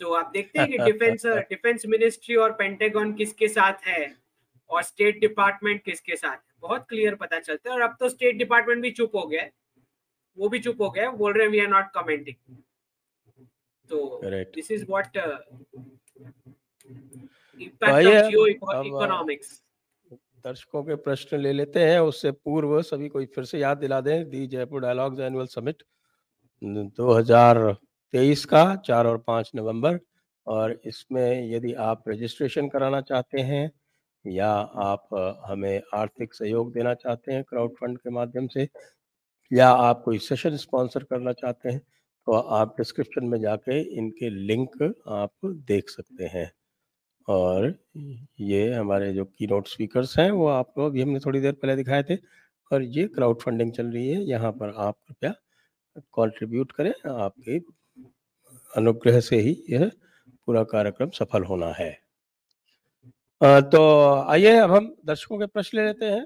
तो 0.02 0.14
आप 0.14 0.30
देखते 0.34 0.60
हैं 0.60 0.70
कि 0.70 0.78
डिफेंस 0.78 1.26
डिफेंस 1.50 1.86
मिनिस्ट्री 1.88 2.36
और 2.36 2.52
पेंटागन 2.54 3.14
किसके 3.14 3.48
साथ 3.48 3.88
है 3.88 4.16
और 4.70 4.84
स्टेट 4.84 5.20
डिपार्टमेंट 5.20 5.84
किसके 5.84 6.16
साथ 6.16 6.32
है? 6.32 6.42
बहुत 6.62 6.86
क्लियर 6.90 7.16
पता 7.16 7.40
चलता 7.40 7.70
है। 7.70 7.76
और 7.76 7.82
अब 7.82 7.96
तो 8.00 8.10
स्टेट 8.10 8.36
डिपार्टमेंट 8.36 8.82
भी 8.82 8.92
चुप 8.92 9.16
हो 9.16 9.26
गया 9.28 9.48
वो 10.38 10.50
भी 10.50 10.60
चुप 10.60 10.82
हो 10.82 10.90
गया 10.92 11.10
बोल 11.12 11.34
रहे 11.34 11.46
हैं 11.46 11.52
वी 11.52 11.60
आर 11.60 11.68
नॉट 11.68 11.92
कमेंटिंग 11.96 12.56
तो 13.90 14.20
this 14.24 14.72
is 14.72 14.86
what 14.90 15.18
impact 17.60 18.08
of 18.08 18.30
geo 18.30 18.46
economics 18.48 19.62
दर्शकों 20.46 20.84
के 20.84 20.96
प्रश्न 20.98 21.38
ले 21.38 21.52
लेते 21.54 21.80
हैं 21.82 22.00
उससे 22.02 22.32
पूर्व 22.32 22.82
सभी 22.84 23.08
को 23.10 23.26
फिर 23.28 23.46
से 23.46 23.60
याद 23.60 23.78
दिला 23.78 24.00
दें 24.02 24.30
the 24.30 24.46
Jaipur 24.48 24.82
dialogues 24.82 25.20
annual 25.22 25.48
summit 25.50 25.84
2023 26.62 28.46
का 28.46 28.64
4 28.82 29.06
और 29.06 29.24
5 29.30 29.52
नवंबर 29.56 30.00
और 30.48 30.80
इसमें 30.86 31.50
यदि 31.50 31.74
आप 31.82 32.04
रजिस्ट्रेशन 32.08 32.68
कराना 32.68 33.02
चाहते 33.02 33.42
हैं 33.42 33.70
या 34.26 34.50
आप 34.84 35.10
हमें 35.46 35.82
आर्थिक 35.94 36.34
सहयोग 36.34 36.72
देना 36.74 36.94
चाहते 36.96 37.34
हैं 37.34 37.44
क्राउड 37.44 37.76
फंड 37.76 37.98
के 37.98 38.10
माध्यम 38.10 38.48
से 38.48 38.68
या 39.52 39.70
आप 39.82 40.02
कोई 40.06 40.20
सेशन 40.20 40.56
स्पॉन्सर 40.58 41.04
करना 41.04 41.34
चाहते 41.34 41.70
हैं 41.70 41.82
तो 42.28 42.34
आप 42.34 42.73
डिस्क्रिप्शन 42.78 43.25
में 43.25 43.39
जाके 43.39 43.80
इनके 43.97 44.30
लिंक 44.30 44.71
आप 45.07 45.32
देख 45.45 45.89
सकते 45.89 46.25
हैं। 46.28 46.51
और 47.28 47.73
ये 48.39 48.73
हमारे 48.73 49.11
जो 49.13 49.25
की 49.25 49.47
नोट 49.47 49.67
स्पीकर्स 49.67 50.17
हैं, 50.19 50.30
वो 50.32 50.47
आपको 50.47 50.86
अभी 50.86 51.01
हमने 51.01 51.19
थोड़ी 51.19 51.39
देर 51.39 51.53
पहले 51.53 51.75
दिखाए 51.75 52.03
थे। 52.03 52.15
और 52.71 52.84
ये 52.84 53.07
क्राउड 53.07 53.41
फंडिंग 53.41 53.71
चल 53.73 53.88
रही 53.88 54.07
है। 54.09 54.21
यहाँ 54.23 54.51
पर 54.51 54.73
आप 54.78 54.97
कृपया 55.07 55.34
कंट्रीब्यूट 56.15 56.71
करें। 56.71 56.91
आपके 57.09 57.57
अनुग्रह 58.71 59.19
से 59.19 59.39
ही 59.39 59.55
यह 59.69 59.91
पूरा 60.45 60.63
कार्यक्रम 60.63 61.09
सफल 61.09 61.43
होना 61.43 61.71
है। 61.73 61.91
तो 63.41 63.82
आइए 64.21 64.55
अब 64.57 64.71
हम 64.71 64.95
दर्शकों 65.05 65.39
के 65.39 65.45
प्रश्न 65.45 65.78
ले 65.78 65.86
लेते 65.86 66.05
हैं। 66.05 66.25